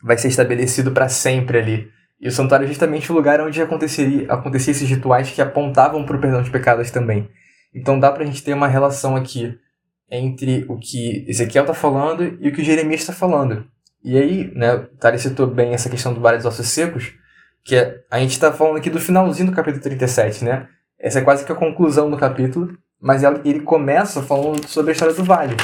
vai 0.01 0.17
ser 0.17 0.29
estabelecido 0.29 0.93
para 0.93 1.09
sempre 1.09 1.59
ali. 1.59 1.91
E 2.21 2.29
o 2.29 2.33
santuário 2.33 2.65
é 2.65 2.69
justamente 2.69 3.11
o 3.11 3.15
lugar 3.15 3.41
onde 3.41 3.63
aconteceria, 3.63 4.31
acontecia 4.31 4.73
esses 4.73 4.89
rituais 4.89 5.31
que 5.31 5.41
apontavam 5.41 6.05
para 6.05 6.17
o 6.17 6.21
perdão 6.21 6.43
de 6.43 6.51
pecados 6.51 6.91
também. 6.91 7.29
Então 7.75 7.99
dá 7.99 8.13
para 8.13 8.23
a 8.23 8.27
gente 8.27 8.43
ter 8.43 8.53
uma 8.53 8.69
relação 8.69 9.17
aqui 9.17 9.59
entre 10.11 10.67
o 10.69 10.77
que 10.77 11.25
Ezequiel 11.29 11.65
está 11.65 11.75
falando 11.75 12.37
e 12.41 12.49
o 12.49 12.53
que 12.53 12.65
Jeremias 12.65 13.01
está 13.01 13.13
falando. 13.13 13.65
E 14.03 14.19
aí, 14.19 14.53
né, 14.55 14.75
o 14.75 15.19
citou 15.19 15.47
bem 15.47 15.73
essa 15.73 15.89
questão 15.89 16.13
do 16.13 16.21
vale 16.21 16.39
dos 16.39 16.47
ossos 16.47 16.67
secos, 16.69 17.13
que 17.65 17.77
é, 17.77 18.03
a 18.11 18.19
gente 18.19 18.33
está 18.33 18.53
falando 18.53 18.77
aqui 18.77 18.91
do 18.91 18.99
finalzinho 18.99 19.51
do 19.51 19.55
capítulo 19.55 19.83
37, 19.83 20.45
né? 20.45 20.69
Essa 20.99 21.21
é 21.21 21.23
quase 21.23 21.45
que 21.45 21.53
a 21.53 21.55
conclusão 21.55 22.11
do 22.11 22.17
capítulo, 22.17 22.77
mas 23.01 23.23
ele 23.45 23.61
começa 23.61 24.23
falando 24.23 24.67
sobre 24.67 24.91
a 24.91 24.93
história 24.93 25.15
do 25.15 25.25
vale. 25.25 25.55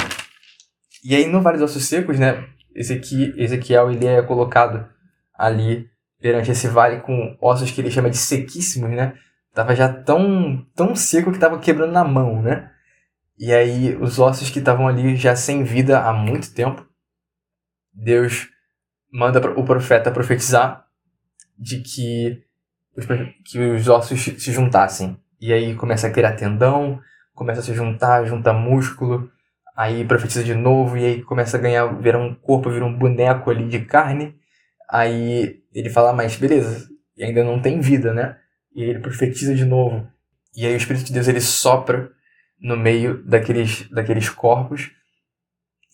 E 1.04 1.14
aí 1.14 1.26
no 1.26 1.40
Vale 1.40 1.58
dos 1.58 1.70
Ossos 1.70 1.86
Secos, 1.86 2.18
né, 2.18 2.44
Ezequiel, 2.74 3.32
Ezequiel 3.36 3.90
ele 3.90 4.06
é 4.06 4.22
colocado 4.22 4.86
ali 5.34 5.88
perante 6.20 6.50
esse 6.50 6.68
vale 6.68 7.00
com 7.00 7.37
ossos 7.40 7.70
que 7.70 7.81
ele 7.81 7.90
chama 7.90 8.11
de 8.11 8.16
sequíssimos, 8.16 8.90
né? 8.90 9.14
Tava 9.55 9.74
já 9.74 9.92
tão, 9.92 10.66
tão 10.74 10.94
seco 10.94 11.33
que 11.33 11.38
tava 11.38 11.59
quebrando 11.59 11.92
na 11.92 12.05
mão, 12.05 12.42
né? 12.42 12.70
E 13.38 13.52
aí 13.52 13.96
os 13.96 14.18
ossos 14.18 14.50
que 14.50 14.59
estavam 14.59 14.88
ali 14.88 15.16
já 15.16 15.37
sem 15.37 15.62
vida 15.62 16.00
há 16.00 16.12
muito 16.12 16.52
tempo, 16.55 16.87
Deus 17.92 18.48
manda 19.12 19.40
o 19.59 19.64
profeta 19.64 20.11
profetizar 20.11 20.87
de 21.59 21.81
que 21.81 22.42
os, 22.96 23.07
que 23.44 23.59
os 23.59 23.88
ossos 23.88 24.20
se 24.22 24.52
juntassem. 24.52 25.18
E 25.40 25.52
aí 25.52 25.74
começa 25.74 26.07
a 26.07 26.11
criar 26.11 26.33
tendão, 26.33 27.00
começa 27.35 27.61
a 27.61 27.62
se 27.62 27.74
juntar, 27.74 28.24
junta 28.24 28.52
músculo, 28.52 29.31
aí 29.76 30.05
profetiza 30.05 30.42
de 30.42 30.55
novo 30.55 30.96
e 30.96 31.05
aí 31.05 31.22
começa 31.22 31.57
a 31.57 31.61
ganhar, 31.61 31.87
virar 32.00 32.18
um 32.18 32.35
corpo, 32.35 32.70
vira 32.70 32.85
um 32.85 32.96
boneco 32.96 33.50
ali 33.50 33.68
de 33.68 33.81
carne. 33.81 34.35
Aí 34.88 35.62
ele 35.80 35.90
fala, 35.90 36.12
mas 36.12 36.36
beleza, 36.36 36.88
e 37.16 37.24
ainda 37.24 37.44
não 37.44 37.60
tem 37.60 37.80
vida, 37.80 38.12
né? 38.12 38.36
E 38.74 38.82
ele 38.82 38.98
profetiza 38.98 39.54
de 39.54 39.64
novo. 39.64 40.06
E 40.54 40.66
aí 40.66 40.72
o 40.72 40.76
Espírito 40.76 41.06
de 41.06 41.12
Deus 41.12 41.28
ele 41.28 41.40
sopra 41.40 42.10
no 42.60 42.76
meio 42.76 43.22
daqueles, 43.24 43.88
daqueles 43.90 44.28
corpos 44.28 44.90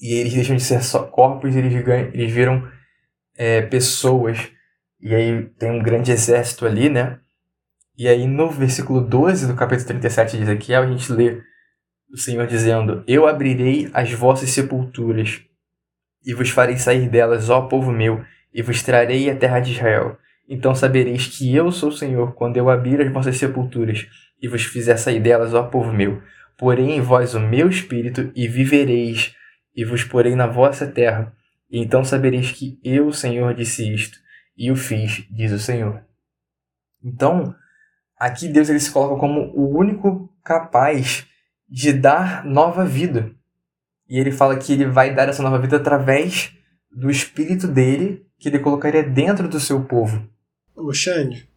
e 0.01 0.15
eles 0.15 0.35
deixam 0.35 0.57
de 0.57 0.63
ser 0.63 0.83
só 0.83 1.05
corpos 1.05 1.55
eles, 1.55 1.85
ganham, 1.85 2.11
eles 2.13 2.33
viram 2.33 2.69
é, 3.37 3.63
pessoas. 3.63 4.51
E 5.01 5.15
aí 5.15 5.47
tem 5.59 5.71
um 5.71 5.83
grande 5.83 6.11
exército 6.11 6.67
ali, 6.67 6.89
né? 6.89 7.21
E 7.97 8.09
aí 8.09 8.27
no 8.27 8.51
versículo 8.51 9.01
12 9.01 9.47
do 9.47 9.55
capítulo 9.55 9.87
37 9.87 10.37
de 10.37 10.43
Ezequiel 10.43 10.83
a 10.83 10.87
gente 10.87 11.13
lê 11.13 11.41
o 12.13 12.17
Senhor 12.17 12.47
dizendo: 12.47 13.05
Eu 13.07 13.27
abrirei 13.29 13.91
as 13.93 14.13
vossas 14.13 14.51
sepulturas 14.51 15.41
e 16.25 16.35
vos 16.35 16.51
farei 16.51 16.77
sair 16.77 17.09
delas, 17.09 17.49
ó 17.49 17.63
povo 17.63 17.93
meu, 17.93 18.25
e 18.53 18.63
vos 18.63 18.83
trarei 18.83 19.31
a 19.31 19.37
terra 19.37 19.61
de 19.61 19.73
Israel. 19.73 20.19
Então 20.49 20.75
sabereis 20.75 21.27
que 21.27 21.55
eu 21.55 21.71
sou 21.71 21.89
o 21.89 21.97
Senhor, 21.97 22.35
quando 22.35 22.57
eu 22.57 22.69
abrir 22.69 23.01
as 23.01 23.13
vossas 23.13 23.37
sepulturas 23.37 24.07
e 24.41 24.49
vos 24.49 24.65
fizer 24.65 24.97
sair 24.97 25.21
delas, 25.21 25.55
ó 25.55 25.63
povo 25.63 25.93
meu. 25.93 26.23
Porém 26.59 26.97
em 26.97 27.01
vós 27.01 27.35
o 27.35 27.41
meu 27.41 27.69
espírito, 27.69 28.31
e 28.35 28.47
vivereis, 28.47 29.35
e 29.75 29.85
vos 29.85 30.05
porei 30.05 30.35
na 30.35 30.47
vossa 30.47 30.87
terra. 30.87 31.33
E 31.71 31.79
então 31.79 32.05
sabereis 32.05 32.53
que 32.53 32.79
eu, 32.85 33.13
Senhor, 33.13 33.55
disse 33.55 33.93
isto, 33.93 34.19
e 34.57 34.71
o 34.71 34.77
fiz, 34.77 35.27
diz 35.31 35.53
o 35.53 35.59
Senhor. 35.59 36.05
Então, 37.03 37.55
aqui 38.19 38.49
Deus 38.49 38.69
ele 38.69 38.79
se 38.79 38.91
coloca 38.91 39.19
como 39.19 39.53
o 39.55 39.77
único 39.77 40.29
capaz 40.45 41.27
de 41.69 41.93
dar 41.93 42.45
nova 42.45 42.85
vida. 42.85 43.33
E 44.09 44.19
ele 44.19 44.31
fala 44.31 44.59
que 44.59 44.73
ele 44.73 44.87
vai 44.87 45.15
dar 45.15 45.29
essa 45.29 45.43
nova 45.43 45.59
vida 45.59 45.77
através 45.77 46.53
do 46.91 47.11
espírito 47.11 47.67
dele 47.67 48.27
que 48.43 48.49
ele 48.49 48.59
colocaria 48.59 49.05
dentro 49.05 49.49
do 49.49 49.61
seu 49.61 49.85
povo. 49.85 50.29
Ô 50.75 50.93
Xande, 50.93 51.49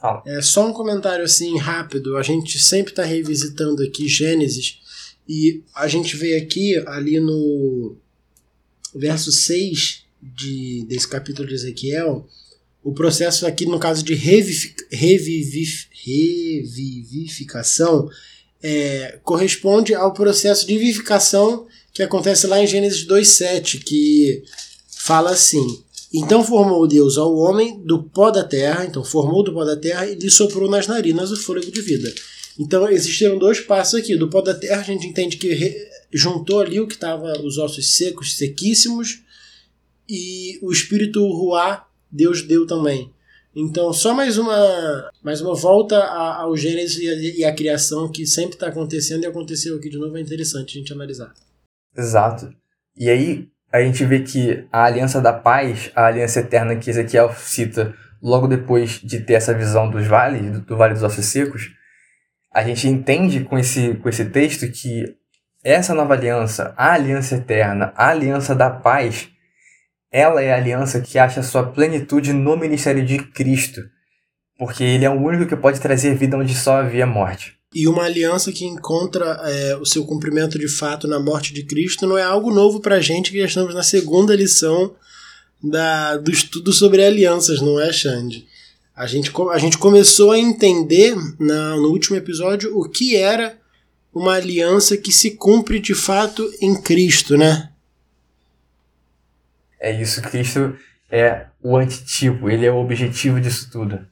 Fala. 0.00 0.20
é 0.26 0.42
só 0.42 0.68
um 0.68 0.72
comentário 0.72 1.24
assim 1.24 1.56
rápido. 1.56 2.16
A 2.16 2.24
gente 2.24 2.58
sempre 2.58 2.90
está 2.90 3.04
revisitando 3.04 3.84
aqui 3.84 4.08
Gênesis 4.08 4.80
e 5.28 5.62
a 5.72 5.86
gente 5.86 6.16
vê 6.16 6.36
aqui, 6.36 6.76
ali 6.88 7.20
no 7.20 7.94
verso 8.92 9.30
6 9.30 10.02
de, 10.20 10.84
desse 10.88 11.06
capítulo 11.06 11.46
de 11.46 11.54
Ezequiel, 11.54 12.26
o 12.82 12.92
processo 12.92 13.46
aqui, 13.46 13.64
no 13.64 13.78
caso 13.78 14.02
de 14.02 14.14
revivific, 14.14 14.88
revivif, 14.90 15.86
revivificação, 16.04 18.10
é, 18.60 19.20
corresponde 19.22 19.94
ao 19.94 20.12
processo 20.12 20.66
de 20.66 20.76
vivificação 20.76 21.68
que 21.92 22.02
acontece 22.02 22.48
lá 22.48 22.60
em 22.60 22.66
Gênesis 22.66 23.06
2,7, 23.06 23.84
que 23.84 24.42
fala 24.90 25.30
assim: 25.30 25.83
então 26.16 26.44
formou 26.44 26.86
Deus 26.86 27.18
ao 27.18 27.34
homem 27.34 27.82
do 27.82 28.04
pó 28.04 28.30
da 28.30 28.44
terra, 28.44 28.84
então 28.84 29.02
formou 29.02 29.42
do 29.42 29.52
pó 29.52 29.64
da 29.64 29.76
terra 29.76 30.06
e 30.06 30.14
lhe 30.14 30.30
soprou 30.30 30.70
nas 30.70 30.86
narinas 30.86 31.32
o 31.32 31.36
fôlego 31.36 31.72
de 31.72 31.80
vida. 31.80 32.12
Então 32.56 32.88
existiram 32.88 33.36
dois 33.36 33.60
passos 33.60 33.98
aqui. 33.98 34.16
Do 34.16 34.30
pó 34.30 34.40
da 34.40 34.54
terra 34.54 34.80
a 34.80 34.84
gente 34.84 35.08
entende 35.08 35.36
que 35.36 35.88
juntou 36.12 36.60
ali 36.60 36.78
o 36.78 36.86
que 36.86 36.94
estava 36.94 37.32
os 37.40 37.58
ossos 37.58 37.96
secos, 37.96 38.36
sequíssimos, 38.36 39.24
e 40.08 40.58
o 40.62 40.70
espírito 40.70 41.26
ruá 41.26 41.84
Deus 42.08 42.42
deu 42.42 42.64
também. 42.64 43.10
Então 43.56 43.92
só 43.92 44.14
mais 44.14 44.38
uma 44.38 45.10
mais 45.20 45.40
uma 45.40 45.54
volta 45.54 45.98
ao 45.98 46.56
Gênesis 46.56 46.98
e 46.98 47.08
a, 47.08 47.14
e 47.38 47.44
a 47.44 47.52
criação 47.52 48.08
que 48.08 48.24
sempre 48.24 48.54
está 48.54 48.68
acontecendo 48.68 49.24
e 49.24 49.26
aconteceu 49.26 49.76
aqui 49.76 49.90
de 49.90 49.98
novo 49.98 50.16
é 50.16 50.20
interessante 50.20 50.76
a 50.76 50.80
gente 50.80 50.92
analisar. 50.92 51.34
Exato. 51.96 52.54
E 52.96 53.10
aí 53.10 53.48
a 53.74 53.80
gente 53.80 54.04
vê 54.04 54.20
que 54.20 54.68
a 54.70 54.84
aliança 54.84 55.20
da 55.20 55.32
paz, 55.32 55.90
a 55.96 56.06
aliança 56.06 56.38
eterna 56.38 56.76
que 56.76 56.88
Ezequiel 56.88 57.32
cita 57.32 57.92
logo 58.22 58.46
depois 58.46 59.00
de 59.02 59.18
ter 59.18 59.34
essa 59.34 59.52
visão 59.52 59.90
dos 59.90 60.06
vales, 60.06 60.48
do, 60.48 60.60
do 60.60 60.76
Vale 60.76 60.94
dos 60.94 61.02
Ossos 61.02 61.26
Secos, 61.26 61.72
a 62.52 62.62
gente 62.62 62.86
entende 62.86 63.40
com 63.40 63.58
esse, 63.58 63.94
com 63.94 64.08
esse 64.08 64.26
texto 64.26 64.70
que 64.70 65.16
essa 65.64 65.92
nova 65.92 66.14
aliança, 66.14 66.72
a 66.76 66.92
aliança 66.92 67.34
eterna, 67.34 67.92
a 67.96 68.10
aliança 68.10 68.54
da 68.54 68.70
paz, 68.70 69.28
ela 70.08 70.40
é 70.40 70.52
a 70.52 70.56
aliança 70.56 71.00
que 71.00 71.18
acha 71.18 71.42
sua 71.42 71.72
plenitude 71.72 72.32
no 72.32 72.56
ministério 72.56 73.04
de 73.04 73.18
Cristo, 73.18 73.80
porque 74.56 74.84
ele 74.84 75.04
é 75.04 75.10
o 75.10 75.20
único 75.20 75.46
que 75.46 75.56
pode 75.56 75.80
trazer 75.80 76.14
vida 76.14 76.36
onde 76.36 76.54
só 76.54 76.76
havia 76.76 77.06
morte. 77.06 77.58
E 77.74 77.88
uma 77.88 78.04
aliança 78.04 78.52
que 78.52 78.64
encontra 78.64 79.40
é, 79.44 79.76
o 79.76 79.84
seu 79.84 80.04
cumprimento 80.04 80.58
de 80.58 80.68
fato 80.68 81.08
na 81.08 81.18
morte 81.18 81.52
de 81.52 81.64
Cristo 81.64 82.06
não 82.06 82.16
é 82.16 82.22
algo 82.22 82.54
novo 82.54 82.78
para 82.78 82.96
a 82.96 83.00
gente, 83.00 83.32
que 83.32 83.40
já 83.40 83.46
estamos 83.46 83.74
na 83.74 83.82
segunda 83.82 84.36
lição 84.36 84.94
da, 85.60 86.16
do 86.16 86.30
estudo 86.30 86.72
sobre 86.72 87.04
alianças, 87.04 87.60
não 87.60 87.80
é, 87.80 87.92
Xande? 87.92 88.46
A 88.94 89.08
gente, 89.08 89.32
a 89.50 89.58
gente 89.58 89.76
começou 89.76 90.30
a 90.30 90.38
entender 90.38 91.16
na, 91.40 91.76
no 91.76 91.88
último 91.88 92.16
episódio 92.16 92.78
o 92.78 92.88
que 92.88 93.16
era 93.16 93.58
uma 94.14 94.34
aliança 94.34 94.96
que 94.96 95.10
se 95.10 95.32
cumpre 95.32 95.80
de 95.80 95.94
fato 95.94 96.48
em 96.60 96.80
Cristo, 96.80 97.36
né? 97.36 97.70
É 99.80 100.00
isso, 100.00 100.22
Cristo 100.22 100.76
é 101.10 101.46
o 101.60 101.76
antitipo, 101.76 102.48
ele 102.48 102.64
é 102.64 102.70
o 102.70 102.76
objetivo 102.76 103.40
disso 103.40 103.68
tudo. 103.70 104.06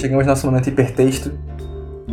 Chegamos 0.00 0.24
no 0.24 0.30
nosso 0.30 0.46
momento 0.46 0.66
hipertexto 0.66 1.30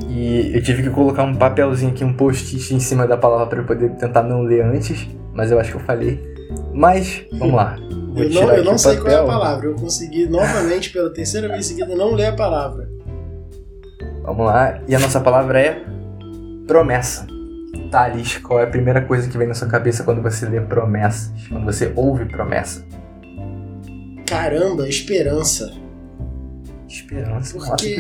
e 0.10 0.52
eu 0.54 0.62
tive 0.62 0.84
que 0.84 0.90
colocar 0.90 1.24
um 1.24 1.34
papelzinho 1.34 1.92
aqui, 1.92 2.04
um 2.04 2.12
post-it 2.12 2.76
em 2.76 2.82
cima 2.82 3.08
da 3.08 3.16
palavra 3.16 3.48
para 3.48 3.60
eu 3.60 3.66
poder 3.66 3.92
tentar 3.92 4.24
não 4.24 4.42
ler 4.42 4.62
antes, 4.66 5.08
mas 5.34 5.52
eu 5.52 5.58
acho 5.58 5.72
que 5.72 5.78
eu 5.78 5.82
falei. 5.82 6.22
Mas, 6.74 7.26
vamos 7.32 7.56
lá. 7.56 7.78
Vou 8.12 8.24
eu 8.24 8.30
não, 8.30 8.54
eu 8.56 8.64
não 8.66 8.78
sei 8.78 8.98
qual 8.98 9.14
é 9.14 9.16
a 9.16 9.24
palavra, 9.24 9.68
eu 9.68 9.76
consegui 9.76 10.28
novamente 10.28 10.90
pela 10.90 11.10
terceira 11.14 11.48
vez 11.48 11.68
seguida 11.68 11.96
não 11.96 12.14
ler 12.14 12.26
a 12.26 12.34
palavra. 12.34 12.90
Vamos 14.24 14.46
lá, 14.46 14.82
e 14.86 14.94
a 14.94 15.00
nossa 15.00 15.22
palavra 15.22 15.62
é 15.62 15.82
promessa. 16.68 17.26
Thales, 17.90 18.38
qual 18.40 18.60
é 18.60 18.64
a 18.64 18.68
primeira 18.68 19.02
coisa 19.02 19.30
que 19.30 19.38
vem 19.38 19.48
na 19.48 19.54
sua 19.54 19.70
cabeça 19.70 20.04
quando 20.04 20.22
você 20.22 20.46
lê 20.46 20.60
promessas? 20.60 21.32
Quando 21.48 21.64
você 21.64 21.94
ouve 21.96 22.26
promessa? 22.26 22.84
Caramba, 24.26 24.90
esperança. 24.90 25.87
Esperança, 26.88 27.58
Porque 27.58 28.00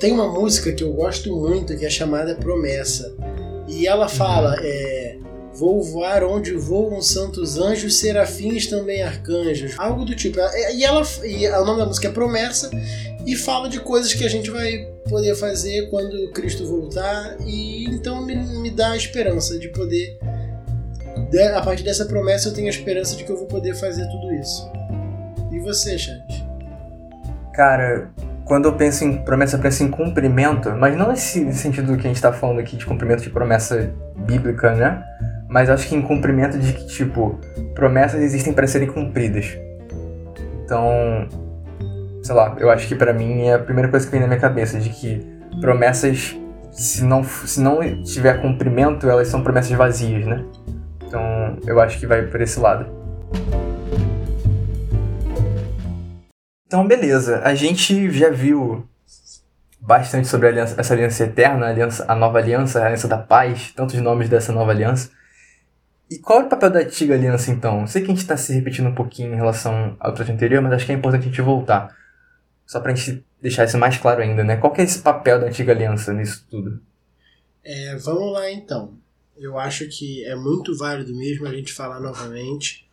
tem 0.00 0.12
uma 0.12 0.28
música 0.28 0.72
que 0.72 0.84
eu 0.84 0.92
gosto 0.92 1.34
muito 1.34 1.76
que 1.76 1.86
é 1.86 1.90
chamada 1.90 2.34
Promessa. 2.34 3.14
E 3.68 3.86
ela 3.86 4.08
fala, 4.08 4.52
uhum. 4.52 4.62
é, 4.62 5.18
Vou 5.56 5.82
voar 5.82 6.22
onde 6.22 6.52
voam 6.52 7.00
santos 7.00 7.56
anjos, 7.56 7.98
serafins 7.98 8.66
também 8.66 9.02
arcanjos. 9.02 9.74
Algo 9.78 10.04
do 10.04 10.14
tipo. 10.14 10.38
E 10.74 10.84
ela 10.84 11.02
e 11.24 11.48
o 11.48 11.64
nome 11.64 11.78
da 11.78 11.86
música 11.86 12.08
é 12.08 12.10
Promessa 12.10 12.70
e 13.24 13.34
fala 13.34 13.66
de 13.66 13.80
coisas 13.80 14.12
que 14.12 14.22
a 14.22 14.28
gente 14.28 14.50
vai 14.50 14.86
poder 15.08 15.34
fazer 15.34 15.88
quando 15.88 16.30
Cristo 16.32 16.66
voltar. 16.66 17.38
E 17.46 17.86
então 17.86 18.22
me, 18.22 18.36
me 18.36 18.70
dá 18.70 18.90
a 18.90 18.96
esperança 18.96 19.58
de 19.58 19.68
poder. 19.68 20.18
A 21.54 21.62
partir 21.62 21.82
dessa 21.82 22.04
promessa 22.04 22.50
eu 22.50 22.52
tenho 22.52 22.66
a 22.66 22.70
esperança 22.70 23.16
de 23.16 23.24
que 23.24 23.32
eu 23.32 23.36
vou 23.36 23.46
poder 23.46 23.74
fazer 23.74 24.06
tudo 24.08 24.32
isso. 24.34 24.70
E 25.50 25.58
você, 25.58 25.98
Chad? 25.98 26.45
Cara, 27.56 28.10
quando 28.44 28.66
eu 28.66 28.74
penso 28.74 29.02
em 29.04 29.16
promessa, 29.24 29.56
eu 29.56 29.60
penso 29.60 29.82
em 29.82 29.90
cumprimento, 29.90 30.70
mas 30.76 30.96
não 30.96 31.08
nesse 31.08 31.52
sentido 31.54 31.96
que 31.96 32.00
a 32.00 32.08
gente 32.08 32.16
está 32.16 32.32
falando 32.32 32.60
aqui 32.60 32.76
de 32.76 32.84
cumprimento 32.84 33.22
de 33.22 33.30
promessa 33.30 33.90
bíblica, 34.16 34.74
né? 34.74 35.02
mas 35.48 35.70
acho 35.70 35.88
que 35.88 35.94
em 35.94 36.02
cumprimento 36.02 36.58
de 36.58 36.72
que, 36.72 36.86
tipo, 36.86 37.38
promessas 37.74 38.20
existem 38.20 38.52
para 38.52 38.66
serem 38.66 38.88
cumpridas. 38.88 39.56
Então, 40.64 41.28
sei 42.22 42.34
lá, 42.34 42.56
eu 42.58 42.70
acho 42.70 42.88
que 42.88 42.94
para 42.94 43.12
mim 43.12 43.46
é 43.46 43.54
a 43.54 43.58
primeira 43.58 43.88
coisa 43.88 44.04
que 44.04 44.12
vem 44.12 44.20
na 44.20 44.26
minha 44.26 44.40
cabeça, 44.40 44.78
de 44.78 44.90
que 44.90 45.24
promessas, 45.60 46.36
se 46.72 47.04
não, 47.04 47.22
se 47.22 47.60
não 47.60 47.80
tiver 48.02 48.40
cumprimento, 48.42 49.08
elas 49.08 49.28
são 49.28 49.42
promessas 49.42 49.72
vazias, 49.72 50.26
né? 50.26 50.44
Então, 51.06 51.56
eu 51.66 51.80
acho 51.80 51.98
que 51.98 52.06
vai 52.06 52.22
por 52.22 52.40
esse 52.40 52.58
lado. 52.58 52.86
Então, 56.66 56.86
beleza. 56.86 57.40
A 57.42 57.54
gente 57.54 58.10
já 58.10 58.30
viu 58.30 58.88
bastante 59.80 60.26
sobre 60.26 60.48
aliança, 60.48 60.74
essa 60.80 60.94
aliança 60.94 61.24
eterna, 61.24 61.66
a, 61.66 61.68
aliança, 61.68 62.04
a 62.08 62.14
nova 62.14 62.38
aliança, 62.38 62.80
a 62.80 62.86
aliança 62.86 63.06
da 63.06 63.18
paz, 63.18 63.72
tantos 63.72 64.00
nomes 64.00 64.28
dessa 64.28 64.52
nova 64.52 64.72
aliança. 64.72 65.10
E 66.10 66.18
qual 66.18 66.40
é 66.40 66.44
o 66.44 66.48
papel 66.48 66.70
da 66.70 66.80
antiga 66.80 67.14
aliança, 67.14 67.50
então? 67.50 67.86
Sei 67.86 68.02
que 68.02 68.06
a 68.06 68.10
gente 68.10 68.22
está 68.22 68.36
se 68.36 68.52
repetindo 68.52 68.88
um 68.88 68.94
pouquinho 68.94 69.32
em 69.32 69.36
relação 69.36 69.96
ao 70.00 70.10
episódio 70.10 70.34
anterior, 70.34 70.62
mas 70.62 70.72
acho 70.72 70.86
que 70.86 70.92
é 70.92 70.94
importante 70.94 71.22
a 71.22 71.28
gente 71.28 71.40
voltar. 71.40 71.96
Só 72.66 72.80
para 72.80 72.92
a 72.92 72.94
gente 72.94 73.24
deixar 73.40 73.64
isso 73.64 73.78
mais 73.78 73.96
claro 73.96 74.22
ainda, 74.22 74.42
né? 74.42 74.56
Qual 74.56 74.72
que 74.72 74.80
é 74.80 74.84
esse 74.84 75.00
papel 75.00 75.40
da 75.40 75.46
antiga 75.46 75.72
aliança 75.72 76.12
nisso 76.12 76.46
tudo? 76.50 76.80
É, 77.62 77.96
vamos 77.96 78.32
lá, 78.32 78.50
então. 78.50 78.94
Eu 79.36 79.58
acho 79.58 79.86
que 79.88 80.24
é 80.24 80.34
muito 80.34 80.76
válido 80.76 81.14
mesmo 81.14 81.46
a 81.46 81.52
gente 81.52 81.72
falar 81.72 82.00
novamente 82.00 82.85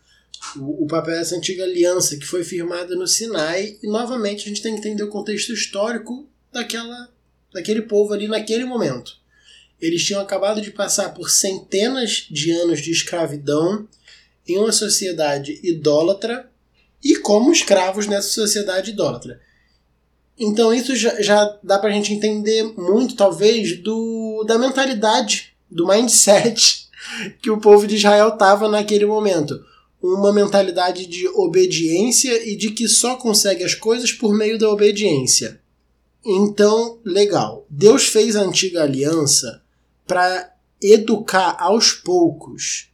o, 0.57 0.85
papel 0.87 1.15
dessa 1.15 1.35
antiga 1.35 1.63
aliança 1.63 2.17
que 2.17 2.25
foi 2.25 2.43
firmada 2.43 2.95
no 2.95 3.07
Sinai 3.07 3.77
e, 3.81 3.87
novamente, 3.87 4.45
a 4.45 4.49
gente 4.49 4.61
tem 4.61 4.73
que 4.73 4.79
entender 4.79 5.03
o 5.03 5.09
contexto 5.09 5.51
histórico 5.51 6.27
daquela, 6.51 7.09
daquele 7.51 7.81
povo 7.81 8.13
ali 8.13 8.27
naquele 8.27 8.65
momento. 8.65 9.17
Eles 9.81 10.03
tinham 10.03 10.21
acabado 10.21 10.61
de 10.61 10.71
passar 10.71 11.13
por 11.13 11.29
centenas 11.29 12.27
de 12.29 12.51
anos 12.51 12.81
de 12.81 12.91
escravidão 12.91 13.87
em 14.47 14.57
uma 14.57 14.71
sociedade 14.71 15.59
idólatra 15.63 16.49
e 17.03 17.15
como 17.17 17.51
escravos 17.51 18.07
nessa 18.07 18.29
sociedade 18.29 18.91
idólatra. 18.91 19.41
Então 20.37 20.73
isso 20.73 20.95
já, 20.95 21.21
já 21.21 21.57
dá 21.63 21.77
pra 21.77 21.91
gente 21.91 22.13
entender 22.13 22.63
muito, 22.77 23.15
talvez, 23.15 23.77
do, 23.77 24.43
da 24.47 24.57
mentalidade, 24.57 25.53
do 25.69 25.87
mindset 25.87 26.87
que 27.41 27.49
o 27.49 27.59
povo 27.59 27.87
de 27.87 27.95
Israel 27.95 28.29
estava 28.29 28.69
naquele 28.69 29.05
momento. 29.05 29.63
Uma 30.03 30.33
mentalidade 30.33 31.07
de 31.07 31.27
obediência 31.29 32.45
e 32.45 32.57
de 32.57 32.71
que 32.71 32.89
só 32.89 33.15
consegue 33.15 33.63
as 33.63 33.73
coisas 33.73 34.11
por 34.11 34.35
meio 34.35 34.59
da 34.59 34.69
obediência. 34.69 35.61
Então, 36.25 36.99
legal. 37.05 37.65
Deus 37.69 38.07
fez 38.07 38.35
a 38.35 38.41
antiga 38.41 38.83
aliança 38.83 39.61
para 40.05 40.53
educar 40.81 41.55
aos 41.57 41.93
poucos, 41.93 42.89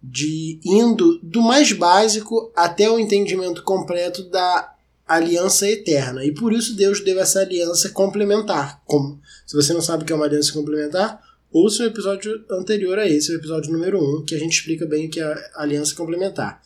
de 0.00 0.60
indo 0.64 1.18
do 1.22 1.42
mais 1.42 1.72
básico 1.72 2.52
até 2.54 2.88
o 2.88 2.98
entendimento 2.98 3.64
completo 3.64 4.22
da 4.30 4.72
aliança 5.06 5.68
eterna. 5.68 6.24
E 6.24 6.32
por 6.32 6.52
isso 6.52 6.74
Deus 6.76 7.00
deu 7.00 7.20
essa 7.20 7.40
aliança 7.40 7.90
complementar. 7.90 8.80
Como, 8.86 9.20
se 9.46 9.56
você 9.56 9.72
não 9.72 9.82
sabe 9.82 10.02
o 10.02 10.06
que 10.06 10.12
é 10.12 10.16
uma 10.16 10.26
aliança 10.26 10.52
complementar, 10.52 11.20
ouça 11.52 11.82
o 11.82 11.86
episódio 11.86 12.44
anterior 12.50 12.98
a 12.98 13.06
esse, 13.06 13.30
o 13.30 13.36
episódio 13.36 13.72
número 13.72 13.98
1, 14.20 14.24
que 14.24 14.34
a 14.34 14.38
gente 14.38 14.52
explica 14.52 14.86
bem 14.86 15.06
o 15.06 15.10
que 15.10 15.20
é 15.20 15.50
aliança 15.54 15.94
complementar. 15.94 16.62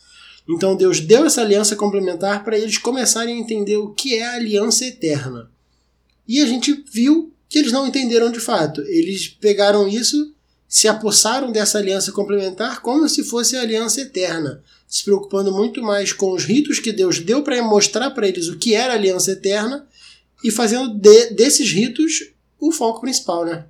Então 0.49 0.77
Deus 0.77 1.01
deu 1.01 1.25
essa 1.25 1.41
aliança 1.41 1.75
complementar 1.75 2.43
para 2.43 2.57
eles 2.57 2.77
começarem 2.77 3.35
a 3.35 3.39
entender 3.39 3.75
o 3.77 3.93
que 3.93 4.15
é 4.15 4.25
a 4.25 4.35
aliança 4.35 4.85
eterna. 4.85 5.51
E 6.25 6.41
a 6.41 6.45
gente 6.45 6.83
viu 6.91 7.33
que 7.49 7.59
eles 7.59 7.71
não 7.71 7.87
entenderam 7.87 8.31
de 8.31 8.39
fato. 8.39 8.81
Eles 8.81 9.27
pegaram 9.27 9.87
isso, 9.87 10.33
se 10.67 10.87
apossaram 10.87 11.51
dessa 11.51 11.77
aliança 11.77 12.11
complementar 12.11 12.81
como 12.81 13.07
se 13.09 13.23
fosse 13.23 13.57
a 13.57 13.61
aliança 13.61 14.01
eterna, 14.01 14.63
se 14.87 15.03
preocupando 15.03 15.51
muito 15.51 15.81
mais 15.81 16.13
com 16.13 16.31
os 16.31 16.45
ritos 16.45 16.79
que 16.79 16.93
Deus 16.93 17.19
deu 17.19 17.43
para 17.43 17.61
mostrar 17.61 18.11
para 18.11 18.27
eles 18.27 18.47
o 18.47 18.57
que 18.57 18.73
era 18.73 18.93
a 18.93 18.95
aliança 18.95 19.31
eterna 19.31 19.85
e 20.43 20.49
fazendo 20.49 20.93
de, 20.93 21.31
desses 21.31 21.71
ritos 21.71 22.31
o 22.59 22.71
foco 22.71 23.01
principal, 23.01 23.45
né? 23.45 23.65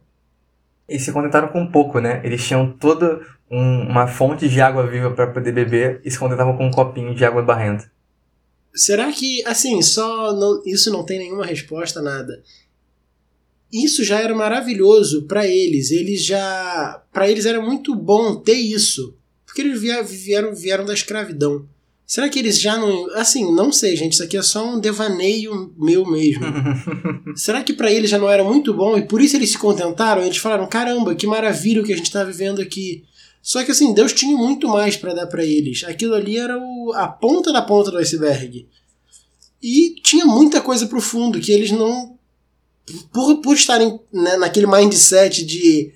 E 0.88 1.00
se 1.00 1.12
contentaram 1.12 1.50
com 1.50 1.68
pouco, 1.68 2.00
né? 2.00 2.22
Eles 2.24 2.46
tinham 2.46 2.72
toda 2.72 3.20
um, 3.52 3.82
uma 3.82 4.08
fonte 4.08 4.48
de 4.48 4.62
água 4.62 4.88
viva 4.88 5.12
para 5.12 5.28
poder 5.28 5.52
beber 5.52 6.02
e 6.04 6.12
se 6.12 6.18
contentavam 6.18 6.56
com 6.56 6.68
um 6.68 6.72
copinho 6.72 7.14
de 7.14 7.26
água 7.26 7.42
barrenta. 7.42 7.92
Será 8.74 9.12
que, 9.12 9.44
assim, 9.46 9.82
só 9.82 10.34
não, 10.34 10.62
isso 10.66 10.92
não 10.92 11.04
tem 11.04 11.20
nenhuma 11.20 11.46
resposta, 11.46 12.02
nada? 12.02 12.42
isso 13.72 14.04
já 14.04 14.22
era 14.22 14.34
maravilhoso 14.34 15.24
para 15.24 15.48
eles. 15.48 15.92
Eles 15.92 16.24
já, 16.24 17.04
para 17.12 17.30
eles 17.30 17.46
era 17.46 17.62
muito 17.62 17.96
bom 17.96 18.36
ter 18.36 18.54
isso, 18.54 19.16
porque 19.46 19.62
eles 19.62 19.82
vieram 19.82 20.56
vieram 20.56 20.86
da 20.86 20.94
escravidão. 20.94 21.68
Será 22.08 22.30
que 22.30 22.40
eles 22.40 22.58
já 22.58 22.78
não, 22.78 23.14
assim, 23.16 23.54
não 23.54 23.70
sei, 23.70 23.98
gente, 23.98 24.14
isso 24.14 24.24
aqui 24.24 24.38
é 24.38 24.42
só 24.42 24.66
um 24.66 24.80
devaneio 24.80 25.74
meu 25.78 26.10
mesmo. 26.10 26.46
Será 27.36 27.62
que 27.62 27.74
para 27.74 27.92
eles 27.92 28.10
já 28.10 28.18
não 28.18 28.30
era 28.30 28.46
muito 28.46 28.74
bom 28.74 28.98
e 28.98 29.06
por 29.06 29.22
isso 29.22 29.36
eles 29.36 29.52
se 29.52 29.58
contentaram? 29.58 30.24
Eles 30.24 30.38
falaram: 30.38 30.70
"Caramba, 30.70 31.14
que 31.14 31.28
maravilha 31.28 31.82
o 31.82 31.86
que 31.86 31.92
a 31.92 31.98
gente 31.98 32.06
está 32.06 32.24
vivendo 32.24 32.62
aqui". 32.62 33.04
Só 33.42 33.62
que 33.62 33.72
assim, 33.72 33.94
Deus 33.94 34.14
tinha 34.14 34.38
muito 34.38 34.70
mais 34.70 34.96
para 34.96 35.14
dar 35.14 35.28
para 35.28 35.44
eles. 35.44 35.84
Aquilo 35.84 36.16
ali 36.16 36.38
era 36.38 36.58
o, 36.58 36.94
a 36.96 37.10
ponta 37.10 37.52
da 37.52 37.62
ponta 37.62 37.92
do 37.92 37.98
iceberg. 37.98 38.68
E 39.62 39.96
tinha 40.02 40.26
muita 40.26 40.62
coisa 40.62 40.88
pro 40.88 41.02
fundo 41.02 41.42
que 41.42 41.52
eles 41.52 41.72
não 41.72 42.18
por, 43.12 43.42
por 43.42 43.54
estarem 43.54 44.00
né, 44.14 44.38
naquele 44.38 44.68
mindset 44.68 45.46
de 45.46 45.92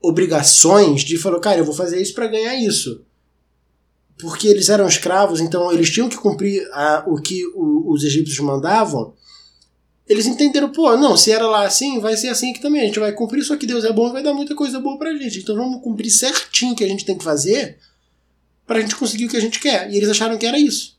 obrigações, 0.00 1.02
de 1.02 1.18
falar, 1.18 1.40
cara, 1.40 1.58
eu 1.58 1.64
vou 1.64 1.74
fazer 1.74 2.00
isso 2.00 2.14
para 2.14 2.28
ganhar 2.28 2.54
isso. 2.54 3.04
Porque 4.18 4.48
eles 4.48 4.68
eram 4.68 4.86
escravos, 4.86 5.40
então 5.40 5.70
eles 5.72 5.90
tinham 5.90 6.08
que 6.08 6.16
cumprir 6.16 6.66
a, 6.72 7.04
o 7.06 7.20
que 7.20 7.44
o, 7.54 7.92
os 7.92 8.02
egípcios 8.02 8.38
mandavam. 8.40 9.14
Eles 10.08 10.26
entenderam, 10.26 10.70
pô, 10.70 10.96
não, 10.96 11.16
se 11.16 11.32
era 11.32 11.46
lá 11.46 11.66
assim, 11.66 11.98
vai 12.00 12.16
ser 12.16 12.28
assim 12.28 12.50
aqui 12.50 12.60
também. 12.60 12.82
A 12.82 12.86
gente 12.86 13.00
vai 13.00 13.12
cumprir, 13.12 13.42
só 13.42 13.56
que 13.56 13.66
Deus 13.66 13.84
é 13.84 13.92
bom 13.92 14.08
e 14.08 14.12
vai 14.12 14.22
dar 14.22 14.32
muita 14.32 14.54
coisa 14.54 14.80
boa 14.80 14.98
pra 14.98 15.14
gente. 15.14 15.40
Então 15.40 15.56
vamos 15.56 15.82
cumprir 15.82 16.10
certinho 16.10 16.72
o 16.72 16.76
que 16.76 16.84
a 16.84 16.88
gente 16.88 17.04
tem 17.04 17.18
que 17.18 17.24
fazer 17.24 17.78
pra 18.66 18.80
gente 18.80 18.96
conseguir 18.96 19.26
o 19.26 19.28
que 19.28 19.36
a 19.36 19.40
gente 19.40 19.60
quer. 19.60 19.90
E 19.90 19.96
eles 19.96 20.08
acharam 20.08 20.38
que 20.38 20.46
era 20.46 20.58
isso. 20.58 20.96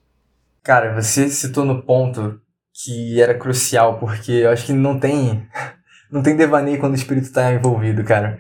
Cara, 0.61 0.99
você 0.99 1.29
citou 1.29 1.63
no 1.63 1.81
ponto 1.81 2.39
que 2.73 3.21
era 3.21 3.37
crucial, 3.37 3.99
porque 3.99 4.31
eu 4.31 4.49
acho 4.49 4.65
que 4.65 4.73
não 4.73 4.99
tem 4.99 5.47
não 6.11 6.21
tem 6.21 6.35
devaneio 6.35 6.79
quando 6.79 6.93
o 6.93 6.97
espírito 6.97 7.27
está 7.27 7.53
envolvido, 7.53 8.03
cara. 8.03 8.39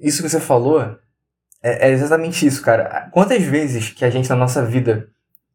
Isso 0.00 0.22
que 0.22 0.28
você 0.28 0.40
falou 0.40 0.98
é, 1.62 1.88
é, 1.88 1.90
exatamente 1.92 2.46
isso, 2.46 2.62
cara. 2.62 3.08
Quantas 3.12 3.42
vezes 3.42 3.90
que 3.90 4.04
a 4.04 4.10
gente 4.10 4.28
na 4.28 4.36
nossa 4.36 4.64
vida, 4.64 5.08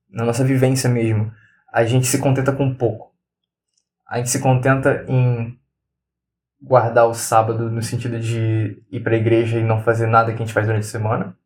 na 0.10 0.26
nossa 0.26 0.44
vivência 0.44 0.90
mesmo, 0.90 1.32
a 1.72 1.86
gente 1.86 2.08
se 2.08 2.18
contenta 2.20 2.52
com 2.52 2.74
pouco? 2.74 3.12
a 4.12 4.18
gente 4.18 4.30
se 4.30 4.40
contenta 4.42 5.06
em 5.08 5.58
guardar 6.62 7.08
o 7.08 7.14
sábado 7.14 7.70
no 7.72 7.82
sentido 7.82 8.20
de 8.20 8.84
ir 8.92 9.00
para 9.00 9.14
a 9.16 9.18
igreja 9.18 9.58
e 9.58 9.64
não 9.64 9.82
fazer 9.82 10.06
nada 10.06 10.32
que 10.34 10.36
a 10.36 10.46
gente 10.46 10.54
faz 10.54 10.68
durante 10.68 10.84
a 10.84 10.90
semana. 10.90 11.38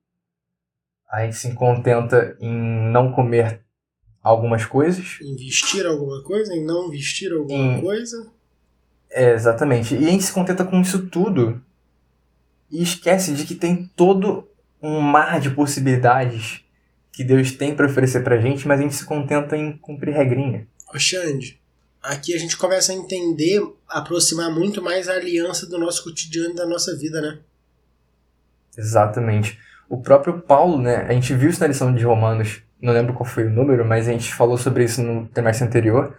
A 1.08 1.24
gente 1.24 1.36
se 1.36 1.54
contenta 1.54 2.36
em 2.42 2.52
não 2.92 3.12
comer 3.12 3.62
algumas 4.20 4.66
coisas. 4.66 5.20
Em 5.22 5.36
vestir 5.36 5.86
alguma 5.86 6.24
coisa, 6.24 6.56
em 6.56 6.66
não 6.66 6.90
vestir 6.90 7.32
alguma 7.32 7.56
Em- 7.78 7.82
coisa. 7.82 8.32
É, 9.12 9.34
exatamente. 9.34 9.94
E 9.96 10.08
a 10.08 10.10
gente 10.10 10.24
se 10.24 10.34
contenta 10.34 10.66
com 10.66 10.82
isso 10.82 11.08
tudo 11.08 11.64
e 12.72 12.82
esquece 12.82 13.34
de 13.34 13.46
que 13.46 13.56
tem 13.56 13.90
todo 13.96 14.48
um 14.82 15.00
mar 15.00 15.40
de 15.40 15.50
possibilidades 15.50 16.64
que 17.12 17.24
Deus 17.24 17.52
tem 17.52 17.74
para 17.74 17.86
oferecer 17.86 18.24
pra 18.24 18.40
gente, 18.40 18.68
mas 18.68 18.80
a 18.80 18.84
gente 18.84 18.96
se 18.96 19.06
contenta 19.06 19.56
em 19.56 19.78
cumprir 19.78 20.14
regrinha. 20.14 20.68
Ô 20.94 21.00
Xande, 21.00 21.62
aqui 22.04 22.36
a 22.36 22.38
gente 22.38 22.58
começa 22.58 22.92
a 22.92 22.96
entender, 22.96 23.62
aproximar 23.88 24.52
muito 24.52 24.82
mais 24.82 25.08
a 25.08 25.14
aliança 25.14 25.66
do 25.68 25.78
nosso 25.78 26.04
cotidiano 26.04 26.52
e 26.52 26.56
da 26.56 26.66
nossa 26.66 26.96
vida, 26.98 27.22
né? 27.22 27.40
Exatamente. 28.78 29.58
O 29.90 30.02
próprio 30.02 30.42
Paulo, 30.42 30.82
né? 30.82 31.06
A 31.08 31.14
gente 31.14 31.34
viu 31.34 31.50
isso 31.50 31.62
na 31.62 31.68
lição 31.68 31.94
de 31.94 32.04
Romanos, 32.04 32.62
não 32.82 32.94
lembro 32.94 33.14
qual 33.14 33.26
foi 33.26 33.46
o 33.46 33.50
número, 33.50 33.86
mas 33.86 34.08
a 34.08 34.12
gente 34.12 34.34
falou 34.34 34.58
sobre 34.58 34.84
isso 34.84 35.02
no 35.02 35.28
trimestre 35.28 35.66
anterior, 35.66 36.18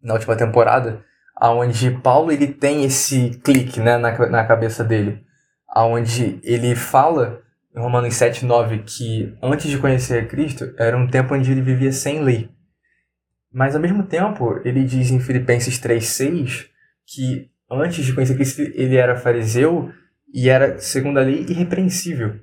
na 0.00 0.14
última 0.14 0.36
temporada, 0.36 1.04
aonde 1.34 1.90
Paulo 1.90 2.30
ele 2.30 2.46
tem 2.46 2.84
esse 2.84 3.30
clique, 3.42 3.80
né, 3.80 3.98
na, 3.98 4.16
na 4.28 4.44
cabeça 4.44 4.84
dele, 4.84 5.24
aonde 5.70 6.40
ele 6.42 6.74
fala 6.74 7.42
em 7.74 7.80
Romanos 7.80 8.14
7, 8.14 8.44
9 8.44 8.78
que 8.80 9.36
antes 9.42 9.70
de 9.70 9.78
conhecer 9.78 10.22
a 10.22 10.26
Cristo 10.26 10.74
era 10.76 10.96
um 10.96 11.06
tempo 11.06 11.34
onde 11.34 11.50
ele 11.50 11.62
vivia 11.62 11.92
sem 11.92 12.20
lei. 12.22 12.50
Mas 13.52 13.74
ao 13.74 13.80
mesmo 13.80 14.02
tempo, 14.04 14.60
ele 14.64 14.84
diz 14.84 15.10
em 15.10 15.20
Filipenses 15.20 15.78
3, 15.78 16.04
6 16.04 16.68
que 17.06 17.50
antes 17.70 18.04
de 18.04 18.12
conhecer 18.12 18.34
Cristo 18.34 18.60
ele 18.62 18.96
era 18.96 19.16
fariseu 19.16 19.92
e 20.32 20.48
era, 20.48 20.78
segundo 20.78 21.18
a 21.18 21.22
lei, 21.22 21.44
irrepreensível. 21.48 22.38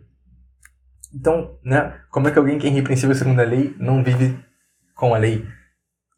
Então, 1.13 1.57
né, 1.63 1.99
como 2.09 2.27
é 2.27 2.31
que 2.31 2.37
alguém 2.37 2.59
que 2.59 2.67
é 2.67 2.69
irrepreensível 2.69 3.15
segundo 3.15 3.39
a 3.39 3.45
lei 3.45 3.73
não 3.79 4.03
vive 4.03 4.37
com 4.93 5.13
a 5.15 5.17
lei? 5.17 5.45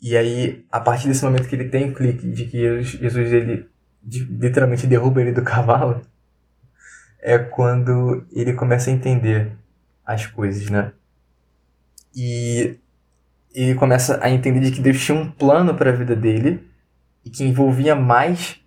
E 0.01 0.16
aí, 0.16 0.66
a 0.72 0.80
partir 0.80 1.07
desse 1.07 1.24
momento 1.24 1.47
que 1.47 1.55
ele 1.55 1.70
tem 1.70 1.89
o 1.89 1.93
clique 1.93 2.28
de 2.32 2.45
que 2.45 2.57
Jesus, 2.57 2.88
Jesus, 2.88 3.34
ele 3.34 3.68
de- 4.01 4.24
literalmente 4.24 4.88
derruba 4.88 5.22
ele 5.22 5.34
do 5.34 5.43
cavalo, 5.45 6.01
é 7.22 7.38
quando 7.38 8.26
ele 8.32 8.53
começa 8.53 8.89
a 8.89 8.93
entender 8.93 9.51
as 10.05 10.26
coisas, 10.26 10.70
né? 10.70 10.91
E 12.15 12.78
ele 13.53 13.76
começa 13.76 14.20
a 14.22 14.30
entender 14.30 14.59
de 14.59 14.72
que 14.72 14.82
Deus 14.82 15.03
tinha 15.03 15.17
um 15.17 15.30
plano 15.30 15.76
para 15.76 15.89
a 15.89 15.95
vida 15.95 16.15
dele 16.15 16.67
e 17.24 17.30
que 17.30 17.43
envolvia 17.43 17.95
mais 17.95 18.59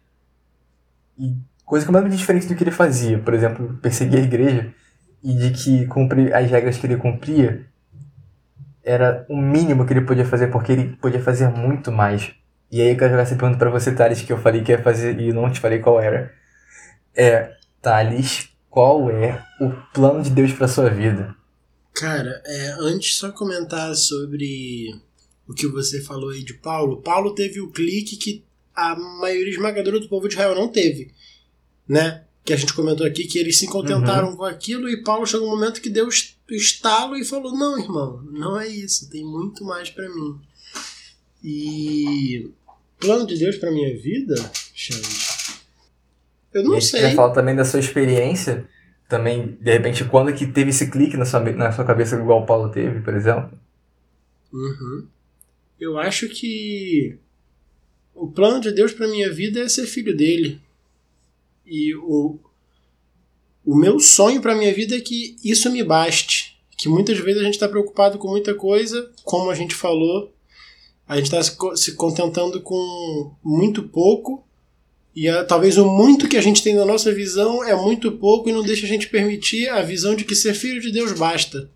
e 1.18 1.36
coisa 1.64 1.86
completamente 1.86 2.18
diferente 2.18 2.46
do 2.46 2.54
que 2.54 2.64
ele 2.64 2.70
fazia. 2.70 3.18
Por 3.18 3.34
exemplo, 3.34 3.78
perseguir 3.80 4.20
a 4.20 4.22
igreja 4.22 4.74
e 5.22 5.34
de 5.34 5.50
que 5.50 5.86
cumprir 5.86 6.34
as 6.34 6.50
regras 6.50 6.76
que 6.76 6.86
ele 6.86 6.96
cumpria 6.96 7.66
era 8.84 9.24
o 9.28 9.36
mínimo 9.36 9.86
que 9.86 9.92
ele 9.92 10.00
podia 10.00 10.24
fazer, 10.24 10.48
porque 10.48 10.72
ele 10.72 10.96
podia 10.96 11.20
fazer 11.20 11.48
muito 11.48 11.92
mais. 11.92 12.34
E 12.70 12.80
aí 12.80 12.90
eu 12.90 12.96
quero 12.96 13.10
jogar 13.10 13.22
essa 13.22 13.36
pergunta 13.36 13.58
pra 13.58 13.70
você, 13.70 13.92
Thales, 13.94 14.22
que 14.22 14.32
eu 14.32 14.38
falei 14.38 14.62
que 14.62 14.72
ia 14.72 14.82
fazer 14.82 15.20
e 15.20 15.32
não 15.32 15.50
te 15.50 15.60
falei 15.60 15.78
qual 15.78 16.00
era. 16.00 16.32
É, 17.14 17.52
Thales, 17.82 18.48
qual 18.70 19.10
é 19.10 19.44
o 19.60 19.70
plano 19.92 20.22
de 20.22 20.30
Deus 20.30 20.52
pra 20.52 20.68
sua 20.68 20.88
vida? 20.88 21.34
Cara, 21.92 22.40
é, 22.46 22.76
antes 22.80 23.16
só 23.16 23.30
comentar 23.32 23.94
sobre 23.94 24.94
o 25.46 25.52
que 25.52 25.66
você 25.66 26.00
falou 26.00 26.30
aí 26.30 26.42
de 26.42 26.54
Paulo. 26.54 27.02
Paulo 27.02 27.34
teve 27.34 27.60
o 27.60 27.68
clique 27.70 28.16
que 28.16 28.42
a 28.74 28.94
maioria 28.96 29.52
esmagadora 29.52 30.00
do 30.00 30.08
povo 30.08 30.26
de 30.28 30.34
Israel 30.34 30.54
não 30.54 30.68
teve, 30.68 31.10
né? 31.86 32.22
Que 32.44 32.52
a 32.52 32.56
gente 32.56 32.72
comentou 32.72 33.06
aqui 33.06 33.24
que 33.24 33.38
eles 33.38 33.58
se 33.58 33.66
contentaram 33.66 34.34
com 34.36 34.44
aquilo 34.44 34.88
e 34.88 35.02
Paulo 35.02 35.26
chegou 35.26 35.46
um 35.46 35.50
momento 35.50 35.80
que 35.80 35.90
deu 35.90 36.08
est- 36.08 36.36
o 36.50 36.54
estalo 36.54 37.16
e 37.16 37.24
falou: 37.24 37.56
Não, 37.56 37.78
irmão, 37.78 38.22
não 38.32 38.58
é 38.58 38.66
isso, 38.66 39.10
tem 39.10 39.22
muito 39.24 39.64
mais 39.64 39.90
pra 39.90 40.08
mim. 40.08 40.40
E 41.44 42.50
plano 42.98 43.26
de 43.26 43.36
Deus 43.38 43.56
pra 43.56 43.70
minha 43.70 43.96
vida, 44.00 44.34
Xande? 44.74 45.31
Eu 46.52 46.62
e 46.62 46.64
não 46.64 46.80
se 46.80 46.88
sei. 46.88 47.00
quiser 47.00 47.14
falar 47.14 47.32
também 47.32 47.56
da 47.56 47.64
sua 47.64 47.80
experiência, 47.80 48.68
também, 49.08 49.58
de 49.60 49.72
repente, 49.72 50.04
quando 50.04 50.32
que 50.32 50.46
teve 50.46 50.70
esse 50.70 50.90
clique 50.90 51.16
na 51.16 51.24
sua, 51.24 51.40
na 51.40 51.72
sua 51.72 51.84
cabeça, 51.84 52.16
igual 52.16 52.42
o 52.42 52.46
Paulo 52.46 52.70
teve, 52.70 53.00
por 53.00 53.14
exemplo? 53.14 53.50
Uhum. 54.52 55.06
Eu 55.78 55.98
acho 55.98 56.28
que 56.28 57.18
o 58.14 58.28
plano 58.28 58.60
de 58.60 58.70
Deus 58.72 58.92
para 58.92 59.08
minha 59.08 59.32
vida 59.32 59.60
é 59.60 59.68
ser 59.68 59.86
filho 59.86 60.16
dele. 60.16 60.60
E 61.66 61.94
o, 61.94 62.38
o 63.64 63.76
meu 63.76 63.98
sonho 63.98 64.40
para 64.40 64.54
minha 64.54 64.72
vida 64.72 64.96
é 64.96 65.00
que 65.00 65.36
isso 65.42 65.70
me 65.70 65.82
baste. 65.82 66.60
Que 66.76 66.88
muitas 66.88 67.18
vezes 67.18 67.40
a 67.40 67.44
gente 67.44 67.54
está 67.54 67.68
preocupado 67.68 68.18
com 68.18 68.28
muita 68.28 68.54
coisa, 68.54 69.10
como 69.24 69.50
a 69.50 69.54
gente 69.54 69.74
falou, 69.74 70.32
a 71.06 71.16
gente 71.16 71.34
está 71.34 71.42
se 71.76 71.94
contentando 71.94 72.60
com 72.60 73.34
muito 73.42 73.82
pouco. 73.84 74.44
E 75.14 75.28
ah, 75.28 75.44
talvez 75.44 75.76
o 75.76 75.86
muito 75.86 76.28
que 76.28 76.36
a 76.36 76.40
gente 76.40 76.62
tem 76.62 76.74
na 76.74 76.84
nossa 76.84 77.12
visão 77.12 77.62
é 77.64 77.74
muito 77.74 78.12
pouco 78.12 78.48
e 78.48 78.52
não 78.52 78.62
deixa 78.62 78.86
a 78.86 78.88
gente 78.88 79.08
permitir 79.08 79.68
a 79.68 79.82
visão 79.82 80.14
de 80.14 80.24
que 80.24 80.34
ser 80.34 80.54
filho 80.54 80.80
de 80.80 80.90
Deus 80.90 81.12
basta. 81.12 81.70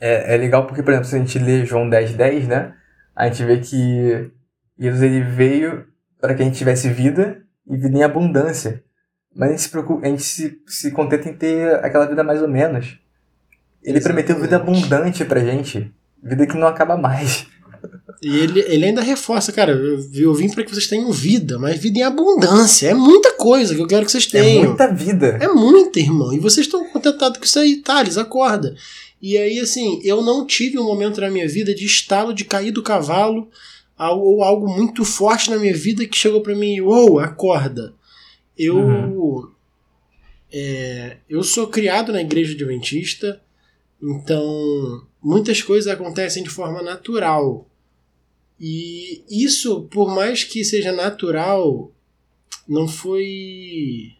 É, 0.00 0.34
é 0.34 0.36
legal 0.36 0.66
porque, 0.66 0.82
por 0.82 0.92
exemplo, 0.92 1.08
se 1.08 1.16
a 1.16 1.18
gente 1.18 1.38
lê 1.38 1.64
João 1.64 1.88
10, 1.88 2.14
10, 2.14 2.48
né? 2.48 2.74
A 3.14 3.28
gente 3.28 3.44
vê 3.44 3.58
que 3.58 4.30
Jesus 4.78 5.02
ele 5.02 5.22
veio 5.22 5.86
para 6.20 6.34
que 6.34 6.42
a 6.42 6.44
gente 6.44 6.58
tivesse 6.58 6.88
vida 6.88 7.42
e 7.66 7.76
vida 7.76 7.96
em 7.96 8.02
abundância. 8.02 8.82
Mas 9.34 9.48
a 9.48 9.52
gente 9.52 9.62
se, 9.62 9.68
preocupa, 9.68 10.06
a 10.06 10.10
gente 10.10 10.22
se, 10.22 10.58
se 10.66 10.90
contenta 10.90 11.28
em 11.28 11.34
ter 11.34 11.74
aquela 11.84 12.06
vida 12.06 12.24
mais 12.24 12.40
ou 12.40 12.48
menos. 12.48 12.98
Ele 13.82 14.00
prometeu 14.00 14.34
vida 14.36 14.56
Exatamente. 14.56 14.84
abundante 14.84 15.24
pra 15.24 15.40
gente. 15.40 15.92
Vida 16.22 16.46
que 16.46 16.56
não 16.56 16.66
acaba 16.66 16.96
mais. 16.96 17.46
E 18.22 18.36
ele, 18.38 18.60
ele 18.60 18.84
ainda 18.86 19.00
reforça, 19.02 19.52
cara, 19.52 19.72
eu, 19.72 19.98
eu 20.14 20.34
vim 20.34 20.48
para 20.50 20.62
que 20.64 20.70
vocês 20.72 20.86
tenham 20.86 21.10
vida, 21.12 21.58
mas 21.58 21.78
vida 21.78 21.98
em 21.98 22.02
abundância. 22.02 22.88
É 22.88 22.94
muita 22.94 23.32
coisa 23.32 23.74
que 23.74 23.80
eu 23.80 23.86
quero 23.86 24.04
que 24.06 24.12
vocês 24.12 24.26
É 24.34 24.40
tenham. 24.42 24.64
muita 24.68 24.92
vida. 24.92 25.38
É 25.40 25.48
muita, 25.48 26.00
irmão. 26.00 26.32
E 26.32 26.38
vocês 26.38 26.66
estão 26.66 26.84
contentados 26.90 27.38
com 27.38 27.44
isso 27.44 27.58
aí, 27.58 27.76
Thales, 27.76 28.16
acorda. 28.18 28.74
E 29.20 29.36
aí, 29.38 29.58
assim, 29.60 30.00
eu 30.04 30.22
não 30.22 30.46
tive 30.46 30.78
um 30.78 30.84
momento 30.84 31.20
na 31.20 31.30
minha 31.30 31.48
vida 31.48 31.74
de 31.74 31.84
estalo, 31.84 32.32
de 32.34 32.44
cair 32.44 32.70
do 32.70 32.82
cavalo, 32.82 33.48
al- 33.96 34.20
ou 34.20 34.42
algo 34.42 34.68
muito 34.68 35.04
forte 35.04 35.50
na 35.50 35.56
minha 35.58 35.74
vida 35.74 36.06
que 36.06 36.16
chegou 36.16 36.40
pra 36.42 36.54
mim, 36.54 36.80
uou, 36.80 37.18
acorda. 37.18 37.94
Eu. 38.58 39.50
é, 40.52 41.16
eu 41.28 41.42
sou 41.42 41.66
criado 41.66 42.12
na 42.12 42.20
igreja 42.20 42.54
adventista, 42.54 43.40
então 44.02 45.02
muitas 45.22 45.60
coisas 45.62 45.90
acontecem 45.92 46.42
de 46.42 46.50
forma 46.50 46.82
natural. 46.82 47.68
E 48.58 49.24
isso, 49.28 49.82
por 49.90 50.14
mais 50.14 50.44
que 50.44 50.64
seja 50.64 50.92
natural, 50.92 51.92
não 52.66 52.88
foi. 52.88 54.12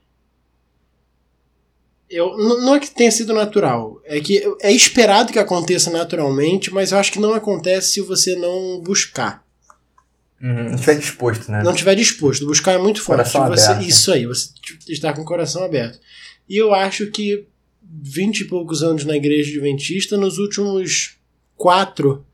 Eu, 2.09 2.37
não 2.37 2.77
é 2.77 2.81
que 2.81 2.95
tenha 2.95 3.11
sido 3.11 3.35
natural, 3.35 4.01
é 4.05 4.21
que 4.21 4.41
é 4.61 4.71
esperado 4.71 5.33
que 5.33 5.41
aconteça 5.41 5.91
naturalmente, 5.91 6.73
mas 6.73 6.93
eu 6.93 6.99
acho 6.99 7.11
que 7.11 7.19
não 7.19 7.35
acontece 7.35 7.95
se 7.95 8.01
você 8.01 8.37
não 8.37 8.81
buscar, 8.81 9.45
Uhum, 10.41 10.65
não 10.65 10.75
estiver 10.75 10.99
disposto, 10.99 11.51
né? 11.51 11.63
não 11.63 11.73
estiver 11.73 11.95
disposto. 11.95 12.47
Buscar 12.47 12.73
é 12.73 12.79
muito 12.79 13.03
forte. 13.03 13.33
Você, 13.33 13.73
isso 13.81 14.13
aí, 14.13 14.27
você 14.27 14.51
está 14.89 15.13
com 15.13 15.23
o 15.23 15.25
coração 15.25 15.65
aberto. 15.65 15.99
E 16.49 16.57
eu 16.57 16.75
acho 16.75 17.11
que 17.11 17.47
vinte 17.83 18.41
e 18.41 18.45
poucos 18.45 18.83
anos 18.83 19.05
na 19.05 19.17
igreja 19.17 19.51
adventista, 19.51 20.17
nos 20.17 20.39
últimos 20.39 21.17
quatro, 21.57 22.25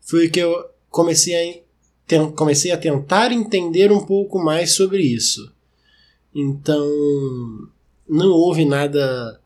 foi 0.00 0.28
que 0.28 0.38
eu 0.38 0.54
comecei 0.90 1.64
a, 2.08 2.30
comecei 2.32 2.70
a 2.72 2.76
tentar 2.76 3.32
entender 3.32 3.92
um 3.92 4.04
pouco 4.04 4.38
mais 4.38 4.72
sobre 4.72 5.02
isso. 5.02 5.52
Então, 6.34 6.86
não 8.08 8.30
houve 8.30 8.64
nada. 8.64 9.40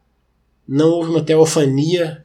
Não 0.67 0.91
houve 0.91 1.11
uma 1.11 1.23
teofania 1.23 2.25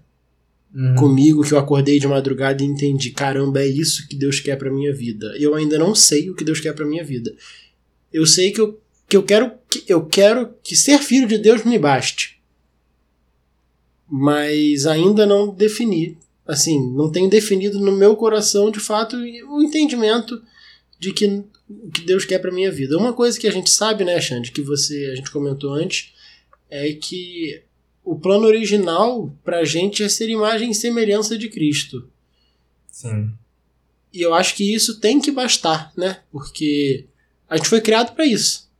Uhum. 0.75 0.95
comigo 0.95 1.43
que 1.43 1.53
eu 1.53 1.57
acordei 1.57 1.97
de 1.97 2.07
madrugada 2.07 2.61
e 2.61 2.65
entendi, 2.65 3.09
caramba, 3.11 3.61
é 3.61 3.65
isso 3.67 4.07
que 4.07 4.15
Deus 4.15 4.39
quer 4.39 4.57
pra 4.57 4.69
minha 4.69 4.93
vida. 4.93 5.33
Eu 5.39 5.55
ainda 5.55 5.77
não 5.79 5.95
sei 5.95 6.29
o 6.29 6.35
que 6.35 6.43
Deus 6.43 6.59
quer 6.59 6.73
pra 6.73 6.85
minha 6.85 7.03
vida. 7.03 7.33
Eu 8.13 8.25
sei 8.27 8.51
que 8.51 8.61
eu, 8.61 8.79
que 9.07 9.17
eu 9.17 9.23
quero 9.23 9.51
que 9.69 9.83
eu 9.87 10.05
quero 10.05 10.53
que 10.61 10.75
ser 10.75 10.99
filho 10.99 11.27
de 11.27 11.37
Deus 11.37 11.63
me 11.63 11.79
baste. 11.79 12.39
Mas 14.07 14.85
ainda 14.85 15.25
não 15.25 15.49
defini. 15.49 16.17
Assim, 16.47 16.91
não 16.93 17.11
tenho 17.11 17.29
definido 17.29 17.79
no 17.79 17.91
meu 17.91 18.15
coração, 18.15 18.71
de 18.71 18.79
fato, 18.79 19.17
o 19.17 19.61
entendimento 19.61 20.41
de 20.99 21.11
que 21.11 21.43
que 21.93 22.05
Deus 22.05 22.25
quer 22.25 22.39
pra 22.39 22.51
minha 22.51 22.71
vida. 22.71 22.97
Uma 22.97 23.13
coisa 23.13 23.39
que 23.39 23.47
a 23.47 23.51
gente 23.51 23.69
sabe, 23.69 24.03
né, 24.03 24.19
Xande, 24.21 24.51
que 24.51 24.61
você 24.61 25.09
a 25.11 25.15
gente 25.15 25.31
comentou 25.31 25.73
antes, 25.73 26.13
é 26.69 26.93
que 26.93 27.61
o 28.03 28.17
plano 28.17 28.45
original 28.45 29.33
pra 29.43 29.65
gente 29.65 30.03
é 30.03 30.09
ser 30.09 30.29
imagem 30.29 30.71
e 30.71 30.75
semelhança 30.75 31.37
de 31.37 31.49
Cristo. 31.49 32.09
Sim. 32.89 33.31
E 34.13 34.21
eu 34.21 34.33
acho 34.33 34.55
que 34.55 34.73
isso 34.73 34.99
tem 34.99 35.19
que 35.19 35.31
bastar, 35.31 35.91
né? 35.95 36.21
Porque 36.31 37.05
a 37.49 37.57
gente 37.57 37.69
foi 37.69 37.81
criado 37.81 38.15
para 38.15 38.25
isso. 38.25 38.71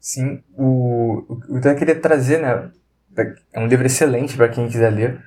Sim, 0.00 0.42
o, 0.56 1.24
o 1.28 1.60
que 1.60 1.68
eu 1.68 1.76
queria 1.76 2.00
trazer, 2.00 2.40
né? 2.40 2.70
É 3.52 3.60
um 3.60 3.66
livro 3.66 3.86
excelente 3.86 4.36
para 4.36 4.48
quem 4.48 4.68
quiser 4.68 4.90
ler. 4.90 5.22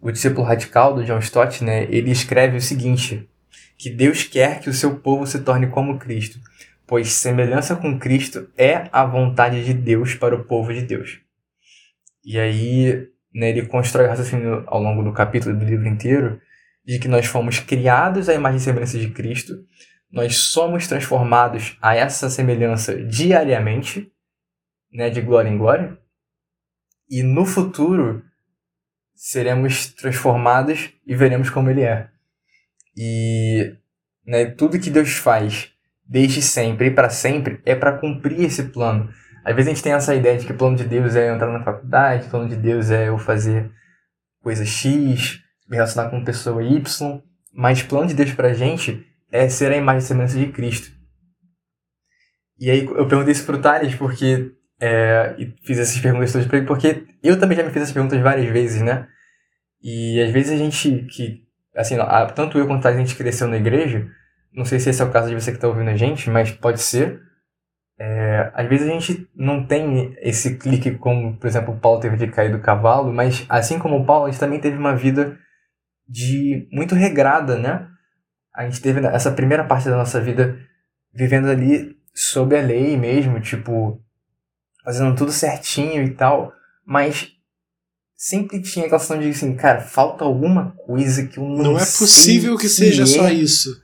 O 0.00 0.10
Discípulo 0.10 0.46
Radical, 0.46 0.94
do 0.94 1.04
John 1.04 1.18
Stott, 1.18 1.62
né? 1.62 1.84
Ele 1.84 2.10
escreve 2.10 2.56
o 2.56 2.60
seguinte: 2.60 3.28
que 3.76 3.90
Deus 3.90 4.24
quer 4.24 4.60
que 4.60 4.70
o 4.70 4.74
seu 4.74 4.98
povo 4.98 5.26
se 5.26 5.40
torne 5.40 5.66
como 5.66 5.98
Cristo, 5.98 6.38
pois 6.86 7.12
semelhança 7.12 7.76
com 7.76 7.98
Cristo 7.98 8.50
é 8.56 8.88
a 8.92 9.04
vontade 9.04 9.64
de 9.64 9.72
Deus 9.72 10.14
para 10.14 10.34
o 10.34 10.44
povo 10.44 10.72
de 10.72 10.82
Deus. 10.82 11.20
E 12.24 12.38
aí, 12.38 13.08
né, 13.34 13.50
ele 13.50 13.66
constrói 13.66 14.06
o 14.06 14.64
ao 14.66 14.82
longo 14.82 15.02
do 15.02 15.12
capítulo 15.12 15.56
do 15.56 15.64
livro 15.64 15.86
inteiro 15.86 16.40
de 16.84 16.98
que 16.98 17.08
nós 17.08 17.26
fomos 17.26 17.58
criados 17.58 18.28
à 18.28 18.34
imagem 18.34 18.58
e 18.58 18.60
semelhança 18.60 18.98
de 18.98 19.10
Cristo, 19.10 19.64
nós 20.10 20.36
somos 20.36 20.86
transformados 20.86 21.78
a 21.80 21.94
essa 21.94 22.28
semelhança 22.28 22.96
diariamente, 23.04 24.10
né, 24.92 25.08
de 25.08 25.20
glória 25.20 25.48
em 25.48 25.56
glória, 25.56 25.96
e 27.08 27.22
no 27.22 27.46
futuro 27.46 28.22
seremos 29.20 29.88
transformados 29.88 30.94
e 31.06 31.14
veremos 31.14 31.50
como 31.50 31.68
Ele 31.68 31.82
é. 31.82 32.08
E 32.96 33.76
né, 34.26 34.46
tudo 34.46 34.78
que 34.78 34.88
Deus 34.88 35.12
faz 35.12 35.70
desde 36.08 36.40
sempre 36.40 36.86
e 36.86 36.90
para 36.90 37.10
sempre 37.10 37.60
é 37.66 37.74
para 37.74 37.98
cumprir 37.98 38.40
esse 38.40 38.62
plano. 38.64 39.12
Às 39.44 39.54
vezes 39.54 39.68
a 39.70 39.74
gente 39.74 39.82
tem 39.82 39.92
essa 39.92 40.14
ideia 40.14 40.38
de 40.38 40.46
que 40.46 40.52
o 40.52 40.56
plano 40.56 40.74
de 40.74 40.84
Deus 40.84 41.14
é 41.16 41.30
entrar 41.30 41.52
na 41.52 41.62
faculdade, 41.62 42.26
o 42.26 42.30
plano 42.30 42.48
de 42.48 42.56
Deus 42.56 42.90
é 42.90 43.08
eu 43.08 43.18
fazer 43.18 43.70
coisa 44.42 44.64
X, 44.64 45.38
me 45.68 45.76
relacionar 45.76 46.08
com 46.08 46.24
pessoa 46.24 46.62
Y, 46.62 47.22
mas 47.52 47.82
o 47.82 47.86
plano 47.86 48.06
de 48.06 48.14
Deus 48.14 48.32
pra 48.32 48.54
gente 48.54 49.06
é 49.30 49.50
ser 49.50 49.70
a 49.70 49.76
imagem 49.76 49.98
e 49.98 50.02
semelhança 50.02 50.38
de 50.38 50.46
Cristo. 50.46 50.90
E 52.58 52.70
aí 52.70 52.86
eu 52.86 53.06
perguntei 53.06 53.32
isso 53.32 53.44
pro 53.44 53.60
Thales 53.60 53.94
porque 53.94 54.50
é, 54.80 55.34
e 55.38 55.54
fiz 55.64 55.78
essas 55.78 56.00
perguntas 56.00 56.32
todas 56.32 56.46
pra 56.46 56.58
ele, 56.58 56.66
porque 56.66 57.04
eu 57.22 57.38
também 57.38 57.56
já 57.56 57.62
me 57.62 57.70
fiz 57.70 57.82
essas 57.82 57.92
perguntas 57.92 58.20
várias 58.20 58.50
vezes, 58.50 58.80
né? 58.80 59.06
E 59.82 60.20
às 60.20 60.30
vezes 60.30 60.52
a 60.52 60.56
gente, 60.56 61.06
que, 61.10 61.42
assim, 61.76 61.96
tanto 62.34 62.58
eu 62.58 62.66
quanto 62.66 62.88
a 62.88 62.96
gente 62.96 63.14
cresceu 63.14 63.46
na 63.46 63.56
igreja, 63.56 64.08
não 64.52 64.64
sei 64.64 64.80
se 64.80 64.90
esse 64.90 65.00
é 65.00 65.04
o 65.04 65.12
caso 65.12 65.28
de 65.28 65.34
você 65.34 65.50
que 65.50 65.58
está 65.58 65.68
ouvindo 65.68 65.90
a 65.90 65.96
gente, 65.96 66.28
mas 66.30 66.50
pode 66.50 66.80
ser. 66.80 67.20
É, 67.98 68.50
às 68.54 68.66
vezes 68.66 68.88
a 68.88 68.92
gente 68.92 69.28
não 69.36 69.66
tem 69.66 70.16
esse 70.20 70.56
clique 70.56 70.92
como, 70.92 71.36
por 71.36 71.46
exemplo, 71.46 71.74
o 71.74 71.78
Paulo 71.78 72.00
teve 72.00 72.16
de 72.16 72.28
cair 72.28 72.50
do 72.50 72.60
cavalo, 72.60 73.12
mas 73.12 73.44
assim 73.48 73.78
como 73.78 73.98
o 73.98 74.06
Paulo, 74.06 74.26
a 74.26 74.30
gente 74.30 74.40
também 74.40 74.58
teve 74.58 74.76
uma 74.78 74.96
vida 74.96 75.38
de 76.08 76.66
muito 76.72 76.94
regrada, 76.94 77.56
né? 77.56 77.86
A 78.54 78.64
gente 78.64 78.80
teve 78.80 79.06
essa 79.06 79.30
primeira 79.30 79.64
parte 79.64 79.88
da 79.88 79.96
nossa 79.96 80.20
vida 80.20 80.58
vivendo 81.12 81.48
ali 81.48 81.94
sob 82.14 82.56
a 82.56 82.62
lei 82.62 82.96
mesmo, 82.96 83.38
tipo, 83.40 84.02
fazendo 84.90 85.14
tudo 85.14 85.30
certinho 85.30 86.02
e 86.02 86.10
tal, 86.10 86.52
mas 86.84 87.32
sempre 88.16 88.60
tinha 88.60 88.86
aquela 88.86 88.98
questão 88.98 89.18
de 89.18 89.28
assim, 89.28 89.54
cara, 89.54 89.80
falta 89.80 90.24
alguma 90.24 90.72
coisa 90.72 91.26
que 91.26 91.38
eu 91.38 91.44
não 91.44 91.62
Não 91.62 91.78
é 91.78 91.84
possível 91.84 92.56
que, 92.56 92.62
que 92.62 92.68
seja 92.68 93.04
é. 93.04 93.06
só 93.06 93.28
isso. 93.28 93.82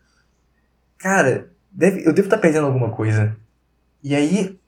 Cara, 0.98 1.48
deve, 1.70 2.00
eu 2.00 2.12
devo 2.12 2.26
estar 2.26 2.36
tá 2.36 2.42
perdendo 2.42 2.66
alguma 2.66 2.90
coisa. 2.90 3.36
E 4.02 4.14
aí, 4.14 4.58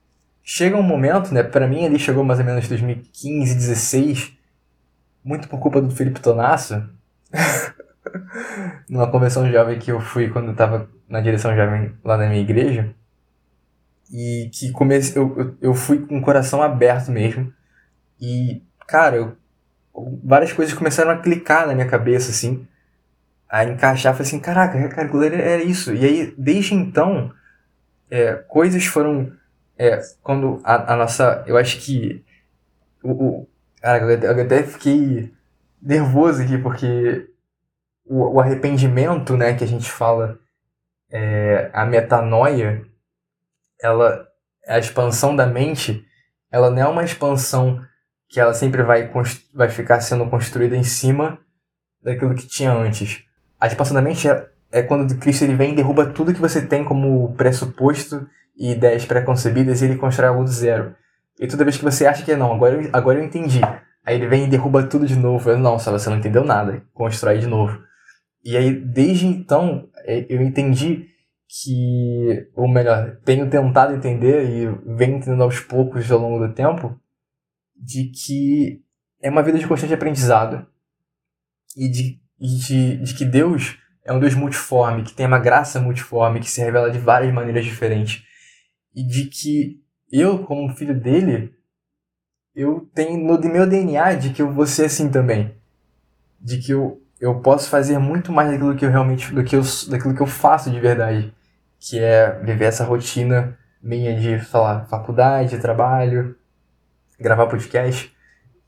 chega 0.42 0.76
um 0.76 0.82
momento, 0.82 1.34
né? 1.34 1.42
Pra 1.42 1.66
mim, 1.66 1.84
ali 1.84 1.98
chegou 1.98 2.22
mais 2.22 2.38
ou 2.38 2.46
menos 2.46 2.68
2015, 2.68 3.54
16, 3.54 4.32
muito 5.24 5.48
por 5.48 5.58
culpa 5.58 5.82
do 5.82 5.90
Felipe 5.90 6.20
Tonasso. 6.20 6.88
numa 8.88 9.10
convenção 9.10 9.50
jovem 9.50 9.78
que 9.78 9.90
eu 9.90 10.00
fui 10.00 10.28
quando 10.28 10.48
eu 10.48 10.54
tava 10.54 10.88
na 11.08 11.20
direção 11.20 11.54
jovem 11.54 11.92
lá 12.04 12.16
na 12.16 12.28
minha 12.28 12.40
igreja. 12.40 12.94
E 14.10 14.50
que 14.52 14.70
comecei, 14.72 15.20
eu, 15.20 15.56
eu, 15.60 15.74
fui 15.74 16.06
com 16.06 16.18
o 16.18 16.22
coração 16.22 16.62
aberto 16.62 17.10
mesmo. 17.10 17.52
E, 18.20 18.62
cara, 18.86 19.16
eu, 19.16 19.36
várias 20.24 20.52
coisas 20.52 20.74
começaram 20.74 21.10
a 21.10 21.18
clicar 21.18 21.66
na 21.66 21.74
minha 21.74 21.88
cabeça, 21.88 22.30
assim. 22.30 22.66
A 23.48 23.64
encaixar, 23.64 24.14
falei 24.14 24.26
assim, 24.26 24.40
caraca, 24.40 24.88
cara, 24.88 25.06
aquilo 25.06 25.24
era 25.24 25.62
isso. 25.62 25.94
E 25.94 26.04
aí, 26.04 26.34
desde 26.36 26.74
então, 26.74 27.32
é, 28.10 28.34
coisas 28.34 28.84
foram. 28.86 29.32
É, 29.76 30.00
quando 30.22 30.60
a, 30.64 30.94
a, 30.94 30.96
nossa. 30.96 31.44
Eu 31.46 31.56
acho 31.56 31.78
que. 31.78 32.24
O, 33.02 33.10
o, 33.10 33.48
cara, 33.80 34.04
eu 34.04 34.42
até 34.42 34.62
fiquei 34.62 35.32
nervoso 35.80 36.42
aqui, 36.42 36.58
porque 36.58 37.28
o, 38.04 38.36
o 38.36 38.40
arrependimento, 38.40 39.36
né, 39.36 39.54
que 39.54 39.64
a 39.64 39.66
gente 39.66 39.90
fala, 39.90 40.38
é, 41.10 41.70
a 41.72 41.84
metanoia, 41.86 42.84
ela, 43.82 44.26
a 44.66 44.78
expansão 44.78 45.34
da 45.34 45.46
mente, 45.46 46.04
ela 46.50 46.70
não 46.70 46.82
é 46.82 46.86
uma 46.86 47.04
expansão 47.04 47.80
que 48.28 48.40
ela 48.40 48.54
sempre 48.54 48.82
vai, 48.82 49.10
vai 49.54 49.68
ficar 49.68 50.00
sendo 50.00 50.28
construída 50.28 50.76
em 50.76 50.84
cima 50.84 51.38
daquilo 52.02 52.34
que 52.34 52.46
tinha 52.46 52.72
antes. 52.72 53.24
A 53.60 53.66
expansão 53.66 53.94
da 53.94 54.02
mente 54.02 54.28
é 54.28 54.48
é 54.70 54.82
quando 54.82 55.16
Cristo 55.16 55.44
ele 55.44 55.54
vem 55.54 55.72
e 55.72 55.76
derruba 55.76 56.06
tudo 56.06 56.32
que 56.32 56.40
você 56.40 56.60
tem 56.64 56.84
como 56.84 57.34
pressuposto 57.34 58.26
e 58.56 58.72
ideias 58.72 59.04
preconcebidas 59.04 59.80
e 59.80 59.86
ele 59.86 59.96
constrói 59.96 60.28
algo 60.28 60.44
do 60.44 60.50
zero. 60.50 60.94
E 61.40 61.46
toda 61.46 61.64
vez 61.64 61.76
que 61.76 61.84
você 61.84 62.06
acha 62.06 62.24
que 62.24 62.34
não, 62.36 62.52
agora 62.52 62.74
eu, 62.74 62.90
agora 62.92 63.18
eu 63.18 63.24
entendi. 63.24 63.60
Aí 64.04 64.16
ele 64.16 64.26
vem 64.26 64.44
e 64.44 64.48
derruba 64.48 64.82
tudo 64.82 65.06
de 65.06 65.16
novo. 65.16 65.48
Eu, 65.50 65.58
não, 65.58 65.78
só 65.78 65.90
você 65.90 66.10
não 66.10 66.18
entendeu 66.18 66.44
nada. 66.44 66.82
Constrói 66.92 67.38
de 67.38 67.46
novo. 67.46 67.78
E 68.44 68.56
aí, 68.56 68.72
desde 68.72 69.26
então, 69.26 69.88
é, 70.04 70.26
eu 70.28 70.42
entendi 70.42 71.08
que, 71.48 72.50
ou 72.54 72.68
melhor, 72.68 73.16
tenho 73.24 73.48
tentado 73.48 73.94
entender 73.94 74.44
e 74.44 74.66
venho 74.96 75.16
entendendo 75.16 75.42
aos 75.42 75.58
poucos 75.58 76.10
ao 76.12 76.18
longo 76.18 76.46
do 76.46 76.52
tempo, 76.52 77.00
de 77.74 78.10
que 78.10 78.84
é 79.22 79.30
uma 79.30 79.42
vida 79.42 79.58
de 79.58 79.66
constante 79.66 79.94
aprendizado. 79.94 80.66
E 81.74 81.88
de, 81.88 82.20
de, 82.38 82.96
de 82.98 83.14
que 83.14 83.24
Deus 83.24 83.78
é 84.04 84.12
um 84.12 84.20
Deus 84.20 84.34
multiforme, 84.34 85.02
que 85.02 85.14
tem 85.14 85.26
uma 85.26 85.38
graça 85.38 85.80
multiforme, 85.80 86.40
que 86.40 86.50
se 86.50 86.60
revela 86.60 86.90
de 86.90 86.98
várias 86.98 87.32
maneiras 87.32 87.64
diferentes. 87.64 88.22
E 88.94 89.02
de 89.02 89.26
que 89.26 89.82
eu, 90.10 90.44
como 90.44 90.74
filho 90.74 90.98
dele, 90.98 91.54
eu 92.54 92.88
tenho 92.94 93.18
no 93.18 93.38
meu 93.40 93.66
DNA 93.66 94.14
de 94.14 94.32
que 94.32 94.42
eu 94.42 94.52
vou 94.52 94.66
ser 94.66 94.86
assim 94.86 95.10
também. 95.10 95.54
De 96.40 96.58
que 96.58 96.72
eu, 96.72 97.02
eu 97.20 97.40
posso 97.40 97.70
fazer 97.70 97.98
muito 97.98 98.32
mais 98.32 98.50
daquilo 98.50 98.76
que 98.76 98.84
eu 98.84 98.90
realmente, 98.90 99.32
do 99.32 99.44
que 99.44 99.56
eu, 99.56 99.62
daquilo 99.88 100.14
que 100.14 100.22
eu 100.22 100.26
faço 100.26 100.70
de 100.70 100.80
verdade. 100.80 101.32
Que 101.78 101.98
é 101.98 102.38
viver 102.40 102.66
essa 102.66 102.84
rotina 102.84 103.56
minha 103.82 104.18
de, 104.18 104.38
falar 104.40 104.86
faculdade, 104.86 105.58
trabalho, 105.58 106.36
gravar 107.18 107.46
podcast. 107.46 108.12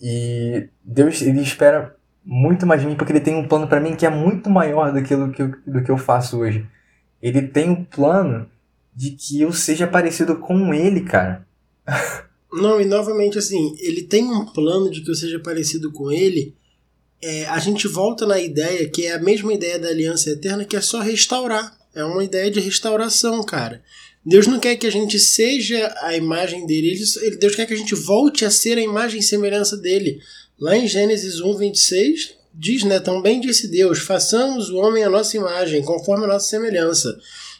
E 0.01 0.69
Deus, 0.85 1.21
ele 1.21 1.41
espera 1.41 1.97
muito 2.25 2.67
mais 2.67 2.81
de 2.81 2.87
mim, 2.87 2.95
porque 2.95 3.13
ele 3.13 3.21
tem 3.21 3.35
um 3.35 3.47
plano 3.47 3.67
para 3.67 3.81
mim 3.81 3.97
que 3.97 4.07
é 4.07 4.11
muito 4.11 4.49
maior 4.49 4.93
do 4.93 5.03
que, 5.03 5.17
do, 5.17 5.31
que, 5.31 5.45
do 5.45 5.83
que 5.83 5.91
eu 5.91 5.99
faço 5.99 6.39
hoje. 6.39 6.67
Ele 7.21 7.43
tem 7.43 7.71
um 7.71 7.85
plano 7.85 8.49
de 8.95 9.11
que 9.11 9.41
eu 9.41 9.53
seja 9.53 9.87
parecido 9.87 10.37
com 10.39 10.73
ele, 10.73 11.03
cara. 11.03 11.47
Não, 12.53 12.81
e 12.81 12.85
novamente 12.85 13.39
assim, 13.39 13.77
ele 13.79 14.03
tem 14.03 14.25
um 14.25 14.45
plano 14.47 14.91
de 14.91 15.03
que 15.03 15.11
eu 15.11 15.15
seja 15.15 15.39
parecido 15.39 15.93
com 15.93 16.11
ele. 16.11 16.55
É, 17.23 17.47
a 17.47 17.59
gente 17.59 17.87
volta 17.87 18.27
na 18.27 18.41
ideia 18.41 18.89
que 18.89 19.07
é 19.07 19.15
a 19.15 19.23
mesma 19.23 19.53
ideia 19.53 19.79
da 19.79 19.89
aliança 19.89 20.31
eterna, 20.31 20.65
que 20.65 20.77
é 20.77 20.81
só 20.81 21.01
restaurar. 21.01 21.79
É 21.95 22.05
uma 22.05 22.23
ideia 22.23 22.51
de 22.51 22.61
restauração, 22.61 23.43
cara. 23.43 23.83
Deus 24.25 24.47
não 24.47 24.61
quer 24.61 24.77
que 24.77 24.87
a 24.87 24.93
gente 24.93 25.19
seja 25.19 25.95
a 26.03 26.15
imagem 26.15 26.67
dele, 26.67 26.95
ele, 27.23 27.37
Deus 27.37 27.55
quer 27.55 27.67
que 27.67 27.73
a 27.73 27.77
gente 27.77 27.95
volte 27.95 28.45
a 28.45 28.51
ser 28.51 28.77
a 28.77 28.83
imagem 28.83 29.21
e 29.21 29.23
semelhança 29.23 29.77
dele. 29.77 30.21
Lá 30.59 30.77
em 30.77 30.87
Gênesis 30.87 31.41
1, 31.41 31.57
26, 31.57 32.35
diz, 32.55 32.85
né? 32.85 33.01
Também 33.01 33.41
disse 33.41 33.69
Deus: 33.69 34.01
façamos 34.01 34.69
o 34.69 34.77
homem 34.77 35.03
à 35.03 35.09
nossa 35.09 35.37
imagem, 35.37 35.83
conforme 35.83 36.25
a 36.25 36.29
nossa 36.29 36.47
semelhança. 36.47 37.19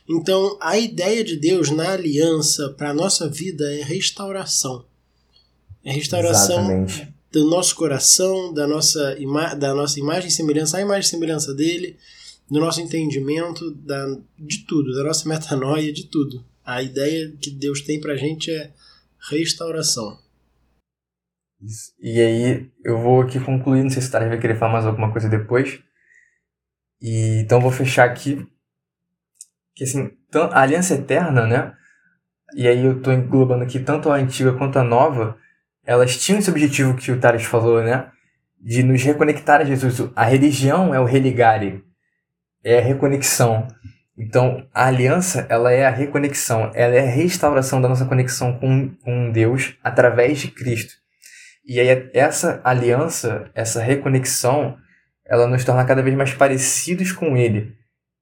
Então, 0.09 0.59
a 0.61 0.79
ideia 0.79 1.25
de 1.25 1.37
Deus 1.37 1.71
na 1.71 1.93
aliança 1.93 2.69
para 2.77 2.91
a 2.91 2.95
nossa 2.95 3.29
vida 3.29 3.73
é 3.73 3.83
restauração. 3.83 4.85
É 5.85 5.93
restauração 5.93 6.59
Exatamente. 6.59 7.09
do 7.33 7.49
nosso 7.49 7.75
coração, 7.75 8.53
da 8.53 8.67
nossa, 8.67 9.17
da 9.57 9.75
nossa 9.75 9.99
imagem 9.99 10.29
e 10.29 10.33
semelhança, 10.33 10.77
a 10.77 10.81
imagem 10.81 11.07
e 11.07 11.11
semelhança 11.11 11.55
dele, 11.55 11.97
do 12.51 12.59
nosso 12.59 12.81
entendimento, 12.81 13.71
da, 13.77 14.07
de 14.39 14.67
tudo, 14.67 14.93
da 14.93 15.05
nossa 15.05 15.29
metanoia, 15.29 15.93
de 15.93 16.09
tudo. 16.09 16.45
A 16.65 16.83
ideia 16.83 17.31
que 17.41 17.51
Deus 17.51 17.81
tem 17.81 18.01
para 18.01 18.15
a 18.15 18.17
gente 18.17 18.51
é 18.51 18.73
restauração. 19.31 20.19
E 22.01 22.21
aí 22.21 22.71
eu 22.85 22.99
vou 22.99 23.21
aqui 23.21 23.39
concluir, 23.39 23.83
não 23.83 23.91
sei 23.91 24.03
se 24.03 24.09
o 24.09 24.11
Tarek 24.11 24.31
vai 24.31 24.41
querer 24.41 24.59
falar 24.59 24.73
mais 24.73 24.87
alguma 24.87 25.13
coisa 25.13 25.29
depois. 25.29 25.79
E, 27.01 27.41
então 27.41 27.61
vou 27.61 27.71
fechar 27.71 28.05
aqui. 28.05 28.45
Que 29.75 29.85
assim, 29.85 30.11
a 30.35 30.63
Aliança 30.63 30.95
Eterna, 30.95 31.47
né? 31.47 31.75
E 32.55 32.67
aí 32.67 32.85
eu 32.85 33.01
tô 33.01 33.13
englobando 33.13 33.63
aqui 33.63 33.79
tanto 33.79 34.11
a 34.11 34.17
antiga 34.17 34.53
quanto 34.53 34.79
a 34.79 34.85
nova, 34.85 35.39
elas 35.85 36.17
tinham 36.17 36.39
esse 36.39 36.51
objetivo 36.51 36.97
que 36.97 37.13
o 37.13 37.21
Tares 37.21 37.45
falou, 37.45 37.83
né? 37.83 38.11
De 38.59 38.83
nos 38.83 39.03
reconectar 39.03 39.61
a 39.61 39.65
Jesus. 39.65 40.11
A 40.17 40.25
religião 40.25 40.95
é 40.95 40.99
o 41.01 41.05
religare, 41.05 41.85
é 42.65 42.79
a 42.79 42.83
reconexão. 42.83 43.67
Então, 44.17 44.67
a 44.75 44.87
aliança, 44.87 45.47
ela 45.49 45.73
é 45.73 45.87
a 45.87 45.91
reconexão, 45.91 46.71
ela 46.75 46.95
é 46.95 47.01
a 47.01 47.11
restauração 47.11 47.81
da 47.81 47.89
nossa 47.89 48.05
conexão 48.05 48.59
com, 48.59 48.95
com 48.97 49.31
Deus 49.31 49.77
através 49.83 50.39
de 50.39 50.49
Cristo. 50.49 50.95
E 51.65 51.81
aí, 51.81 52.11
essa 52.13 52.61
aliança, 52.65 53.51
essa 53.55 53.83
reconexão, 53.83 54.77
ela 55.27 55.47
nos 55.47 55.65
torna 55.65 55.85
cada 55.85 56.03
vez 56.03 56.15
mais 56.17 56.35
parecidos 56.35 57.13
com 57.13 57.37
Ele. 57.37 57.75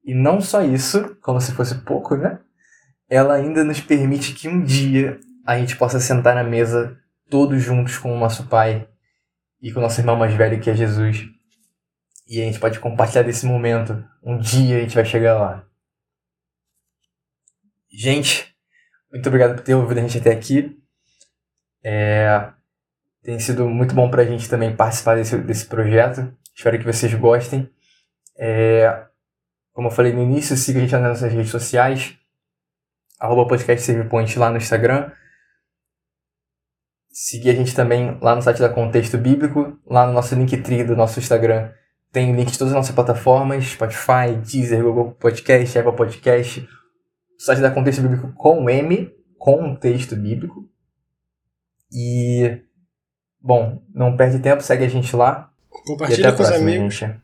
E 0.05 0.15
não 0.15 0.41
só 0.41 0.63
isso, 0.63 1.17
como 1.21 1.41
se 1.41 1.53
fosse 1.53 1.75
pouco, 1.77 2.17
né? 2.17 2.39
Ela 3.11 3.35
ainda 3.35 3.65
nos 3.65 3.81
permite 3.81 4.35
que 4.35 4.49
um 4.49 4.63
dia 4.63 5.19
a 5.47 5.59
gente 5.59 5.77
possa 5.77 5.99
sentar 5.99 6.35
na 6.35 6.45
mesa 6.45 6.97
todos 7.29 7.63
juntos 7.63 7.99
com 7.99 8.15
o 8.15 8.19
nosso 8.19 8.47
Pai 8.47 8.87
e 9.61 9.73
com 9.73 9.81
o 9.81 9.83
nosso 9.83 10.01
irmão 10.01 10.17
mais 10.17 10.35
velho, 10.35 10.61
que 10.61 10.71
é 10.71 10.75
Jesus. 10.75 11.27
E 12.29 12.43
a 12.43 12.45
gente 12.45 12.61
pode 12.61 12.79
compartilhar 12.79 13.23
desse 13.23 13.47
momento. 13.47 14.05
Um 14.23 14.39
dia 14.39 14.77
a 14.77 14.81
gente 14.81 14.95
vai 14.95 15.05
chegar 15.07 15.39
lá. 15.39 15.67
Gente, 17.91 18.55
muito 19.11 19.27
obrigado 19.27 19.55
por 19.55 19.65
ter 19.65 19.75
ouvido 19.75 19.97
a 19.97 20.03
gente 20.03 20.19
até 20.19 20.31
aqui. 20.31 20.79
É, 21.83 22.53
tem 23.23 23.41
sido 23.41 23.67
muito 23.67 23.95
bom 23.95 24.11
para 24.11 24.21
a 24.21 24.25
gente 24.27 24.47
também 24.47 24.77
participar 24.77 25.15
desse, 25.15 25.39
desse 25.39 25.65
projeto. 25.65 26.31
Espero 26.55 26.79
que 26.79 26.85
vocês 26.85 27.15
gostem. 27.15 27.71
É, 28.39 29.07
como 29.73 29.89
eu 29.89 29.93
falei 29.93 30.13
no 30.13 30.23
início, 30.23 30.55
siga 30.55 30.81
a 30.81 30.83
gente 30.83 30.93
nas 30.93 31.03
nossas 31.03 31.33
redes 31.33 31.51
sociais. 31.51 32.15
Arroba 33.19 33.49
podcast 33.49 33.91
lá 34.39 34.51
no 34.51 34.59
Instagram. 34.59 35.11
Seguir 37.11 37.51
a 37.51 37.55
gente 37.55 37.75
também 37.75 38.19
lá 38.21 38.37
no 38.37 38.43
site 38.43 38.61
da 38.61 38.69
Contexto 38.69 39.17
Bíblico. 39.17 39.81
Lá 39.87 40.07
no 40.07 40.13
nosso 40.13 40.35
Linktree 40.35 40.85
do 40.85 40.95
nosso 40.95 41.19
Instagram 41.19 41.73
tem 42.13 42.35
link 42.35 42.51
de 42.51 42.59
todas 42.59 42.73
as 42.73 42.77
nossas 42.77 42.95
plataformas. 42.95 43.65
Spotify, 43.65 44.35
Deezer, 44.43 44.83
Google 44.83 45.13
Podcast, 45.13 45.79
Apple 45.79 45.97
Podcast 45.97 46.69
site 47.39 47.61
da 47.61 47.71
Contexto 47.71 48.03
Bíblico 48.03 48.33
com 48.33 48.69
M, 48.69 49.15
Contexto 49.39 50.17
Bíblico. 50.17 50.69
E, 51.93 52.61
bom, 53.41 53.81
não 53.95 54.17
perde 54.17 54.41
tempo, 54.41 54.63
segue 54.63 54.85
a 54.85 54.89
gente 54.89 55.15
lá. 55.15 55.51
Compartilha 55.69 56.33
com 56.33 56.37
próxima, 56.37 56.57
os 56.57 56.63
amigos. 56.63 56.95
Gente. 56.95 57.21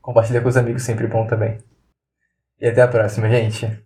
Compartilha 0.00 0.40
com 0.40 0.48
os 0.48 0.56
amigos, 0.56 0.82
sempre 0.82 1.06
bom 1.06 1.26
também. 1.26 1.58
E 2.60 2.68
até 2.68 2.82
a 2.82 2.88
próxima, 2.88 3.28
gente. 3.28 3.85